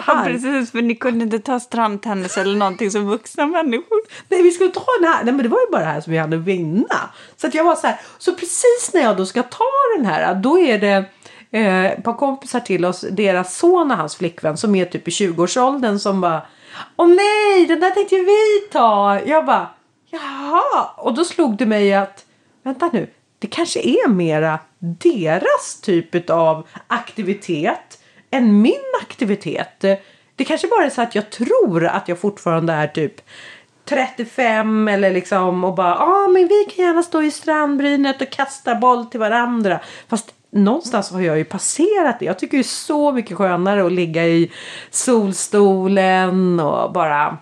Ja, 0.06 0.24
precis, 0.24 0.70
för 0.70 0.82
ni 0.82 0.94
kunde 0.94 1.24
inte 1.24 1.38
ta 1.38 1.60
strandtennis 1.60 2.38
eller 2.38 2.56
någonting 2.56 2.90
som 2.90 3.06
vuxna 3.06 3.46
människor. 3.46 4.00
Nej, 4.28 4.42
vi 4.42 4.50
skulle 4.50 4.70
ta 4.70 4.84
den 5.00 5.12
här. 5.12 5.24
Nej, 5.24 5.34
men 5.34 5.42
det 5.42 5.48
var 5.48 5.60
ju 5.60 5.72
bara 5.72 5.80
det 5.80 5.86
här 5.86 6.00
som 6.00 6.12
vi 6.12 6.18
hade 6.18 6.36
vinna. 6.36 7.10
Så 7.36 7.46
att 7.46 7.54
jag 7.54 7.64
var 7.64 7.74
så 7.74 7.86
här. 7.86 8.00
Så 8.18 8.34
precis 8.34 8.90
när 8.94 9.02
jag 9.02 9.16
då 9.16 9.26
ska 9.26 9.42
ta 9.42 9.64
den 9.96 10.06
här, 10.06 10.34
då 10.34 10.58
är 10.58 10.78
det 10.78 11.04
eh, 11.50 11.84
ett 11.84 12.04
par 12.04 12.14
kompisar 12.14 12.60
till 12.60 12.84
oss, 12.84 13.04
deras 13.10 13.56
son 13.56 13.90
och 13.90 13.96
hans 13.96 14.16
flickvän 14.16 14.56
som 14.56 14.74
är 14.74 14.84
typ 14.84 15.08
i 15.08 15.10
20-årsåldern 15.10 15.98
som 15.98 16.20
bara 16.20 16.42
Åh 16.96 17.08
nej, 17.08 17.66
den 17.66 17.80
där 17.80 17.90
tänkte 17.90 18.16
vi 18.16 18.68
ta. 18.72 19.20
Jag 19.26 19.46
bara 19.46 19.68
Jaha. 20.10 20.90
Och 20.96 21.14
då 21.14 21.24
slog 21.24 21.56
det 21.56 21.66
mig 21.66 21.94
att 21.94 22.26
vänta 22.62 22.90
nu, 22.92 23.08
det 23.38 23.46
kanske 23.46 23.80
är 23.80 24.08
mera 24.08 24.58
deras 24.78 25.80
typ 25.80 26.30
av 26.30 26.68
aktivitet 26.86 28.02
än 28.30 28.62
min 28.62 28.92
aktivitet. 29.02 29.80
Det 30.36 30.44
kanske 30.44 30.66
bara 30.66 30.84
är 30.84 30.90
så 30.90 31.02
att 31.02 31.14
jag 31.14 31.30
tror 31.30 31.86
att 31.86 32.08
jag 32.08 32.18
fortfarande 32.18 32.72
är 32.72 32.86
typ 32.86 33.20
35 33.84 34.88
eller 34.88 35.10
liksom 35.10 35.64
och 35.64 35.74
bara 35.74 35.90
ja 35.90 36.24
ah, 36.24 36.28
men 36.28 36.48
vi 36.48 36.64
kan 36.64 36.84
gärna 36.84 37.02
stå 37.02 37.22
i 37.22 37.30
strandbrynet 37.30 38.22
och 38.22 38.30
kasta 38.30 38.74
boll 38.74 39.06
till 39.06 39.20
varandra. 39.20 39.80
Fast 40.08 40.34
någonstans 40.52 41.10
har 41.10 41.20
jag 41.20 41.38
ju 41.38 41.44
passerat 41.44 42.18
det. 42.18 42.24
Jag 42.24 42.38
tycker 42.38 42.56
det 42.56 42.60
är 42.60 42.64
så 42.64 43.12
mycket 43.12 43.36
skönare 43.36 43.86
att 43.86 43.92
ligga 43.92 44.26
i 44.26 44.52
solstolen 44.90 46.60
och 46.60 46.92
bara 46.92 47.38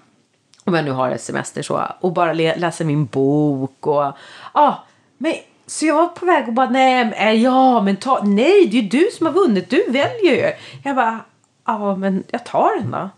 om 0.65 0.75
jag 0.75 0.85
nu 0.85 0.91
har 0.91 1.11
ett 1.11 1.23
semester 1.23 1.63
så 1.63 1.83
och 2.01 2.13
bara 2.13 2.33
läsa 2.33 2.85
min 2.85 3.07
bok 3.07 3.87
och 3.87 4.03
ja 4.03 4.15
ah, 4.53 4.75
men 5.19 5.35
så 5.67 5.87
jag 5.87 5.95
var 5.95 6.07
på 6.07 6.27
väg 6.27 6.49
och 6.49 6.55
bara 6.55 6.71
nej, 6.71 7.13
eh, 7.17 7.33
ja 7.33 7.83
men 7.83 7.97
ta, 7.97 8.23
nej 8.25 8.67
det 8.67 8.79
är 8.79 8.83
ju 8.83 8.89
du 8.89 9.09
som 9.13 9.27
har 9.27 9.33
vunnit, 9.33 9.71
du 9.71 9.85
väljer 9.89 10.35
ju. 10.35 10.53
Jag 10.85 10.97
bara, 10.97 11.21
ja 11.67 11.97
men 11.97 12.25
jag 12.31 12.47
tar 12.47 12.81
den 12.81 12.91
då. 12.91 13.11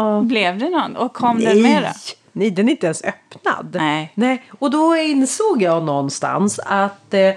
Och, 0.00 0.24
Blev 0.24 0.58
det 0.58 0.68
någon? 0.68 0.96
Och 0.96 1.12
kom 1.12 1.36
nej, 1.36 1.46
den 1.46 1.62
med 1.62 1.82
då? 1.82 1.88
Nej, 2.32 2.50
den 2.50 2.68
är 2.68 2.70
inte 2.70 2.86
ens 2.86 3.04
öppnad. 3.04 3.76
Nej. 3.80 4.12
nej. 4.14 4.44
Och 4.58 4.70
då 4.70 4.96
insåg 4.96 5.62
jag 5.62 5.84
någonstans 5.84 6.60
att 6.64 7.14
eh, 7.14 7.30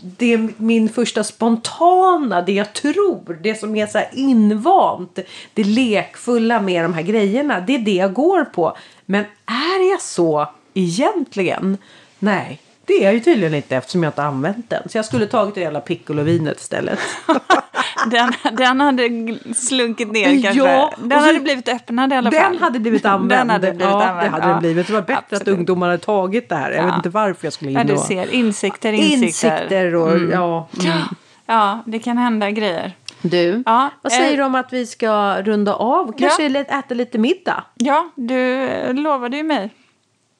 det 0.00 0.32
är 0.32 0.48
min 0.56 0.88
första 0.88 1.24
spontana, 1.24 2.42
det 2.42 2.52
jag 2.52 2.72
tror, 2.72 3.38
det 3.42 3.54
som 3.54 3.76
är 3.76 3.86
så 3.86 3.98
här 3.98 4.10
invant, 4.12 5.18
det 5.54 5.64
lekfulla 5.64 6.60
med 6.60 6.84
de 6.84 6.94
här 6.94 7.02
grejerna, 7.02 7.60
det 7.60 7.74
är 7.74 7.78
det 7.78 7.94
jag 7.94 8.12
går 8.12 8.44
på. 8.44 8.76
Men 9.06 9.24
är 9.46 9.90
jag 9.90 10.02
så 10.02 10.48
egentligen? 10.74 11.78
Nej, 12.18 12.60
det 12.86 12.92
är 12.92 13.04
jag 13.04 13.14
ju 13.14 13.20
tydligen 13.20 13.54
inte 13.54 13.76
eftersom 13.76 14.02
jag 14.02 14.10
inte 14.10 14.22
använt 14.22 14.70
den. 14.70 14.88
Så 14.88 14.98
jag 14.98 15.04
skulle 15.04 15.26
tagit 15.26 15.54
det 15.54 15.60
jävla 15.60 15.80
piccolovinet 15.80 16.60
istället. 16.60 16.98
den, 18.10 18.32
den 18.56 18.80
hade 18.80 19.08
slunkit 19.54 20.12
ner 20.12 20.42
kanske. 20.42 20.60
Ja, 20.60 20.94
den 20.98 21.20
så, 21.20 21.26
hade 21.26 21.40
blivit 21.40 21.68
öppnad 21.68 22.12
i 22.12 22.16
alla 22.16 22.30
fall. 22.30 22.42
Den 22.52 22.62
hade 22.62 22.78
blivit 22.78 23.04
använd. 23.04 23.30
Den 23.30 23.50
hade 23.50 23.72
blivit 23.72 23.80
ja, 23.80 24.04
använd. 24.04 24.26
det 24.26 24.30
hade 24.30 24.46
ja, 24.46 24.52
den 24.52 24.60
blivit. 24.60 24.86
Det 24.86 24.92
var 24.92 25.00
bättre 25.00 25.16
Absolut. 25.18 25.42
att 25.42 25.48
ungdomar 25.48 25.86
hade 25.86 25.98
tagit 25.98 26.48
det 26.48 26.56
här. 26.56 26.70
Jag 26.70 26.82
ja. 26.82 26.86
vet 26.86 26.96
inte 26.96 27.08
varför 27.08 27.46
jag 27.46 27.52
skulle 27.52 27.70
in 27.70 27.76
Ja, 27.76 27.84
du 27.84 27.96
ser. 27.96 28.34
Insikter, 28.34 28.92
insikter. 28.92 29.24
Insikter 29.24 29.94
och 29.94 30.12
mm. 30.12 30.30
ja. 30.30 30.68
Mm. 30.80 30.98
Ja, 31.46 31.82
det 31.86 31.98
kan 31.98 32.18
hända 32.18 32.50
grejer. 32.50 32.92
Du, 33.22 33.62
ja, 33.66 33.90
vad 34.02 34.12
säger 34.12 34.30
eh, 34.30 34.36
du 34.36 34.42
om 34.44 34.54
att 34.54 34.72
vi 34.72 34.86
ska 34.86 35.42
runda 35.42 35.74
av? 35.74 36.14
Kanske 36.18 36.48
ja. 36.48 36.60
äta 36.60 36.94
lite 36.94 37.18
middag? 37.18 37.64
Ja, 37.74 38.10
du 38.14 38.68
lovade 38.92 39.36
ju 39.36 39.42
mig. 39.42 39.70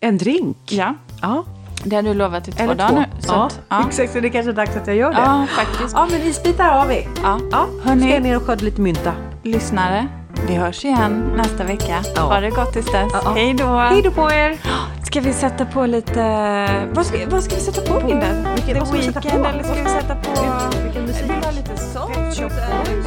En 0.00 0.18
drink? 0.18 0.56
Ja. 0.70 0.94
ja. 1.22 1.44
Det 1.84 1.96
har 1.96 2.02
du 2.02 2.14
lovat 2.14 2.48
i 2.48 2.52
två 2.52 2.62
Eller 2.64 2.74
dagar 2.74 2.88
två. 2.88 2.98
nu. 2.98 3.06
ja, 3.26 3.46
att, 3.46 3.60
ja. 3.68 3.84
exakt. 3.88 4.12
Så 4.12 4.20
det 4.20 4.28
är 4.28 4.30
kanske 4.30 4.50
är 4.50 4.54
dags 4.54 4.76
att 4.76 4.86
jag 4.86 4.96
gör 4.96 5.10
det. 5.12 5.18
Ja, 5.18 5.46
faktiskt. 5.56 5.94
Ja, 5.94 6.06
men 6.10 6.22
isbitar 6.22 6.64
har 6.64 6.86
vi. 6.86 7.08
Ja. 7.22 7.38
Ja, 7.50 7.66
Hörrni, 7.84 8.02
ska 8.02 8.10
jag 8.14 8.22
ner 8.22 8.36
och 8.36 8.42
skörda 8.42 8.64
lite 8.64 8.80
mynta. 8.80 9.12
Lyssnare, 9.42 10.06
vi 10.48 10.54
hörs 10.54 10.84
igen 10.84 11.32
nästa 11.36 11.64
vecka. 11.64 12.02
Ja. 12.14 12.22
Ha 12.22 12.40
det 12.40 12.50
gott 12.50 12.72
tills 12.72 12.86
dess. 12.92 13.12
Ja, 13.12 13.32
Hej 13.36 13.54
då. 13.54 13.78
Hej 13.78 14.02
då 14.02 14.10
på 14.10 14.30
er. 14.30 14.58
Ska 15.06 15.20
vi 15.20 15.32
sätta 15.32 15.64
på 15.64 15.86
lite... 15.86 16.20
Vad 16.92 17.06
ska, 17.06 17.18
vad 17.28 17.42
ska 17.42 17.54
vi 17.54 17.60
sätta 17.60 17.80
på, 17.80 18.08
Linda? 18.08 18.26
Vilken, 18.54 18.84
The 18.86 18.92
Weeknd 18.92 19.46
eller 19.46 19.62
ska 19.62 19.82
vi 19.82 19.88
sätta 19.88 20.14
på... 20.14 20.30
Vilken 20.84 21.02
musik? 21.02 21.32
lite 21.56 21.76
sånt. 21.76 23.03